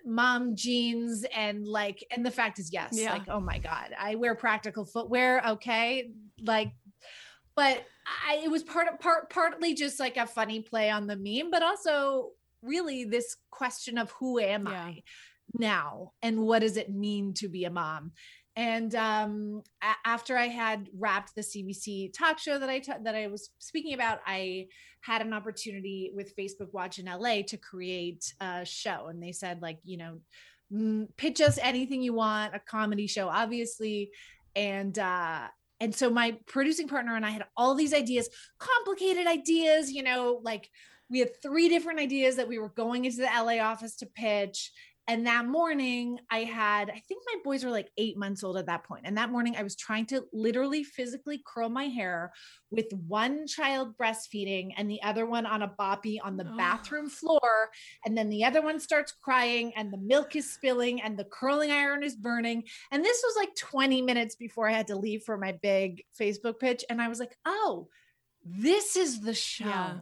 mom 0.05 0.55
jeans 0.55 1.25
and 1.35 1.67
like 1.67 2.05
and 2.11 2.25
the 2.25 2.31
fact 2.31 2.59
is 2.59 2.71
yes 2.71 2.89
yeah. 2.93 3.11
like 3.11 3.27
oh 3.29 3.39
my 3.39 3.57
god 3.57 3.93
i 3.99 4.15
wear 4.15 4.35
practical 4.35 4.85
footwear 4.85 5.41
okay 5.45 6.09
like 6.43 6.71
but 7.55 7.83
i 8.27 8.41
it 8.43 8.51
was 8.51 8.63
part 8.63 8.87
of 8.87 8.99
part 8.99 9.29
partly 9.29 9.73
just 9.73 9.99
like 9.99 10.17
a 10.17 10.25
funny 10.25 10.61
play 10.61 10.89
on 10.89 11.07
the 11.07 11.15
meme 11.15 11.51
but 11.51 11.63
also 11.63 12.29
really 12.61 13.03
this 13.03 13.35
question 13.49 13.97
of 13.97 14.11
who 14.11 14.39
am 14.39 14.67
yeah. 14.67 14.73
i 14.73 15.03
now 15.57 16.11
and 16.21 16.39
what 16.39 16.59
does 16.59 16.77
it 16.77 16.89
mean 16.89 17.33
to 17.33 17.47
be 17.47 17.65
a 17.65 17.69
mom 17.69 18.11
and 18.57 18.95
um, 18.95 19.61
a- 19.83 20.09
after 20.09 20.35
I 20.35 20.47
had 20.47 20.89
wrapped 20.97 21.35
the 21.35 21.41
CBC 21.41 22.11
talk 22.11 22.39
show 22.39 22.57
that 22.57 22.69
I 22.69 22.79
t- 22.79 22.91
that 23.03 23.13
I 23.15 23.27
was 23.27 23.51
speaking 23.59 23.93
about, 23.93 24.19
I 24.25 24.67
had 25.01 25.21
an 25.21 25.31
opportunity 25.31 26.11
with 26.13 26.35
Facebook 26.35 26.73
Watch 26.73 26.97
in 26.97 27.05
LA 27.05 27.43
to 27.43 27.57
create 27.57 28.33
a 28.41 28.65
show, 28.65 29.07
and 29.07 29.21
they 29.21 29.31
said 29.31 29.61
like, 29.61 29.77
you 29.85 29.97
know, 29.97 30.17
mm, 30.73 31.07
pitch 31.17 31.39
us 31.39 31.59
anything 31.61 32.01
you 32.01 32.13
want, 32.13 32.55
a 32.55 32.59
comedy 32.59 33.05
show, 33.05 33.29
obviously, 33.29 34.09
and 34.55 34.97
uh, 34.97 35.47
and 35.79 35.93
so 35.93 36.09
my 36.09 36.35
producing 36.47 36.87
partner 36.87 37.15
and 37.15 37.25
I 37.25 37.29
had 37.29 37.45
all 37.55 37.75
these 37.75 37.93
ideas, 37.93 38.27
complicated 38.57 39.27
ideas, 39.27 39.91
you 39.91 40.01
know, 40.01 40.41
like 40.41 40.67
we 41.11 41.19
had 41.19 41.41
three 41.43 41.69
different 41.69 41.99
ideas 41.99 42.37
that 42.37 42.47
we 42.47 42.57
were 42.57 42.69
going 42.69 43.05
into 43.05 43.17
the 43.17 43.25
LA 43.27 43.59
office 43.63 43.95
to 43.97 44.07
pitch 44.07 44.71
and 45.09 45.25
that 45.25 45.45
morning, 45.45 46.19
I 46.29 46.39
had, 46.39 46.89
I 46.89 47.01
think 47.07 47.23
my 47.25 47.39
boys 47.41 47.63
were 47.63 47.71
like 47.71 47.89
eight 47.97 48.17
months 48.17 48.43
old 48.43 48.57
at 48.57 48.65
that 48.65 48.83
point. 48.83 49.03
And 49.05 49.17
that 49.17 49.31
morning, 49.31 49.55
I 49.55 49.63
was 49.63 49.77
trying 49.77 50.05
to 50.07 50.25
literally 50.33 50.83
physically 50.83 51.41
curl 51.45 51.69
my 51.69 51.85
hair 51.85 52.33
with 52.71 52.87
one 53.07 53.47
child 53.47 53.97
breastfeeding 53.97 54.71
and 54.75 54.89
the 54.89 55.01
other 55.03 55.25
one 55.25 55.45
on 55.45 55.61
a 55.61 55.73
boppy 55.79 56.17
on 56.21 56.35
the 56.35 56.45
oh. 56.45 56.57
bathroom 56.57 57.09
floor. 57.09 57.69
And 58.05 58.17
then 58.17 58.29
the 58.29 58.43
other 58.43 58.61
one 58.61 58.81
starts 58.81 59.13
crying 59.13 59.71
and 59.77 59.93
the 59.93 59.97
milk 59.97 60.35
is 60.35 60.53
spilling 60.53 61.01
and 61.01 61.17
the 61.17 61.25
curling 61.25 61.71
iron 61.71 62.03
is 62.03 62.17
burning. 62.17 62.63
And 62.91 63.03
this 63.03 63.23
was 63.25 63.37
like 63.37 63.55
20 63.55 64.01
minutes 64.01 64.35
before 64.35 64.67
I 64.67 64.73
had 64.73 64.87
to 64.87 64.97
leave 64.97 65.23
for 65.23 65.37
my 65.37 65.53
big 65.53 66.03
Facebook 66.19 66.59
pitch. 66.59 66.83
And 66.89 67.01
I 67.01 67.07
was 67.07 67.21
like, 67.21 67.37
oh, 67.45 67.87
this 68.43 68.97
is 68.97 69.21
the 69.21 69.33
show. 69.33 69.65
Yeah 69.67 69.97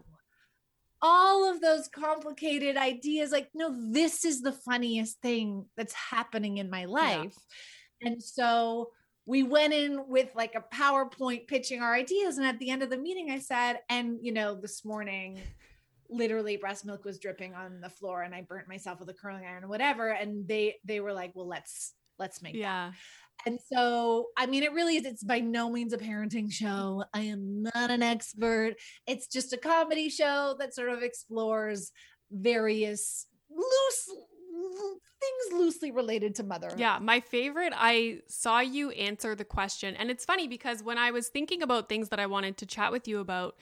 all 1.08 1.52
of 1.52 1.62
those 1.62 1.88
complicated 1.88 2.78
ideas 2.78 3.32
like 3.32 3.48
no 3.54 3.72
this 3.92 4.26
is 4.26 4.42
the 4.42 4.52
funniest 4.52 5.22
thing 5.22 5.64
that's 5.78 5.94
happening 5.94 6.58
in 6.58 6.68
my 6.68 6.86
life 6.86 7.36
yeah. 8.02 8.10
and 8.10 8.24
so 8.24 8.90
we 9.28 9.44
went 9.44 9.72
in 9.72 10.08
with 10.08 10.30
like 10.36 10.56
a 10.56 10.76
powerpoint 10.76 11.46
pitching 11.48 11.80
our 11.80 11.94
ideas 11.94 12.40
and 12.40 12.48
at 12.48 12.58
the 12.58 12.72
end 12.72 12.82
of 12.82 12.90
the 12.90 12.98
meeting 12.98 13.30
i 13.30 13.38
said 13.38 13.78
and 13.88 14.18
you 14.24 14.34
know 14.34 14.60
this 14.60 14.84
morning 14.84 15.40
literally 16.10 16.58
breast 16.58 16.86
milk 16.86 17.06
was 17.06 17.20
dripping 17.20 17.54
on 17.54 17.80
the 17.82 17.90
floor 17.90 18.24
and 18.24 18.34
i 18.34 18.42
burnt 18.42 18.68
myself 18.68 19.00
with 19.00 19.10
a 19.10 19.14
curling 19.14 19.46
iron 19.46 19.64
or 19.64 19.68
whatever 19.68 20.10
and 20.10 20.48
they 20.48 20.76
they 20.86 21.00
were 21.00 21.14
like 21.14 21.32
well 21.36 21.48
let's 21.48 21.94
let's 22.18 22.42
make 22.42 22.56
yeah 22.56 22.90
that. 22.90 22.96
And 23.46 23.60
so, 23.72 24.28
I 24.38 24.48
mean, 24.48 24.64
it 24.64 24.74
really 24.74 24.98
is, 24.98 25.06
it's 25.06 25.24
by 25.24 25.40
no 25.40 25.70
means 25.70 25.94
a 25.94 25.98
parenting 25.98 26.52
show. 26.52 27.04
I 27.14 27.22
am 27.22 27.64
not 27.64 27.92
an 27.92 28.02
expert. 28.02 28.76
It's 29.06 29.28
just 29.28 29.54
a 29.54 29.58
comedy 29.58 30.10
show 30.10 30.56
that 30.60 30.74
sort 30.74 30.90
of 30.90 31.04
explores 31.04 31.92
various 32.32 33.28
loose 33.50 34.10
things 35.20 35.60
loosely 35.60 35.92
related 35.92 36.36
to 36.36 36.44
mother. 36.44 36.72
Yeah, 36.78 37.00
my 37.00 37.20
favorite, 37.20 37.74
I 37.76 38.20
saw 38.28 38.60
you 38.60 38.92
answer 38.92 39.36
the 39.36 39.46
question. 39.46 39.96
And 39.96 40.10
it's 40.10 40.26
funny 40.26 40.48
because 40.48 40.84
when 40.84 40.98
I 40.98 41.12
was 41.12 41.30
thinking 41.30 41.62
about 41.62 41.90
things 41.90 42.10
that 42.10 42.20
I 42.20 42.26
wanted 42.26 42.58
to 42.58 42.66
chat 42.66 42.92
with 42.92 43.08
you 43.08 43.20
about, 43.20 43.58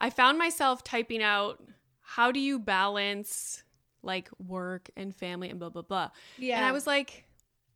I 0.00 0.10
found 0.10 0.38
myself 0.38 0.82
typing 0.84 1.22
out, 1.22 1.62
how 2.00 2.32
do 2.32 2.40
you 2.40 2.58
balance 2.58 3.62
like 4.02 4.30
work 4.38 4.90
and 4.96 5.14
family 5.14 5.50
and 5.50 5.58
blah, 5.58 5.68
blah, 5.68 5.82
blah. 5.82 6.10
Yeah. 6.38 6.56
And 6.56 6.64
I 6.64 6.72
was 6.72 6.86
like, 6.86 7.24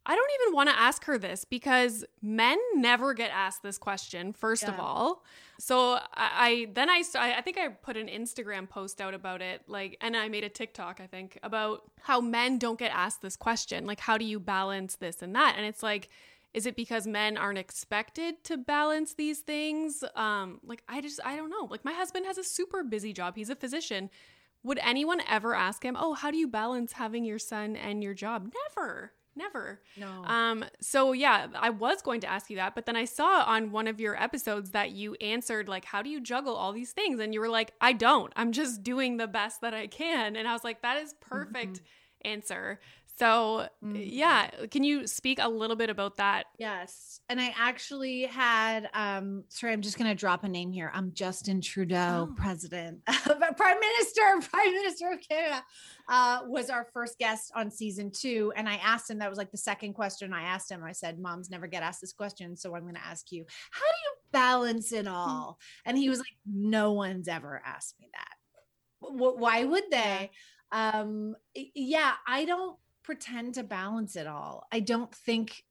I 0.07 0.15
don't 0.15 0.31
even 0.43 0.55
want 0.55 0.69
to 0.69 0.79
ask 0.79 1.05
her 1.05 1.17
this 1.17 1.45
because 1.45 2.05
men 2.21 2.59
never 2.75 3.15
get 3.15 3.31
asked 3.33 3.63
this 3.63 3.79
question, 3.79 4.33
first 4.35 4.65
yeah. 4.65 4.75
of 4.75 4.81
all. 4.81 5.25
So 5.59 5.95
I, 5.95 6.01
I 6.15 6.69
then 6.75 6.91
I, 6.91 7.03
I 7.15 7.41
think 7.41 7.57
I 7.59 7.69
put 7.69 7.97
an 7.97 8.09
Instagram 8.09 8.69
post 8.69 9.01
out 9.01 9.15
about 9.15 9.41
it, 9.41 9.63
like, 9.67 9.97
and 10.01 10.17
I 10.17 10.29
made 10.29 10.45
a 10.45 10.51
TikTok, 10.51 11.01
I 11.01 11.07
think, 11.07 11.39
about 11.43 11.91
how 12.03 12.21
men 12.21 12.59
don't 12.59 12.79
get 12.79 12.93
asked 12.93 13.23
this 13.23 13.37
question. 13.37 13.87
Like, 13.87 14.01
how 14.01 14.19
do 14.19 14.25
you 14.25 14.39
balance 14.39 14.97
this 14.97 15.23
and 15.23 15.35
that? 15.37 15.55
And 15.57 15.65
it's 15.65 15.83
like, 15.83 16.11
is 16.53 16.67
it 16.67 16.77
because 16.77 17.07
men 17.07 17.37
aren't 17.37 17.59
expected 17.59 18.45
to 18.45 18.57
balance 18.59 19.15
these 19.15 19.41
things? 19.41 20.05
Um, 20.15 20.61
like, 20.65 20.83
I 20.89 21.01
just, 21.01 21.19
I 21.25 21.35
don't 21.37 21.51
know. 21.51 21.67
Like, 21.71 21.85
my 21.85 21.93
husband 21.93 22.27
has 22.27 22.39
a 22.39 22.45
super 22.45 22.85
busy 22.85 23.13
job, 23.13 23.37
he's 23.37 23.51
a 23.51 23.57
physician. 23.57 24.11
Would 24.63 24.79
anyone 24.83 25.21
ever 25.29 25.55
ask 25.55 25.85
him, 25.85 25.97
oh, 25.99 26.15
how 26.15 26.31
do 26.31 26.37
you 26.37 26.49
balance 26.49 26.93
having 26.93 27.25
your 27.25 27.39
son 27.39 27.77
and 27.77 28.03
your 28.03 28.15
job? 28.15 28.53
Never. 28.77 29.13
Never. 29.37 29.81
No. 29.97 30.25
Um, 30.25 30.65
so 30.81 31.13
yeah, 31.13 31.49
I 31.55 31.71
was 31.71 32.03
going 32.03 32.21
to 32.21 32.31
ask 32.31 32.51
you 32.51 32.57
that, 32.57 32.75
but 32.75 32.87
then 32.87 32.97
I 32.97 33.05
saw 33.05 33.43
on 33.43 33.73
one 33.73 33.89
of 33.89 33.99
your 33.99 34.21
episodes 34.21 34.71
that 34.71 34.93
you 34.93 35.15
answered 35.21 35.69
like, 35.69 35.85
how 35.85 36.03
do 36.03 36.11
you 36.11 36.21
juggle 36.21 36.55
all 36.55 36.73
these 36.73 36.93
things? 36.93 37.21
And 37.21 37.35
you 37.35 37.41
were 37.41 37.49
like, 37.49 37.73
I 37.81 37.93
don't. 37.93 38.33
I'm 38.37 38.53
just 38.53 38.83
doing 38.83 39.17
the 39.17 39.27
best 39.27 39.61
that 39.63 39.75
I 39.75 39.89
can. 39.89 40.37
And 40.37 40.47
I 40.47 40.53
was 40.53 40.63
like, 40.63 40.83
that 40.83 41.03
is 41.03 41.15
perfect 41.21 41.75
mm-hmm. 41.75 42.33
answer. 42.33 42.81
So, 43.17 43.69
mm-hmm. 43.85 43.95
yeah, 43.97 44.51
can 44.73 44.83
you 44.83 45.07
speak 45.07 45.39
a 45.41 45.49
little 45.49 45.77
bit 45.77 45.89
about 45.89 46.17
that? 46.17 46.47
Yes. 46.59 47.21
And 47.29 47.41
I 47.41 47.55
actually 47.57 48.23
had 48.23 48.89
um 48.93 49.45
sorry, 49.49 49.73
I'm 49.73 49.83
just 49.83 49.97
going 49.99 50.11
to 50.11 50.17
drop 50.17 50.43
a 50.43 50.49
name 50.49 50.73
here. 50.73 50.91
I'm 50.93 51.13
Justin 51.15 51.61
Trudeau, 51.61 52.29
oh. 52.29 52.35
president, 52.37 53.05
prime 53.07 53.81
minister, 53.81 54.23
prime 54.51 54.73
minister 54.73 55.13
of 55.13 55.21
Canada. 55.29 55.63
Uh 56.09 56.41
was 56.47 56.71
our 56.71 56.89
first 56.93 57.19
guest 57.19 57.53
on 57.55 57.71
season 57.71 58.11
2 58.11 58.53
and 58.57 58.69
I 58.69 58.77
asked 58.77 59.09
him 59.09 59.19
that 59.19 59.31
was 59.31 59.39
like 59.39 59.53
the 59.53 59.59
second 59.59 59.95
question 59.95 60.33
I 60.33 60.43
asked 60.43 60.71
him. 60.71 60.83
I 60.83 60.93
said, 60.93 61.21
"Moms 61.21 61.51
never 61.51 61.69
get 61.69 61.85
asked 61.85 62.01
this 62.01 62.13
question, 62.13 62.57
so 62.57 62.75
I'm 62.75 62.83
going 62.83 62.95
to 62.95 63.07
ask 63.07 63.31
you. 63.31 63.45
How 63.71 63.81
do 63.81 63.87
you 63.87 64.15
balance 64.33 64.93
it 64.93 65.07
hmm. 65.07 65.15
all?" 65.15 65.59
And 65.87 65.97
he 65.97 66.09
was 66.09 66.19
like, 66.19 66.37
"No 66.45 66.93
one's 66.93 67.29
ever 67.29 67.63
asked 67.65 67.95
me 68.01 68.09
that." 68.13 68.29
why 69.07 69.63
would 69.65 69.85
they? 69.91 70.31
um 70.73 71.37
yeah 71.75 72.13
i 72.27 72.45
don't 72.45 72.77
pretend 73.05 73.55
to 73.55 73.63
balance 73.63 74.17
it 74.17 74.27
all. 74.27 74.67
I 74.73 74.81
don't 74.81 75.15
think 75.15 75.63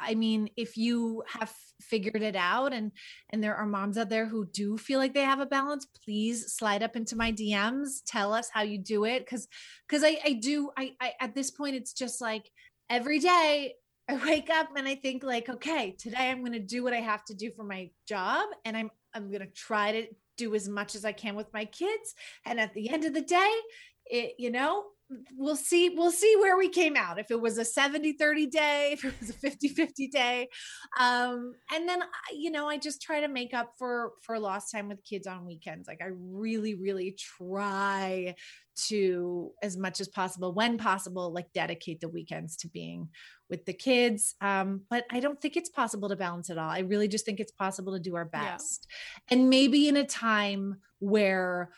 i 0.00 0.14
mean 0.14 0.48
if 0.56 0.76
you 0.76 1.22
have 1.26 1.52
figured 1.80 2.22
it 2.22 2.36
out 2.36 2.72
and 2.72 2.92
and 3.30 3.42
there 3.42 3.56
are 3.56 3.66
moms 3.66 3.98
out 3.98 4.08
there 4.08 4.26
who 4.26 4.46
do 4.46 4.76
feel 4.76 4.98
like 4.98 5.14
they 5.14 5.22
have 5.22 5.40
a 5.40 5.46
balance 5.46 5.86
please 6.04 6.52
slide 6.52 6.82
up 6.82 6.96
into 6.96 7.16
my 7.16 7.32
dms 7.32 8.02
tell 8.06 8.32
us 8.32 8.48
how 8.52 8.62
you 8.62 8.78
do 8.78 9.04
it. 9.04 9.20
Because 9.20 9.48
because 9.88 10.04
i 10.04 10.18
i 10.24 10.32
do 10.34 10.70
I, 10.76 10.92
I 11.00 11.12
at 11.20 11.34
this 11.34 11.50
point 11.50 11.76
it's 11.76 11.92
just 11.92 12.20
like 12.20 12.50
every 12.88 13.18
day 13.18 13.74
i 14.08 14.16
wake 14.24 14.50
up 14.50 14.68
and 14.76 14.86
i 14.86 14.94
think 14.94 15.22
like 15.22 15.48
okay 15.48 15.96
today 15.98 16.30
i'm 16.30 16.40
going 16.40 16.52
to 16.52 16.58
do 16.60 16.82
what 16.82 16.92
i 16.92 17.00
have 17.00 17.24
to 17.26 17.34
do 17.34 17.50
for 17.50 17.64
my 17.64 17.90
job 18.06 18.48
and 18.64 18.76
i'm 18.76 18.90
i'm 19.14 19.28
going 19.28 19.40
to 19.40 19.52
try 19.52 19.92
to 19.92 20.06
do 20.36 20.54
as 20.54 20.68
much 20.68 20.94
as 20.94 21.04
i 21.04 21.12
can 21.12 21.34
with 21.34 21.52
my 21.52 21.64
kids. 21.64 22.14
And 22.44 22.60
at 22.60 22.72
the 22.74 22.90
end 22.90 23.04
of 23.04 23.14
the 23.14 23.22
day 23.22 23.52
it 24.06 24.34
you 24.38 24.50
know 24.50 24.84
we'll 25.36 25.56
see 25.56 25.90
we'll 25.90 26.10
see 26.10 26.36
where 26.36 26.56
we 26.56 26.68
came 26.68 26.96
out 26.96 27.18
if 27.18 27.30
it 27.30 27.40
was 27.40 27.56
a 27.58 27.64
70 27.64 28.12
30 28.12 28.46
day 28.46 28.90
if 28.92 29.04
it 29.04 29.14
was 29.20 29.30
a 29.30 29.32
50 29.32 29.68
50 29.68 30.08
day. 30.08 30.48
Um 30.98 31.52
and 31.72 31.88
then 31.88 32.00
you 32.32 32.50
know 32.50 32.68
i 32.68 32.76
just 32.76 33.00
try 33.00 33.20
to 33.20 33.28
make 33.28 33.54
up 33.54 33.72
for 33.78 34.12
for 34.22 34.38
lost 34.38 34.72
time 34.72 34.88
with 34.88 35.04
kids 35.04 35.26
on 35.26 35.46
weekends. 35.46 35.88
Like 35.88 36.02
i 36.02 36.08
really 36.12 36.74
really 36.74 37.16
try 37.18 38.34
to 38.86 39.50
as 39.62 39.76
much 39.76 40.00
as 40.00 40.08
possible 40.08 40.52
when 40.54 40.78
possible 40.78 41.32
like 41.32 41.52
dedicate 41.52 42.00
the 42.00 42.08
weekends 42.08 42.56
to 42.58 42.68
being 42.68 43.08
with 43.48 43.64
the 43.64 43.72
kids. 43.72 44.34
Um 44.40 44.82
but 44.90 45.04
i 45.10 45.20
don't 45.20 45.40
think 45.40 45.56
it's 45.56 45.70
possible 45.70 46.08
to 46.10 46.16
balance 46.16 46.50
it 46.50 46.58
all. 46.58 46.70
I 46.70 46.80
really 46.80 47.08
just 47.08 47.24
think 47.24 47.40
it's 47.40 47.52
possible 47.52 47.94
to 47.94 48.00
do 48.00 48.14
our 48.16 48.26
best. 48.26 48.86
Yeah. 49.30 49.36
and 49.38 49.50
maybe 49.50 49.88
in 49.88 49.96
a 49.96 50.04
time 50.04 50.76
where 50.98 51.70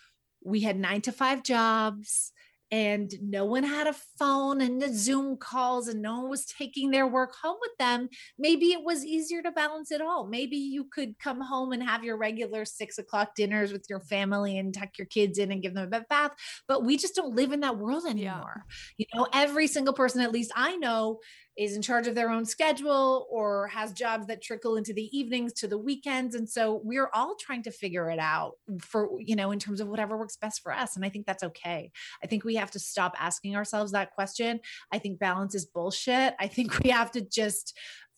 we 0.42 0.60
had 0.60 0.78
9 0.78 1.02
to 1.02 1.12
5 1.12 1.42
jobs 1.42 2.32
and 2.70 3.12
no 3.20 3.44
one 3.44 3.64
had 3.64 3.86
a 3.86 3.96
phone 4.18 4.60
and 4.60 4.80
the 4.80 4.92
Zoom 4.92 5.36
calls 5.36 5.88
and 5.88 6.00
no 6.00 6.20
one 6.20 6.30
was 6.30 6.46
taking 6.46 6.90
their 6.90 7.06
work 7.06 7.34
home 7.42 7.56
with 7.60 7.76
them, 7.78 8.08
maybe 8.38 8.66
it 8.66 8.84
was 8.84 9.04
easier 9.04 9.42
to 9.42 9.50
balance 9.50 9.90
it 9.90 10.00
all. 10.00 10.26
Maybe 10.26 10.56
you 10.56 10.84
could 10.84 11.18
come 11.18 11.40
home 11.40 11.72
and 11.72 11.82
have 11.82 12.04
your 12.04 12.16
regular 12.16 12.64
six 12.64 12.98
o'clock 12.98 13.34
dinners 13.34 13.72
with 13.72 13.86
your 13.90 14.00
family 14.00 14.58
and 14.58 14.72
tuck 14.72 14.98
your 14.98 15.06
kids 15.06 15.38
in 15.38 15.50
and 15.50 15.62
give 15.62 15.74
them 15.74 15.92
a 15.92 16.00
bath. 16.08 16.32
But 16.68 16.84
we 16.84 16.96
just 16.96 17.16
don't 17.16 17.34
live 17.34 17.52
in 17.52 17.60
that 17.60 17.78
world 17.78 18.04
anymore. 18.06 18.64
Yeah. 18.98 19.04
You 19.04 19.06
know, 19.14 19.26
every 19.32 19.66
single 19.66 19.94
person, 19.94 20.20
at 20.20 20.32
least 20.32 20.52
I 20.54 20.76
know, 20.76 21.18
is 21.60 21.76
in 21.76 21.82
charge 21.82 22.06
of 22.06 22.14
their 22.14 22.30
own 22.30 22.46
schedule 22.46 23.26
or 23.30 23.66
has 23.66 23.92
jobs 23.92 24.26
that 24.26 24.40
trickle 24.40 24.76
into 24.76 24.94
the 24.94 25.14
evenings 25.16 25.52
to 25.52 25.68
the 25.68 25.76
weekends. 25.76 26.34
And 26.34 26.48
so 26.48 26.80
we're 26.82 27.10
all 27.12 27.36
trying 27.38 27.62
to 27.64 27.70
figure 27.70 28.08
it 28.08 28.18
out 28.18 28.52
for 28.80 29.10
you 29.20 29.36
know 29.36 29.50
in 29.50 29.58
terms 29.58 29.82
of 29.82 29.86
whatever 29.86 30.16
works 30.16 30.38
best 30.38 30.62
for 30.62 30.72
us. 30.72 30.96
And 30.96 31.04
i 31.04 31.10
think 31.10 31.26
that's 31.26 31.42
okay. 31.42 31.92
I 32.24 32.26
think 32.26 32.44
we 32.44 32.54
have 32.54 32.70
to 32.70 32.78
stop 32.78 33.14
asking 33.18 33.56
ourselves 33.56 33.92
that 33.92 34.12
question. 34.12 34.60
I 34.90 34.98
think 34.98 35.18
balance 35.18 35.54
is 35.54 35.66
bullshit. 35.66 36.34
I 36.40 36.46
think 36.46 36.78
we 36.82 36.88
have 36.88 37.10
to 37.12 37.20
just 37.20 37.76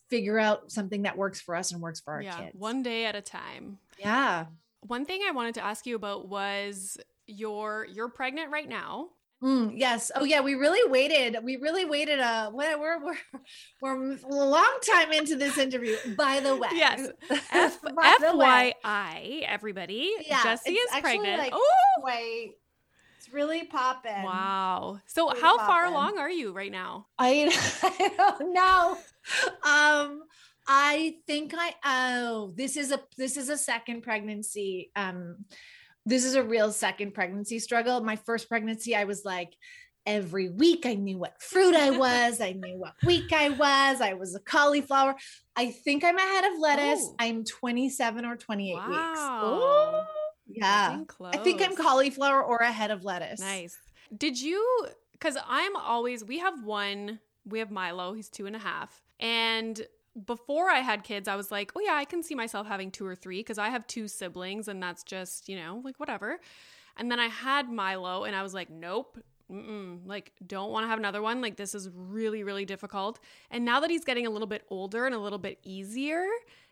figure 0.09 0.39
out 0.39 0.71
something 0.71 1.03
that 1.03 1.17
works 1.17 1.41
for 1.41 1.57
us 1.57 1.73
and 1.73 1.83
works 1.83 1.99
for 1.99 2.15
our 2.15 2.23
yeah, 2.23 2.39
kids. 2.39 2.55
one 2.55 2.85
day 2.85 3.07
at 3.07 3.17
a 3.17 3.23
time. 3.23 3.79
Yeah. 3.99 4.47
One 4.87 5.05
thing 5.05 5.23
i 5.27 5.33
wanted 5.33 5.55
to 5.55 5.65
ask 5.65 5.85
you 5.85 5.97
about 5.97 6.29
was 6.29 6.97
your 7.27 7.89
you're 7.91 8.09
pregnant 8.09 8.53
right 8.53 8.69
now 8.69 9.09
Mm, 9.43 9.73
yes. 9.75 10.13
Oh, 10.15 10.25
yeah. 10.25 10.41
We 10.41 10.55
really 10.55 10.89
waited. 10.89 11.37
We 11.43 11.57
really 11.57 11.85
waited. 11.85 12.21
Uh, 12.21 12.51
we're, 12.55 12.79
we're, 12.79 13.17
we're 13.81 14.13
a 14.15 14.35
long 14.35 14.79
time 14.87 15.13
into 15.13 15.37
this 15.37 15.59
interview, 15.59 15.97
by 16.17 16.39
the 16.41 16.55
way. 16.55 16.69
Yes. 16.73 17.09
F- 17.51 17.83
FYI, 17.83 19.43
everybody. 19.43 20.13
Yeah, 20.27 20.39
Jessi 20.39 20.71
is 20.71 21.01
pregnant. 21.01 21.39
Like, 21.39 21.53
oh, 21.55 22.03
wait. 22.03 22.53
It's 23.19 23.33
really 23.33 23.65
popping. 23.65 24.23
Wow. 24.23 25.01
So, 25.07 25.29
really 25.29 25.41
how 25.41 25.57
poppin'. 25.57 25.67
far 25.67 25.87
along 25.87 26.19
are 26.19 26.31
you 26.31 26.53
right 26.53 26.73
now? 26.73 27.07
I, 27.19 27.51
I 27.83 28.09
don't 28.17 28.53
know. 28.53 28.99
Um, 29.65 30.23
I 30.69 31.17
think 31.27 31.53
I, 31.57 31.75
oh, 31.85 32.53
this 32.57 32.77
is 32.77 32.93
a, 32.93 33.01
this 33.17 33.37
is 33.37 33.49
a 33.49 33.59
second 33.59 34.03
pregnancy. 34.03 34.93
Um, 34.95 35.45
this 36.07 36.25
is 36.25 36.35
a 36.35 36.43
real 36.43 36.73
second 36.73 37.15
pregnancy 37.15 37.59
struggle. 37.59 38.01
My 38.03 38.17
first 38.17 38.49
pregnancy, 38.49 38.95
I 38.97 39.05
was 39.05 39.25
like, 39.25 39.55
every 40.05 40.49
week 40.49 40.85
I 40.85 40.95
knew 40.95 41.19
what 41.19 41.41
fruit 41.41 41.77
I 41.77 41.91
was, 41.91 42.41
I 42.41 42.53
knew 42.53 42.79
what 42.79 42.95
week 43.05 43.33
I 43.33 43.51
was, 43.51 44.01
I 44.01 44.15
was 44.15 44.35
a 44.35 44.41
cauliflower. 44.41 45.15
I 45.55 45.71
think 45.71 46.03
I'm 46.03 46.17
ahead 46.17 46.45
of 46.53 46.59
lettuce. 46.59 47.07
Oh. 47.09 47.15
I'm 47.19 47.45
27 47.45 48.25
or 48.25 48.37
28 48.37 48.75
wow. 48.75 48.89
weeks. 48.89 49.21
Oh, 49.21 50.05
yeah. 50.49 51.01
I 51.25 51.37
think 51.39 51.63
I'm 51.63 51.77
cauliflower 51.77 52.43
or 52.43 52.59
ahead 52.59 52.91
of 52.91 53.05
lettuce. 53.05 53.41
Nice. 53.41 53.79
Did 54.17 54.41
you, 54.41 54.87
because 55.13 55.37
I'm 55.47 55.77
always, 55.77 56.25
we 56.25 56.39
have 56.39 56.65
one, 56.65 57.21
we 57.47 57.61
have 57.61 57.71
Milo, 57.71 58.13
he's 58.13 58.29
two 58.29 58.47
and 58.47 58.57
a 58.57 58.59
half. 58.59 59.01
And 59.21 59.81
before 60.27 60.69
I 60.69 60.79
had 60.79 61.05
kids, 61.05 61.29
I 61.29 61.37
was 61.37 61.51
like, 61.51 61.73
oh 61.75 61.81
yeah, 61.81 61.95
I 61.95 62.05
can 62.05 62.23
see 62.23 62.35
myself 62.35 62.67
having 62.67 62.91
two 62.91 63.07
or 63.07 63.15
three 63.15 63.41
because 63.41 63.59
I 63.59 63.69
have 63.69 63.87
two 63.87 64.09
siblings 64.09 64.69
and 64.69 64.83
that's 64.83 65.03
just, 65.03 65.49
you 65.49 65.57
know, 65.57 65.81
like 65.85 65.99
whatever. 65.99 66.39
And 66.97 67.11
then 67.11 67.19
I 67.19 67.29
had 67.29 67.71
Milo 67.71 68.25
and 68.25 68.37
I 68.37 68.43
was 68.43 68.53
like, 68.53 68.69
nope, 68.69 69.19
like 69.49 70.33
don't 70.47 70.71
want 70.71 70.85
to 70.85 70.89
have 70.89 70.99
another 70.99 71.23
one. 71.23 71.41
Like 71.41 71.57
this 71.57 71.75
is 71.75 71.89
really, 71.95 72.43
really 72.43 72.65
difficult. 72.65 73.21
And 73.51 73.65
now 73.65 73.81
that 73.81 73.91
he's 73.91 74.05
getting 74.05 74.27
a 74.27 74.31
little 74.31 74.47
bit 74.47 74.65
older 74.69 75.07
and 75.07 75.15
a 75.15 75.19
little 75.19 75.39
bit 75.39 75.59
easier, 75.63 76.27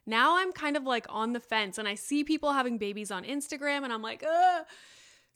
now 0.06 0.38
I'm 0.38 0.52
kind 0.52 0.76
of 0.76 0.84
like 0.84 1.06
on 1.08 1.32
the 1.32 1.40
fence 1.40 1.78
and 1.78 1.88
I 1.88 1.94
see 1.94 2.24
people 2.24 2.52
having 2.52 2.78
babies 2.78 3.10
on 3.10 3.24
Instagram 3.24 3.84
and 3.84 3.92
I'm 3.92 4.02
like, 4.02 4.22
ugh 4.26 4.66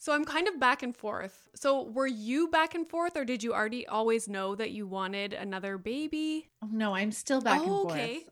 so 0.04 0.12
I'm 0.12 0.26
kind 0.26 0.46
of 0.48 0.60
back 0.60 0.82
and 0.82 0.94
forth. 0.94 1.48
So 1.54 1.84
were 1.84 2.06
you 2.06 2.48
back 2.48 2.74
and 2.74 2.86
forth 2.86 3.16
or 3.16 3.24
did 3.24 3.42
you 3.42 3.54
already 3.54 3.86
always 3.86 4.28
know 4.28 4.54
that 4.54 4.70
you 4.70 4.86
wanted 4.86 5.32
another 5.32 5.78
baby? 5.78 6.50
Oh, 6.62 6.68
no, 6.70 6.94
I'm 6.94 7.10
still 7.10 7.40
back 7.40 7.62
oh, 7.64 7.64
and 7.64 7.88
forth. 7.88 7.94
Okay. 7.94 8.22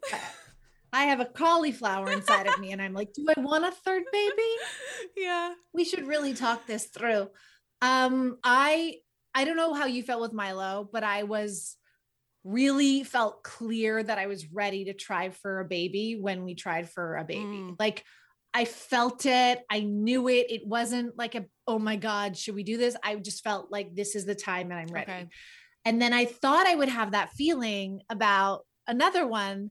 I 0.92 1.04
have 1.04 1.20
a 1.20 1.24
cauliflower 1.24 2.12
inside 2.12 2.46
of 2.46 2.58
me 2.60 2.72
and 2.72 2.82
I'm 2.82 2.92
like, 2.92 3.14
do 3.14 3.26
I 3.34 3.40
want 3.40 3.64
a 3.64 3.70
third 3.70 4.02
baby? 4.12 4.36
Yeah. 5.16 5.54
We 5.72 5.84
should 5.84 6.06
really 6.06 6.34
talk 6.34 6.66
this 6.66 6.84
through. 6.88 7.28
Um 7.80 8.36
I 8.44 8.96
I 9.34 9.46
don't 9.46 9.56
know 9.56 9.72
how 9.72 9.86
you 9.86 10.02
felt 10.02 10.20
with 10.20 10.34
Milo, 10.34 10.90
but 10.92 11.04
I 11.04 11.22
was 11.22 11.78
really 12.44 13.02
felt 13.02 13.42
clear 13.44 14.02
that 14.02 14.18
I 14.18 14.26
was 14.26 14.52
ready 14.52 14.84
to 14.86 14.92
try 14.92 15.30
for 15.30 15.60
a 15.60 15.64
baby 15.64 16.18
when 16.20 16.44
we 16.44 16.54
tried 16.54 16.90
for 16.90 17.16
a 17.16 17.24
baby. 17.24 17.46
Mm. 17.46 17.76
Like 17.78 18.04
I 18.54 18.64
felt 18.64 19.24
it. 19.26 19.60
I 19.70 19.80
knew 19.80 20.28
it. 20.28 20.50
It 20.50 20.66
wasn't 20.66 21.16
like 21.16 21.34
a, 21.34 21.46
oh 21.66 21.78
my 21.78 21.96
God, 21.96 22.36
should 22.36 22.54
we 22.54 22.62
do 22.62 22.76
this? 22.76 22.96
I 23.02 23.16
just 23.16 23.42
felt 23.42 23.70
like 23.70 23.94
this 23.94 24.14
is 24.14 24.26
the 24.26 24.34
time 24.34 24.70
and 24.70 24.80
I'm 24.80 24.94
ready. 24.94 25.10
Okay. 25.10 25.28
And 25.84 26.00
then 26.00 26.12
I 26.12 26.26
thought 26.26 26.66
I 26.66 26.74
would 26.74 26.90
have 26.90 27.12
that 27.12 27.32
feeling 27.32 28.02
about 28.10 28.66
another 28.86 29.26
one. 29.26 29.70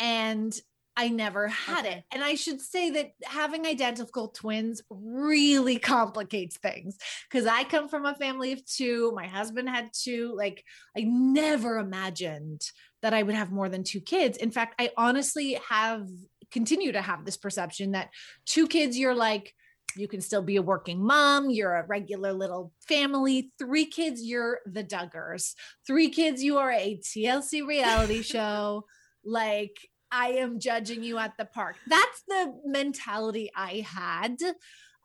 And 0.00 0.58
I 0.98 1.08
never 1.08 1.48
had 1.48 1.84
okay. 1.84 1.98
it. 1.98 2.04
And 2.10 2.24
I 2.24 2.34
should 2.34 2.60
say 2.60 2.90
that 2.90 3.12
having 3.24 3.66
identical 3.66 4.28
twins 4.28 4.80
really 4.88 5.78
complicates 5.78 6.56
things 6.56 6.96
because 7.30 7.46
I 7.46 7.64
come 7.64 7.88
from 7.88 8.06
a 8.06 8.14
family 8.14 8.52
of 8.52 8.64
two. 8.64 9.12
My 9.14 9.26
husband 9.26 9.68
had 9.68 9.90
two. 9.92 10.34
Like, 10.34 10.64
I 10.96 11.02
never 11.02 11.78
imagined 11.78 12.62
that 13.02 13.12
I 13.12 13.22
would 13.22 13.34
have 13.34 13.52
more 13.52 13.68
than 13.68 13.84
two 13.84 14.00
kids. 14.00 14.38
In 14.38 14.50
fact, 14.50 14.74
I 14.78 14.90
honestly 14.96 15.60
have 15.68 16.08
continue 16.56 16.90
to 16.90 17.02
have 17.02 17.26
this 17.26 17.36
perception 17.36 17.92
that 17.92 18.08
two 18.46 18.66
kids, 18.66 18.98
you're 18.98 19.14
like, 19.14 19.52
you 19.94 20.08
can 20.08 20.22
still 20.22 20.40
be 20.40 20.56
a 20.56 20.62
working 20.62 21.04
mom. 21.04 21.50
You're 21.50 21.76
a 21.76 21.86
regular 21.86 22.32
little 22.32 22.72
family. 22.88 23.52
Three 23.58 23.84
kids, 23.84 24.22
you're 24.22 24.60
the 24.64 24.82
Duggars. 24.82 25.52
Three 25.86 26.08
kids, 26.08 26.42
you 26.42 26.56
are 26.56 26.72
a 26.72 26.98
TLC 27.02 27.66
reality 27.66 28.22
show. 28.34 28.86
Like, 29.22 29.76
I 30.10 30.28
am 30.28 30.60
judging 30.60 31.02
you 31.02 31.18
at 31.18 31.34
the 31.38 31.44
park. 31.44 31.76
That's 31.88 32.22
the 32.26 32.54
mentality 32.64 33.50
I 33.54 33.84
had 33.86 34.38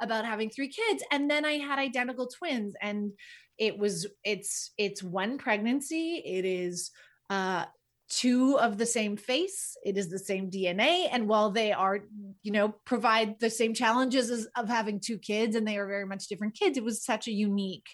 about 0.02 0.24
having 0.24 0.50
three 0.50 0.70
kids. 0.70 1.04
And 1.12 1.30
then 1.30 1.44
I 1.44 1.58
had 1.58 1.80
identical 1.80 2.28
twins. 2.28 2.76
And 2.82 3.12
it 3.58 3.78
was, 3.78 4.08
it's, 4.24 4.72
it's 4.78 5.04
one 5.04 5.38
pregnancy. 5.38 6.24
It 6.26 6.46
is, 6.46 6.92
uh, 7.30 7.66
two 8.12 8.60
of 8.60 8.78
the 8.78 8.86
same 8.86 9.16
face 9.16 9.78
it 9.86 9.98
is 9.98 10.10
the 10.10 10.20
same 10.20 10.52
dna 10.52 11.08
and 11.12 11.30
while 11.30 11.50
they 11.50 11.72
are 11.72 12.00
you 12.44 12.52
know 12.52 12.76
provide 12.86 13.40
the 13.40 13.50
same 13.50 13.74
challenges 13.74 14.30
as, 14.30 14.48
of 14.58 14.68
having 14.68 15.00
two 15.00 15.18
kids 15.18 15.56
and 15.56 15.66
they 15.66 15.78
are 15.78 15.88
very 15.88 16.06
much 16.06 16.28
different 16.28 16.54
kids 16.54 16.78
it 16.78 16.84
was 16.84 17.04
such 17.04 17.28
a 17.28 17.32
unique 17.32 17.88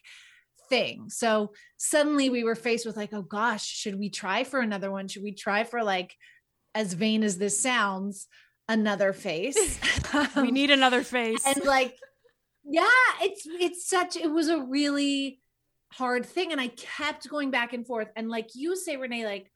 thing. 0.70 1.10
So 1.10 1.54
suddenly 1.78 2.30
we 2.30 2.44
were 2.44 2.56
faced 2.56 2.86
with 2.86 2.98
like 2.98 3.14
oh 3.14 3.22
gosh 3.22 3.66
should 3.66 3.98
we 3.98 4.10
try 4.10 4.44
for 4.44 4.60
another 4.60 4.92
one? 4.92 5.08
Should 5.08 5.24
we 5.24 5.34
try 5.34 5.64
for 5.64 5.84
like 5.84 6.16
as 6.76 6.94
vain 6.94 7.24
as 7.24 7.38
this 7.38 7.60
sounds 7.60 8.28
another 8.68 9.14
face? 9.14 9.80
We 10.38 10.48
um, 10.48 10.54
need 10.54 10.72
another 10.72 11.04
face. 11.04 11.46
and 11.46 11.66
like 11.66 11.94
yeah 12.64 12.86
it's 13.22 13.46
it's 13.46 13.90
such 13.90 14.16
it 14.16 14.32
was 14.32 14.48
a 14.48 14.62
really 14.62 15.42
hard 15.92 16.26
thing 16.26 16.54
and 16.54 16.62
i 16.62 16.68
kept 16.70 17.30
going 17.30 17.52
back 17.52 17.74
and 17.74 17.86
forth 17.86 18.08
and 18.16 18.30
like 18.30 18.50
you 18.56 18.76
say 18.78 18.96
renee 18.96 19.26
like 19.26 19.52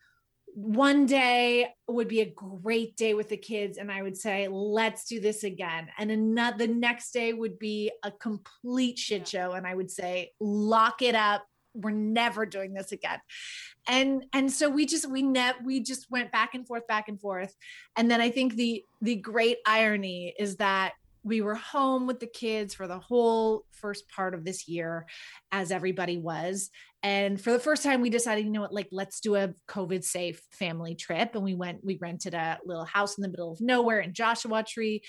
one 0.54 1.06
day 1.06 1.70
would 1.88 2.08
be 2.08 2.22
a 2.22 2.26
great 2.26 2.96
day 2.98 3.14
with 3.14 3.30
the 3.30 3.38
kids 3.38 3.78
and 3.78 3.92
i 3.92 4.02
would 4.02 4.18
say 4.18 4.48
let's 4.50 5.06
do 5.06 5.20
this 5.20 5.44
again. 5.44 5.88
And 5.98 6.12
another 6.12 6.68
the 6.68 6.74
next 6.74 7.12
day 7.12 7.34
would 7.34 7.58
be 7.58 7.92
a 8.04 8.12
complete 8.12 8.98
shit 8.98 9.28
show 9.28 9.54
and 9.54 9.66
i 9.66 9.74
would 9.74 9.92
say 9.92 10.32
lock 10.40 11.02
it 11.02 11.16
up. 11.16 11.46
We're 11.74 11.92
never 11.92 12.46
doing 12.46 12.74
this 12.74 12.92
again. 12.92 13.20
And 13.88 14.26
and 14.34 14.52
so 14.52 14.70
we 14.70 14.86
just 14.86 15.10
we 15.10 15.22
net 15.22 15.56
we 15.64 15.80
just 15.80 16.12
went 16.12 16.32
back 16.32 16.54
and 16.54 16.68
forth 16.68 16.86
back 16.88 17.08
and 17.08 17.20
forth. 17.20 17.56
And 17.96 18.12
then 18.12 18.22
i 18.22 18.30
think 18.30 18.56
the 18.56 18.84
the 19.02 19.16
great 19.16 19.58
irony 19.66 20.34
is 20.38 20.58
that 20.58 20.94
we 21.24 21.42
were 21.42 21.56
home 21.56 22.08
with 22.08 22.20
the 22.20 22.28
kids 22.28 22.74
for 22.74 22.88
the 22.88 23.00
whole 23.00 23.66
first 23.72 24.10
part 24.10 24.34
of 24.34 24.44
this 24.44 24.68
year 24.68 25.06
as 25.52 25.72
everybody 25.72 26.18
was 26.18 26.70
and 27.04 27.42
for 27.42 27.52
the 27.52 27.60
first 27.60 27.84
time, 27.84 28.02
we 28.02 28.10
decided, 28.10 28.46
you 28.46 28.52
know 28.52 28.62
what, 28.62 28.74
like, 28.74 28.90
let's 28.92 29.22
do 29.22 29.36
a 29.36 29.54
COVID 29.68 30.04
safe 30.04 30.42
family 30.52 30.94
trip. 30.94 31.34
And 31.34 31.44
we 31.44 31.56
went, 31.56 31.84
we 31.84 31.98
rented 32.00 32.34
a 32.34 32.60
little 32.64 32.86
house 32.86 33.18
in 33.18 33.24
the 33.24 33.30
middle 33.30 33.52
of 33.52 33.62
nowhere 33.62 34.00
in 34.00 34.14
Joshua 34.14 34.64
Tree. 34.64 35.02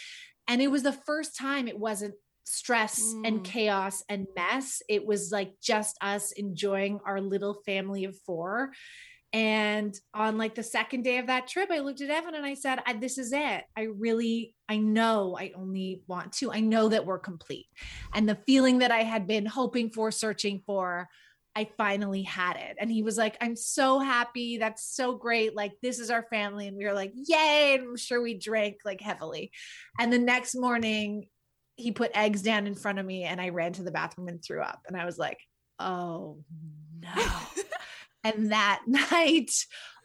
And 0.49 0.63
it 0.63 0.71
was 0.71 0.83
the 0.83 0.93
first 0.93 1.37
time 1.37 1.69
it 1.69 1.79
wasn't 1.79 2.15
stress 2.45 3.01
mm. 3.01 3.27
and 3.27 3.45
chaos 3.45 4.03
and 4.09 4.27
mess. 4.35 4.81
It 4.89 5.07
was 5.07 5.31
like 5.31 5.53
just 5.63 5.97
us 6.01 6.33
enjoying 6.33 7.01
our 7.05 7.21
little 7.21 7.61
family 7.67 8.05
of 8.05 8.17
four. 8.25 8.71
And 9.33 9.99
on 10.13 10.37
like 10.37 10.55
the 10.55 10.63
second 10.63 11.03
day 11.03 11.19
of 11.19 11.29
that 11.29 11.49
trip, 11.49 11.71
I 11.71 11.79
looked 11.79 12.03
at 12.03 12.11
Evan 12.11 12.35
and 12.35 12.45
I 12.45 12.55
said, 12.55 12.81
I, 12.85 12.93
This 12.93 13.17
is 13.17 13.33
it. 13.33 13.65
I 13.77 13.83
really, 13.97 14.55
I 14.69 14.77
know 14.77 15.37
I 15.39 15.53
only 15.55 16.03
want 16.07 16.33
to. 16.35 16.53
I 16.53 16.61
know 16.61 16.89
that 16.89 17.07
we're 17.07 17.19
complete. 17.19 17.67
And 18.13 18.29
the 18.29 18.39
feeling 18.47 18.79
that 18.79 18.91
I 18.91 19.03
had 19.03 19.27
been 19.27 19.47
hoping 19.47 19.91
for, 19.91 20.11
searching 20.11 20.63
for, 20.67 21.09
I 21.55 21.69
finally 21.77 22.23
had 22.23 22.57
it. 22.57 22.77
And 22.79 22.91
he 22.91 23.03
was 23.03 23.17
like, 23.17 23.37
I'm 23.41 23.57
so 23.57 23.99
happy. 23.99 24.59
That's 24.59 24.85
so 24.85 25.15
great. 25.15 25.55
Like, 25.55 25.73
this 25.83 25.99
is 25.99 26.11
our 26.11 26.27
family. 26.31 26.67
And 26.67 26.77
we 26.77 26.85
were 26.85 26.95
like, 26.95 27.13
Yay. 27.15 27.77
And 27.79 27.89
I'm 27.89 27.97
sure 27.97 28.23
we 28.23 28.35
drank 28.35 28.81
like 28.85 29.01
heavily. 29.01 29.51
And 29.99 30.13
the 30.13 30.19
next 30.19 30.55
morning, 30.55 31.27
he 31.77 31.91
put 31.91 32.11
eggs 32.15 32.43
down 32.43 32.67
in 32.67 32.75
front 32.75 32.99
of 32.99 33.07
me 33.07 33.25
and 33.25 33.41
I 33.41 33.49
ran 33.49 33.73
to 33.75 33.83
the 33.83 33.91
bathroom 33.91 34.29
and 34.29 34.45
threw 34.45 34.61
up. 34.61 34.83
And 34.87 34.97
I 34.97 35.07
was 35.07 35.17
like, 35.17 35.39
Oh 35.79 36.39
no. 37.01 37.11
and 38.25 38.53
that 38.53 38.83
night 38.87 39.51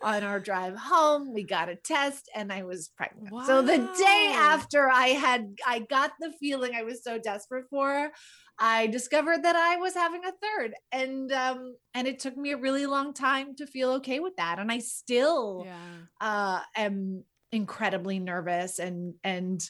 on 0.02 0.24
our 0.24 0.40
drive 0.40 0.76
home, 0.78 1.34
we 1.34 1.44
got 1.44 1.70
a 1.70 1.76
test 1.76 2.30
and 2.36 2.52
I 2.54 2.64
was 2.64 2.90
pregnant. 2.96 3.32
Wow. 3.32 3.44
So 3.46 3.62
the 3.62 3.78
day 3.78 4.34
after 4.36 4.90
I 4.90 5.08
had, 5.08 5.56
I 5.66 5.80
got 5.80 6.12
the 6.20 6.32
feeling 6.40 6.74
I 6.76 6.84
was 6.84 7.04
so 7.04 7.18
desperate 7.18 7.66
for, 7.70 8.12
I 8.60 8.88
discovered 8.88 9.44
that 9.44 9.56
I 9.56 9.78
was 9.78 9.94
having 9.94 10.22
a 10.26 10.32
third 10.32 10.74
and 10.92 11.32
um 11.32 11.76
and 11.94 12.08
it 12.08 12.20
took 12.20 12.36
me 12.36 12.52
a 12.52 12.58
really 12.58 12.86
long 12.86 13.14
time 13.14 13.56
to 13.58 13.68
feel 13.68 13.92
okay 13.94 14.20
with 14.20 14.36
that 14.38 14.58
and 14.58 14.72
I 14.72 14.80
still 14.80 15.64
yeah. 15.66 15.76
uh 16.20 16.62
am 16.76 17.24
incredibly 17.52 18.20
nervous 18.20 18.80
and 18.80 19.14
and 19.24 19.62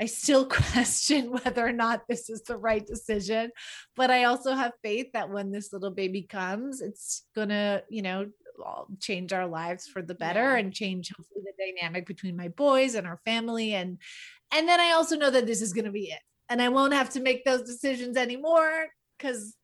I 0.00 0.06
still 0.06 0.46
question 0.48 1.30
whether 1.30 1.66
or 1.66 1.72
not 1.72 2.02
this 2.08 2.30
is 2.30 2.42
the 2.42 2.56
right 2.56 2.86
decision 2.86 3.50
but 3.96 4.10
I 4.10 4.24
also 4.24 4.54
have 4.54 4.72
faith 4.82 5.08
that 5.12 5.30
when 5.30 5.50
this 5.50 5.72
little 5.72 5.90
baby 5.90 6.22
comes 6.22 6.80
it's 6.80 7.24
going 7.34 7.50
to 7.50 7.82
you 7.88 8.02
know 8.02 8.26
change 9.00 9.32
our 9.32 9.46
lives 9.46 9.86
for 9.86 10.02
the 10.02 10.14
better 10.14 10.52
yeah. 10.52 10.56
and 10.56 10.72
change 10.72 11.12
hopefully 11.16 11.44
the 11.44 11.72
dynamic 11.72 12.06
between 12.06 12.36
my 12.36 12.48
boys 12.48 12.94
and 12.94 13.06
our 13.06 13.20
family 13.24 13.74
and 13.74 13.98
and 14.52 14.68
then 14.68 14.80
I 14.80 14.92
also 14.92 15.16
know 15.16 15.30
that 15.30 15.46
this 15.46 15.62
is 15.62 15.72
going 15.72 15.84
to 15.84 15.92
be 15.92 16.10
it 16.10 16.20
and 16.48 16.60
I 16.62 16.68
won't 16.68 16.94
have 16.94 17.10
to 17.10 17.20
make 17.20 17.44
those 17.44 17.62
decisions 17.62 18.16
anymore 18.16 18.86
because 19.16 19.54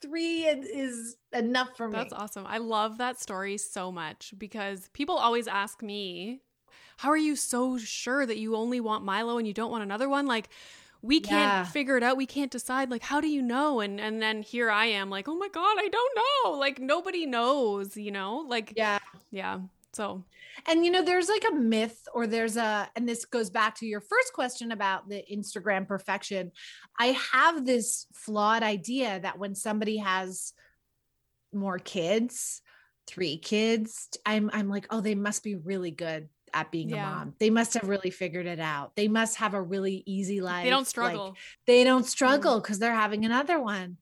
three 0.00 0.42
is 0.44 1.16
enough 1.32 1.76
for 1.76 1.88
me. 1.88 1.94
That's 1.94 2.12
awesome. 2.12 2.44
I 2.46 2.58
love 2.58 2.98
that 2.98 3.20
story 3.20 3.58
so 3.58 3.90
much 3.90 4.34
because 4.38 4.88
people 4.92 5.16
always 5.16 5.48
ask 5.48 5.82
me, 5.82 6.42
How 6.98 7.10
are 7.10 7.16
you 7.16 7.36
so 7.36 7.78
sure 7.78 8.26
that 8.26 8.38
you 8.38 8.56
only 8.56 8.80
want 8.80 9.04
Milo 9.04 9.38
and 9.38 9.46
you 9.46 9.54
don't 9.54 9.70
want 9.70 9.84
another 9.84 10.08
one? 10.08 10.26
Like, 10.26 10.48
we 11.00 11.20
can't 11.20 11.30
yeah. 11.40 11.64
figure 11.64 11.96
it 11.96 12.02
out. 12.02 12.16
We 12.16 12.26
can't 12.26 12.50
decide. 12.50 12.90
Like, 12.90 13.04
how 13.04 13.20
do 13.20 13.28
you 13.28 13.40
know? 13.40 13.78
And 13.78 14.00
and 14.00 14.20
then 14.20 14.42
here 14.42 14.68
I 14.68 14.86
am, 14.86 15.08
like, 15.08 15.28
oh 15.28 15.36
my 15.36 15.48
God, 15.48 15.76
I 15.78 15.88
don't 15.88 16.18
know. 16.18 16.58
Like 16.58 16.80
nobody 16.80 17.24
knows, 17.24 17.96
you 17.96 18.10
know? 18.10 18.44
Like, 18.48 18.72
yeah. 18.76 18.98
Yeah. 19.30 19.60
So 19.92 20.24
and 20.66 20.84
you 20.84 20.90
know, 20.90 21.02
there's 21.04 21.28
like 21.28 21.44
a 21.48 21.54
myth, 21.54 22.08
or 22.12 22.26
there's 22.26 22.56
a, 22.56 22.90
and 22.96 23.08
this 23.08 23.24
goes 23.24 23.48
back 23.48 23.76
to 23.76 23.86
your 23.86 24.00
first 24.00 24.32
question 24.32 24.72
about 24.72 25.08
the 25.08 25.22
Instagram 25.32 25.86
perfection. 25.86 26.50
I 26.98 27.16
have 27.32 27.64
this 27.64 28.06
flawed 28.12 28.64
idea 28.64 29.20
that 29.20 29.38
when 29.38 29.54
somebody 29.54 29.98
has 29.98 30.52
more 31.52 31.78
kids, 31.78 32.60
three 33.06 33.38
kids, 33.38 34.08
I'm 34.26 34.50
I'm 34.52 34.68
like, 34.68 34.88
oh, 34.90 35.00
they 35.00 35.14
must 35.14 35.44
be 35.44 35.54
really 35.54 35.92
good 35.92 36.28
at 36.60 36.70
being 36.70 36.90
yeah. 36.90 37.06
a 37.06 37.16
mom. 37.16 37.34
They 37.38 37.50
must 37.50 37.74
have 37.74 37.88
really 37.88 38.10
figured 38.10 38.46
it 38.46 38.60
out. 38.60 38.96
They 38.96 39.08
must 39.08 39.36
have 39.36 39.54
a 39.54 39.62
really 39.62 40.02
easy 40.06 40.40
life. 40.40 40.64
They 40.64 40.70
don't 40.70 40.86
struggle. 40.86 41.28
Like, 41.28 41.34
they 41.66 41.84
don't 41.84 42.06
struggle 42.06 42.60
because 42.60 42.78
they're 42.78 42.94
having 42.94 43.24
another 43.24 43.60
one. 43.60 43.98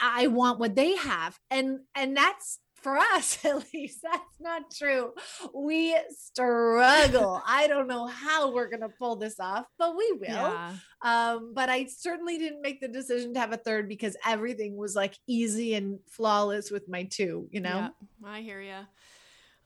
I 0.00 0.26
want 0.26 0.58
what 0.58 0.74
they 0.74 0.96
have. 0.96 1.38
And 1.50 1.80
and 1.94 2.16
that's 2.16 2.58
for 2.84 2.98
us 2.98 3.38
at 3.44 3.64
least 3.72 4.00
that's 4.02 4.40
not 4.40 4.70
true 4.70 5.10
we 5.54 5.96
struggle 6.10 7.42
i 7.46 7.66
don't 7.66 7.88
know 7.88 8.06
how 8.06 8.52
we're 8.52 8.68
going 8.68 8.82
to 8.82 8.90
pull 8.90 9.16
this 9.16 9.40
off 9.40 9.64
but 9.78 9.96
we 9.96 10.12
will 10.20 10.28
yeah. 10.28 10.74
um 11.00 11.54
but 11.54 11.70
i 11.70 11.86
certainly 11.86 12.36
didn't 12.36 12.60
make 12.60 12.82
the 12.82 12.88
decision 12.88 13.32
to 13.32 13.40
have 13.40 13.54
a 13.54 13.56
third 13.56 13.88
because 13.88 14.18
everything 14.26 14.76
was 14.76 14.94
like 14.94 15.14
easy 15.26 15.74
and 15.74 15.98
flawless 16.10 16.70
with 16.70 16.86
my 16.86 17.04
two 17.04 17.48
you 17.50 17.60
know 17.60 17.90
yeah, 18.22 18.28
i 18.28 18.42
hear 18.42 18.60
you 18.60 18.80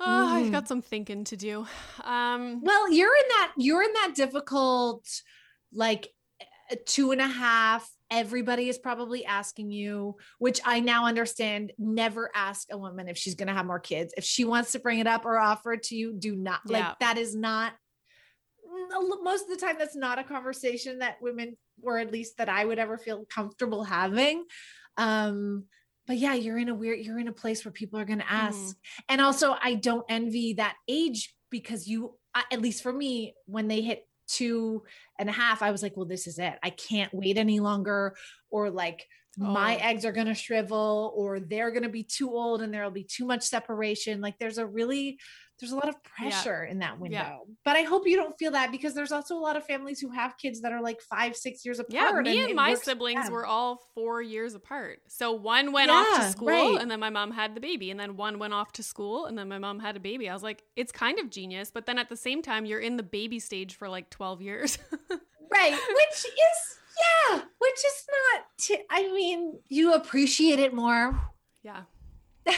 Oh, 0.00 0.04
mm. 0.04 0.32
I've 0.32 0.52
got 0.52 0.68
some 0.68 0.82
thinking 0.82 1.24
to 1.24 1.36
do. 1.36 1.66
Um, 2.04 2.62
well, 2.62 2.90
you're 2.92 3.14
in 3.14 3.28
that 3.28 3.52
you're 3.56 3.82
in 3.82 3.92
that 3.94 4.12
difficult, 4.14 5.06
like 5.72 6.08
two 6.86 7.12
and 7.12 7.20
a 7.20 7.26
half 7.26 7.90
everybody 8.10 8.68
is 8.68 8.78
probably 8.78 9.24
asking 9.24 9.70
you, 9.70 10.16
which 10.38 10.60
I 10.64 10.80
now 10.80 11.06
understand. 11.06 11.72
Never 11.78 12.30
ask 12.34 12.68
a 12.70 12.78
woman 12.78 13.08
if 13.08 13.18
she's 13.18 13.34
going 13.34 13.48
to 13.48 13.54
have 13.54 13.66
more 13.66 13.80
kids. 13.80 14.14
If 14.16 14.24
she 14.24 14.44
wants 14.44 14.72
to 14.72 14.78
bring 14.78 14.98
it 14.98 15.06
up 15.06 15.24
or 15.24 15.38
offer 15.38 15.74
it 15.74 15.82
to 15.84 15.96
you, 15.96 16.14
do 16.18 16.34
not. 16.34 16.60
Yeah. 16.66 16.78
Like 16.78 16.98
that 17.00 17.18
is 17.18 17.34
not 17.34 17.72
most 19.22 19.44
of 19.44 19.50
the 19.50 19.66
time 19.66 19.76
that's 19.78 19.96
not 19.96 20.18
a 20.18 20.24
conversation 20.24 21.00
that 21.00 21.16
women 21.20 21.56
or 21.82 21.98
at 21.98 22.12
least 22.12 22.38
that 22.38 22.48
I 22.48 22.64
would 22.64 22.78
ever 22.78 22.98
feel 22.98 23.24
comfortable 23.26 23.84
having. 23.84 24.44
Um 24.96 25.64
but 26.08 26.16
yeah, 26.16 26.34
you're 26.34 26.58
in 26.58 26.70
a 26.70 26.74
weird 26.74 26.98
you're 26.98 27.20
in 27.20 27.28
a 27.28 27.32
place 27.32 27.64
where 27.64 27.70
people 27.70 28.00
are 28.00 28.04
going 28.04 28.18
to 28.18 28.32
ask. 28.32 28.58
Mm. 28.58 28.74
And 29.10 29.20
also 29.20 29.54
I 29.62 29.74
don't 29.74 30.04
envy 30.08 30.54
that 30.54 30.74
age 30.88 31.34
because 31.50 31.86
you 31.86 32.14
at 32.52 32.60
least 32.60 32.82
for 32.82 32.92
me 32.92 33.34
when 33.46 33.68
they 33.68 33.82
hit 33.82 34.04
two 34.28 34.82
and 35.18 35.28
a 35.28 35.32
half, 35.32 35.62
I 35.62 35.70
was 35.70 35.82
like, 35.82 35.96
well, 35.96 36.06
this 36.06 36.26
is 36.26 36.38
it. 36.38 36.54
I 36.62 36.70
can't 36.70 37.12
wait 37.12 37.38
any 37.38 37.60
longer. 37.60 38.14
Or 38.50 38.70
like, 38.70 39.06
oh. 39.40 39.44
my 39.44 39.76
eggs 39.76 40.04
are 40.04 40.12
going 40.12 40.26
to 40.26 40.34
shrivel, 40.34 41.12
or 41.16 41.40
they're 41.40 41.70
going 41.70 41.82
to 41.82 41.88
be 41.88 42.04
too 42.04 42.30
old 42.30 42.62
and 42.62 42.72
there'll 42.72 42.90
be 42.90 43.04
too 43.04 43.26
much 43.26 43.42
separation. 43.42 44.20
Like, 44.20 44.38
there's 44.38 44.58
a 44.58 44.66
really, 44.66 45.18
there's 45.60 45.72
a 45.72 45.76
lot 45.76 45.88
of 45.88 45.96
pressure 46.04 46.64
yeah. 46.64 46.70
in 46.70 46.78
that 46.78 47.00
window. 47.00 47.16
Yeah. 47.16 47.36
But 47.64 47.76
I 47.76 47.82
hope 47.82 48.06
you 48.06 48.16
don't 48.16 48.36
feel 48.38 48.52
that 48.52 48.70
because 48.70 48.94
there's 48.94 49.12
also 49.12 49.36
a 49.36 49.40
lot 49.40 49.56
of 49.56 49.64
families 49.64 50.00
who 50.00 50.10
have 50.10 50.36
kids 50.38 50.60
that 50.60 50.72
are 50.72 50.80
like 50.80 51.00
five, 51.00 51.36
six 51.36 51.64
years 51.64 51.80
apart. 51.80 51.92
Yeah, 51.92 52.20
me 52.20 52.38
and, 52.38 52.48
and 52.48 52.56
my 52.56 52.74
siblings 52.74 53.28
were 53.30 53.44
all 53.44 53.80
four 53.94 54.22
years 54.22 54.54
apart. 54.54 55.00
So 55.08 55.32
one 55.32 55.72
went 55.72 55.90
yeah, 55.90 55.96
off 55.96 56.20
to 56.20 56.30
school 56.30 56.48
right. 56.48 56.78
and 56.80 56.90
then 56.90 57.00
my 57.00 57.10
mom 57.10 57.32
had 57.32 57.54
the 57.54 57.60
baby, 57.60 57.90
and 57.90 57.98
then 57.98 58.16
one 58.16 58.38
went 58.38 58.54
off 58.54 58.72
to 58.74 58.82
school 58.82 59.26
and 59.26 59.36
then 59.36 59.48
my 59.48 59.58
mom 59.58 59.80
had 59.80 59.96
a 59.96 60.00
baby. 60.00 60.28
I 60.28 60.34
was 60.34 60.42
like, 60.42 60.62
it's 60.76 60.92
kind 60.92 61.18
of 61.18 61.30
genius, 61.30 61.70
but 61.72 61.86
then 61.86 61.98
at 61.98 62.08
the 62.08 62.16
same 62.16 62.42
time, 62.42 62.64
you're 62.64 62.80
in 62.80 62.96
the 62.96 63.02
baby 63.02 63.38
stage 63.38 63.74
for 63.74 63.88
like 63.88 64.10
12 64.10 64.42
years. 64.42 64.78
right. 65.50 65.72
Which 65.72 66.24
is, 66.24 66.78
yeah, 67.30 67.40
which 67.58 67.74
is 67.74 68.06
not, 68.08 68.44
t- 68.58 68.84
I 68.90 69.02
mean, 69.12 69.58
you 69.68 69.94
appreciate 69.94 70.58
it 70.58 70.72
more. 70.72 71.18
Yeah. 71.62 71.82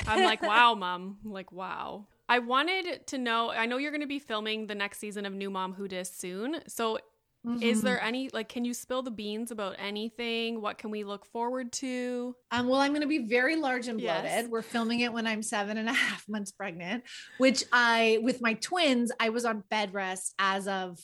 I'm 0.06 0.24
like, 0.24 0.42
wow, 0.42 0.74
mom. 0.74 1.18
I'm 1.24 1.32
like, 1.32 1.52
wow. 1.52 2.06
I 2.30 2.38
wanted 2.38 3.08
to 3.08 3.18
know. 3.18 3.50
I 3.50 3.66
know 3.66 3.76
you're 3.76 3.90
going 3.90 4.02
to 4.02 4.06
be 4.06 4.20
filming 4.20 4.68
the 4.68 4.74
next 4.76 4.98
season 4.98 5.26
of 5.26 5.34
New 5.34 5.50
Mom 5.50 5.72
Who 5.72 5.88
Dis 5.88 6.14
soon. 6.14 6.60
So, 6.68 7.00
mm-hmm. 7.44 7.60
is 7.60 7.82
there 7.82 8.00
any 8.00 8.30
like? 8.32 8.48
Can 8.48 8.64
you 8.64 8.72
spill 8.72 9.02
the 9.02 9.10
beans 9.10 9.50
about 9.50 9.74
anything? 9.80 10.62
What 10.62 10.78
can 10.78 10.92
we 10.92 11.02
look 11.02 11.26
forward 11.26 11.72
to? 11.72 12.36
Um, 12.52 12.68
well, 12.68 12.80
I'm 12.80 12.92
going 12.92 13.02
to 13.02 13.08
be 13.08 13.26
very 13.26 13.56
large 13.56 13.88
and 13.88 13.98
bloated. 13.98 14.24
Yes. 14.24 14.48
We're 14.48 14.62
filming 14.62 15.00
it 15.00 15.12
when 15.12 15.26
I'm 15.26 15.42
seven 15.42 15.76
and 15.76 15.88
a 15.88 15.92
half 15.92 16.28
months 16.28 16.52
pregnant, 16.52 17.02
which 17.38 17.64
I, 17.72 18.20
with 18.22 18.40
my 18.40 18.54
twins, 18.54 19.10
I 19.18 19.30
was 19.30 19.44
on 19.44 19.64
bed 19.68 19.92
rest 19.92 20.32
as 20.38 20.68
of 20.68 21.00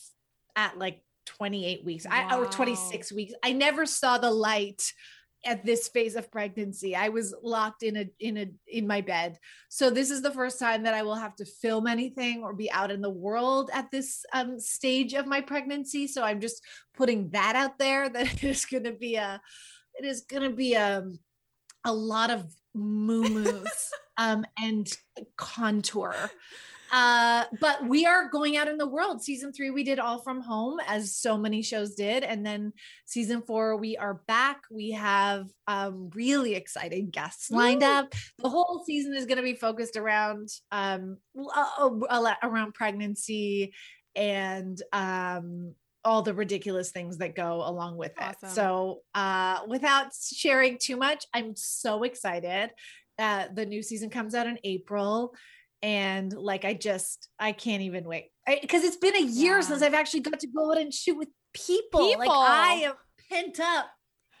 at 0.55 0.79
like 0.79 1.03
28 1.25 1.83
weeks 1.83 2.05
wow. 2.05 2.27
I, 2.31 2.37
or 2.37 2.45
26 2.45 3.11
weeks. 3.11 3.33
I 3.43 3.51
never 3.51 3.85
saw 3.85 4.17
the 4.17 4.31
light 4.31 4.93
at 5.45 5.65
this 5.65 5.87
phase 5.87 6.15
of 6.15 6.31
pregnancy. 6.31 6.95
I 6.95 7.09
was 7.09 7.33
locked 7.41 7.83
in 7.83 7.97
a 7.97 8.05
in 8.19 8.37
a 8.37 8.47
in 8.67 8.87
my 8.87 9.01
bed. 9.01 9.37
So 9.69 9.89
this 9.89 10.11
is 10.11 10.21
the 10.21 10.31
first 10.31 10.59
time 10.59 10.83
that 10.83 10.93
i 10.93 11.03
will 11.03 11.15
have 11.15 11.35
to 11.37 11.45
film 11.45 11.87
anything 11.87 12.43
or 12.43 12.53
be 12.53 12.71
out 12.71 12.91
in 12.91 13.01
the 13.01 13.09
world 13.09 13.69
at 13.73 13.91
this 13.91 14.25
um, 14.33 14.59
stage 14.59 15.13
of 15.13 15.27
my 15.27 15.41
pregnancy. 15.41 16.07
So 16.07 16.23
i'm 16.23 16.41
just 16.41 16.61
putting 16.95 17.29
that 17.29 17.55
out 17.55 17.77
there 17.77 18.09
that 18.13 18.33
it 18.33 18.43
is 18.43 18.65
going 18.65 18.83
to 18.83 18.93
be 18.93 19.15
a 19.15 19.41
it 19.95 20.05
is 20.05 20.21
going 20.21 20.43
to 20.43 20.55
be 20.55 20.73
a 20.73 21.05
a 21.85 21.93
lot 21.93 22.29
of 22.29 22.53
moo 22.73 23.63
um 24.17 24.45
and 24.61 24.91
contour 25.35 26.13
uh, 26.91 27.45
but 27.59 27.87
we 27.87 28.05
are 28.05 28.29
going 28.29 28.57
out 28.57 28.67
in 28.67 28.77
the 28.77 28.87
world. 28.87 29.21
Season 29.21 29.51
three, 29.51 29.69
we 29.69 29.83
did 29.83 29.99
all 29.99 30.19
from 30.19 30.41
home, 30.41 30.79
as 30.87 31.15
so 31.15 31.37
many 31.37 31.61
shows 31.61 31.95
did, 31.95 32.23
and 32.23 32.45
then 32.45 32.73
season 33.05 33.41
four, 33.41 33.77
we 33.77 33.97
are 33.97 34.21
back. 34.27 34.61
We 34.71 34.91
have 34.91 35.47
um, 35.67 36.09
really 36.13 36.55
exciting 36.55 37.09
guests 37.09 37.51
lined 37.51 37.81
Woo! 37.81 37.87
up. 37.87 38.13
The 38.39 38.49
whole 38.49 38.83
season 38.85 39.13
is 39.13 39.25
going 39.25 39.37
to 39.37 39.43
be 39.43 39.55
focused 39.55 39.97
around 39.97 40.49
um, 40.71 41.17
around 42.43 42.73
pregnancy 42.73 43.73
and 44.15 44.81
um 44.93 45.75
all 46.07 46.21
the 46.21 46.33
ridiculous 46.33 46.91
things 46.91 47.17
that 47.17 47.35
go 47.35 47.61
along 47.67 47.97
with 47.97 48.13
awesome. 48.17 48.49
it. 48.49 48.51
So, 48.51 49.01
uh, 49.13 49.59
without 49.67 50.11
sharing 50.15 50.77
too 50.77 50.95
much, 50.95 51.25
I'm 51.33 51.53
so 51.55 52.03
excited. 52.03 52.71
Uh, 53.19 53.47
the 53.53 53.65
new 53.65 53.83
season 53.83 54.09
comes 54.09 54.33
out 54.33 54.47
in 54.47 54.57
April 54.63 55.33
and 55.81 56.33
like 56.33 56.65
i 56.65 56.73
just 56.73 57.29
i 57.39 57.51
can't 57.51 57.81
even 57.81 58.03
wait 58.03 58.29
because 58.61 58.83
it's 58.83 58.97
been 58.97 59.15
a 59.15 59.21
year 59.21 59.55
yeah. 59.55 59.61
since 59.61 59.81
i've 59.81 59.93
actually 59.93 60.21
got 60.21 60.39
to 60.39 60.47
go 60.47 60.71
out 60.71 60.77
and 60.77 60.93
shoot 60.93 61.17
with 61.17 61.29
people, 61.53 62.07
people. 62.07 62.19
like 62.19 62.29
i 62.29 62.73
am 62.83 62.93
pent 63.29 63.59
up 63.59 63.87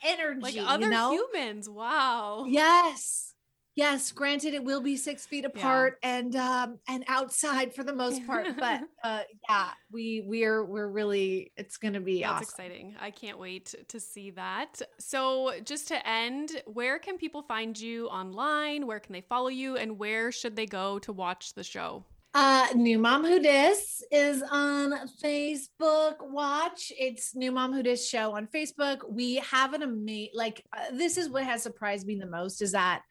energy 0.03 0.41
like 0.41 0.55
other 0.59 0.85
you 0.85 0.91
know? 0.91 1.11
humans 1.11 1.69
wow 1.69 2.45
yes 2.47 3.33
yes 3.77 4.11
granted 4.11 4.53
it 4.53 4.63
will 4.63 4.81
be 4.81 4.97
six 4.97 5.25
feet 5.25 5.45
apart 5.45 5.99
yeah. 6.03 6.17
and 6.17 6.35
um 6.35 6.79
and 6.89 7.05
outside 7.07 7.73
for 7.73 7.83
the 7.83 7.93
most 7.93 8.25
part 8.27 8.47
but 8.59 8.81
uh 9.03 9.21
yeah 9.47 9.69
we 9.91 10.23
we're 10.25 10.65
we're 10.65 10.89
really 10.89 11.51
it's 11.55 11.77
gonna 11.77 12.01
be 12.01 12.21
That's 12.21 12.31
awesome. 12.31 12.43
exciting 12.43 12.95
i 12.99 13.11
can't 13.11 13.39
wait 13.39 13.73
to 13.87 13.99
see 13.99 14.31
that 14.31 14.81
so 14.99 15.53
just 15.63 15.87
to 15.89 16.07
end 16.07 16.61
where 16.65 16.99
can 16.99 17.17
people 17.17 17.43
find 17.43 17.79
you 17.79 18.07
online 18.07 18.87
where 18.87 18.99
can 18.99 19.13
they 19.13 19.21
follow 19.21 19.49
you 19.49 19.77
and 19.77 19.97
where 19.97 20.31
should 20.31 20.55
they 20.55 20.65
go 20.65 20.99
to 20.99 21.13
watch 21.13 21.53
the 21.53 21.63
show 21.63 22.03
uh, 22.33 22.67
New 22.75 22.99
Mom 22.99 23.25
Who 23.25 23.39
Dis 23.39 24.03
is 24.11 24.43
on 24.51 24.93
Facebook. 25.23 26.17
Watch 26.21 26.91
it's 26.99 27.35
New 27.35 27.51
Mom 27.51 27.73
Who 27.73 27.81
Dis 27.81 28.07
show 28.07 28.35
on 28.35 28.47
Facebook. 28.53 28.99
We 29.09 29.37
have 29.37 29.73
an 29.73 29.81
amazing, 29.81 30.33
like, 30.35 30.63
uh, 30.71 30.95
this 30.95 31.17
is 31.17 31.29
what 31.29 31.45
has 31.45 31.63
surprised 31.63 32.05
me 32.05 32.15
the 32.15 32.27
most 32.27 32.61
is 32.61 32.73
that 32.73 33.01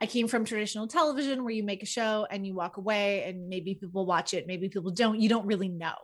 I 0.00 0.06
came 0.06 0.28
from 0.28 0.44
traditional 0.44 0.86
television 0.86 1.42
where 1.42 1.52
you 1.52 1.62
make 1.62 1.82
a 1.82 1.86
show 1.86 2.26
and 2.30 2.46
you 2.46 2.54
walk 2.54 2.76
away 2.76 3.24
and 3.24 3.48
maybe 3.48 3.74
people 3.74 4.04
watch 4.04 4.34
it, 4.34 4.46
maybe 4.46 4.68
people 4.68 4.90
don't. 4.90 5.20
You 5.20 5.28
don't 5.28 5.46
really 5.46 5.68
know. 5.68 5.94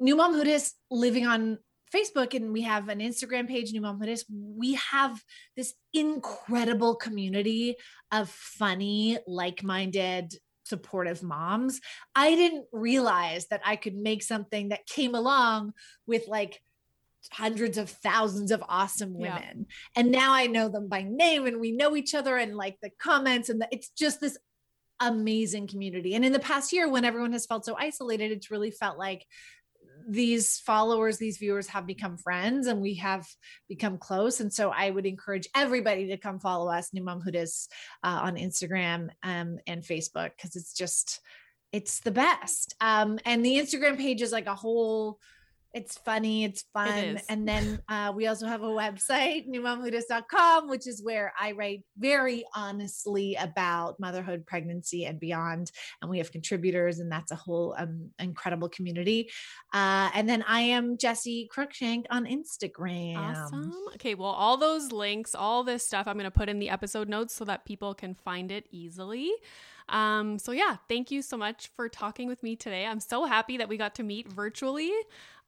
New 0.00 0.16
Mom 0.16 0.34
Who 0.34 0.44
Dis 0.44 0.74
living 0.90 1.26
on 1.26 1.58
Facebook 1.94 2.34
and 2.34 2.52
we 2.52 2.62
have 2.62 2.88
an 2.88 2.98
Instagram 2.98 3.48
page, 3.48 3.72
New 3.72 3.80
Mom 3.80 3.98
Who 3.98 4.06
Dis. 4.06 4.24
We 4.30 4.74
have 4.74 5.20
this 5.56 5.74
incredible 5.92 6.96
community 6.96 7.76
of 8.12 8.28
funny, 8.28 9.18
like-minded, 9.26 10.34
supportive 10.64 11.22
moms. 11.22 11.80
I 12.14 12.34
didn't 12.34 12.66
realize 12.72 13.46
that 13.48 13.60
I 13.64 13.76
could 13.76 13.96
make 13.96 14.22
something 14.22 14.70
that 14.70 14.86
came 14.86 15.14
along 15.14 15.72
with 16.06 16.26
like 16.26 16.60
hundreds 17.32 17.78
of 17.78 17.90
thousands 17.90 18.50
of 18.50 18.62
awesome 18.68 19.14
women. 19.14 19.66
Yeah. 19.68 19.74
And 19.96 20.10
now 20.10 20.32
I 20.32 20.46
know 20.46 20.68
them 20.68 20.88
by 20.88 21.02
name 21.02 21.46
and 21.46 21.60
we 21.60 21.72
know 21.72 21.96
each 21.96 22.14
other 22.14 22.36
and 22.36 22.56
like 22.56 22.76
the 22.82 22.90
comments 22.98 23.48
and 23.48 23.60
the, 23.60 23.68
it's 23.70 23.88
just 23.90 24.20
this 24.20 24.38
amazing 25.00 25.66
community. 25.66 26.14
And 26.14 26.24
in 26.24 26.32
the 26.32 26.38
past 26.38 26.72
year, 26.72 26.88
when 26.88 27.04
everyone 27.04 27.32
has 27.32 27.46
felt 27.46 27.64
so 27.64 27.76
isolated, 27.78 28.30
it's 28.30 28.50
really 28.50 28.70
felt 28.70 28.98
like 28.98 29.26
these 30.06 30.58
followers, 30.60 31.18
these 31.18 31.38
viewers 31.38 31.68
have 31.68 31.86
become 31.86 32.18
friends 32.18 32.66
and 32.66 32.80
we 32.80 32.94
have 32.94 33.26
become 33.68 33.96
close. 33.98 34.40
And 34.40 34.52
so 34.52 34.70
I 34.70 34.90
would 34.90 35.06
encourage 35.06 35.48
everybody 35.56 36.08
to 36.08 36.16
come 36.16 36.40
follow 36.40 36.70
us, 36.70 36.92
New 36.92 37.02
Mom 37.02 37.22
Dis, 37.22 37.68
uh, 38.02 38.20
on 38.22 38.36
Instagram 38.36 39.08
um, 39.22 39.58
and 39.66 39.82
Facebook, 39.82 40.30
because 40.36 40.56
it's 40.56 40.74
just, 40.74 41.20
it's 41.72 42.00
the 42.00 42.10
best. 42.10 42.74
Um, 42.80 43.18
and 43.24 43.44
the 43.44 43.56
Instagram 43.56 43.98
page 43.98 44.20
is 44.20 44.32
like 44.32 44.46
a 44.46 44.54
whole 44.54 45.18
it's 45.74 45.98
funny, 45.98 46.44
it's 46.44 46.64
fun. 46.72 47.20
and 47.28 47.46
then 47.46 47.80
uh, 47.88 48.12
we 48.14 48.28
also 48.28 48.46
have 48.46 48.62
a 48.62 48.68
website, 48.68 49.48
newmomwhodis.com, 49.48 50.68
which 50.68 50.86
is 50.86 51.02
where 51.02 51.34
I 51.38 51.52
write 51.52 51.82
very 51.98 52.44
honestly 52.54 53.34
about 53.34 53.98
motherhood, 53.98 54.46
pregnancy, 54.46 55.04
and 55.04 55.18
beyond. 55.18 55.72
And 56.00 56.10
we 56.10 56.18
have 56.18 56.30
contributors, 56.30 57.00
and 57.00 57.10
that's 57.10 57.32
a 57.32 57.36
whole 57.36 57.74
um, 57.76 58.10
incredible 58.20 58.68
community. 58.68 59.30
Uh, 59.72 60.10
and 60.14 60.28
then 60.28 60.44
I 60.46 60.60
am 60.60 60.96
Jessi 60.96 61.48
Cruickshank 61.48 62.04
on 62.08 62.24
Instagram. 62.24 63.16
Awesome. 63.16 63.72
Okay, 63.94 64.14
well, 64.14 64.30
all 64.30 64.56
those 64.56 64.92
links, 64.92 65.34
all 65.34 65.64
this 65.64 65.84
stuff, 65.84 66.06
I'm 66.06 66.14
going 66.14 66.24
to 66.24 66.30
put 66.30 66.48
in 66.48 66.60
the 66.60 66.70
episode 66.70 67.08
notes 67.08 67.34
so 67.34 67.44
that 67.46 67.64
people 67.64 67.94
can 67.94 68.14
find 68.14 68.52
it 68.52 68.66
easily. 68.70 69.32
Um, 69.88 70.38
so 70.38 70.52
yeah, 70.52 70.76
thank 70.88 71.10
you 71.10 71.22
so 71.22 71.36
much 71.36 71.70
for 71.76 71.88
talking 71.88 72.26
with 72.28 72.42
me 72.42 72.56
today. 72.56 72.86
I'm 72.86 73.00
so 73.00 73.24
happy 73.24 73.58
that 73.58 73.68
we 73.68 73.76
got 73.76 73.94
to 73.96 74.02
meet 74.02 74.28
virtually. 74.28 74.92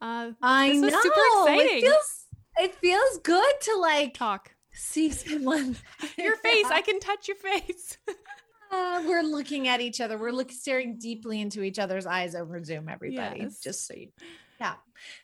Uh, 0.01 0.33
I 0.43 0.73
know. 0.73 0.89
super 0.89 1.21
exciting. 1.33 1.79
It 1.79 1.81
feels, 1.81 2.25
it 2.59 2.75
feels 2.77 3.19
good 3.23 3.55
to 3.63 3.77
like 3.77 4.15
talk, 4.15 4.53
see 4.73 5.11
someone. 5.11 5.77
your 6.19 6.37
face. 6.37 6.67
I 6.71 6.83
can 6.83 7.01
touch 7.01 7.29
your 7.29 7.37
face. 7.37 7.99
uh, 8.73 9.03
we're 9.07 9.23
looking 9.23 9.69
at 9.69 9.81
each 9.81 10.01
other. 10.01 10.19
We're 10.19 10.33
looking 10.33 10.57
staring 10.57 10.99
deeply 10.99 11.41
into 11.41 11.63
each 11.63 11.79
other's 11.79 12.07
eyes 12.07 12.35
over 12.35 12.63
Zoom. 12.63 12.89
Everybody, 12.89 13.41
yes. 13.41 13.61
just 13.61 13.87
so 13.87 13.95
you. 13.95 14.09
Yeah. 14.61 14.75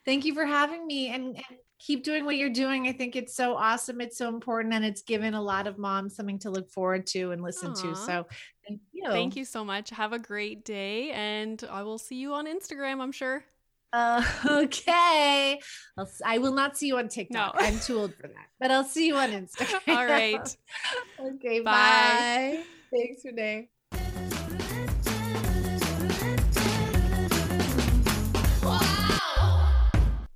Thank 0.05 0.25
you 0.25 0.35
for 0.35 0.45
having 0.45 0.87
me 0.87 1.09
and, 1.09 1.37
and 1.37 1.59
keep 1.79 2.05
doing 2.05 2.25
what 2.25 2.37
you're 2.37 2.51
doing. 2.51 2.87
I 2.87 2.93
think 2.93 3.17
it's 3.17 3.35
so 3.35 3.57
awesome. 3.57 4.01
It's 4.01 4.19
so 4.19 4.29
important 4.29 4.75
and 4.75 4.85
it's 4.85 5.03
given 5.03 5.35
a 5.35 5.43
lot 5.43 5.67
of 5.67 5.79
moms 5.79 6.15
something 6.15 6.39
to 6.41 6.51
look 6.51 6.71
forward 6.71 7.07
to 7.09 7.33
and 7.33 7.43
listen 7.43 7.73
Aww. 7.73 7.83
to. 7.83 7.97
So 7.97 8.27
thank 8.67 8.81
you. 8.93 9.11
Thank 9.11 9.37
you 9.37 9.45
so 9.45 9.65
much. 9.65 9.91
Have 9.91 10.13
a 10.13 10.19
great 10.19 10.65
day 10.65 11.11
and 11.11 11.63
I 11.71 11.83
will 11.83 11.99
see 11.99 12.17
you 12.17 12.35
on 12.35 12.47
Instagram, 12.47 13.01
I'm 13.01 13.13
sure. 13.13 13.45
Uh, 13.93 14.25
okay. 14.51 15.61
I'll, 15.97 16.11
I 16.25 16.39
will 16.39 16.55
not 16.55 16.77
see 16.77 16.87
you 16.87 16.99
on 16.99 17.09
TikTok. 17.09 17.55
No. 17.55 17.61
I'm 17.61 17.79
too 17.81 17.99
old 17.99 18.15
for 18.15 18.29
that, 18.29 18.49
but 18.59 18.71
I'll 18.71 18.85
see 18.85 19.07
you 19.07 19.17
on 19.17 19.31
Instagram. 19.31 19.81
All 19.97 20.07
right. 20.07 20.57
okay. 21.21 21.61
Bye. 21.61 21.73
bye. 21.73 22.63
Thanks, 22.91 23.25
Renee. 23.25 23.69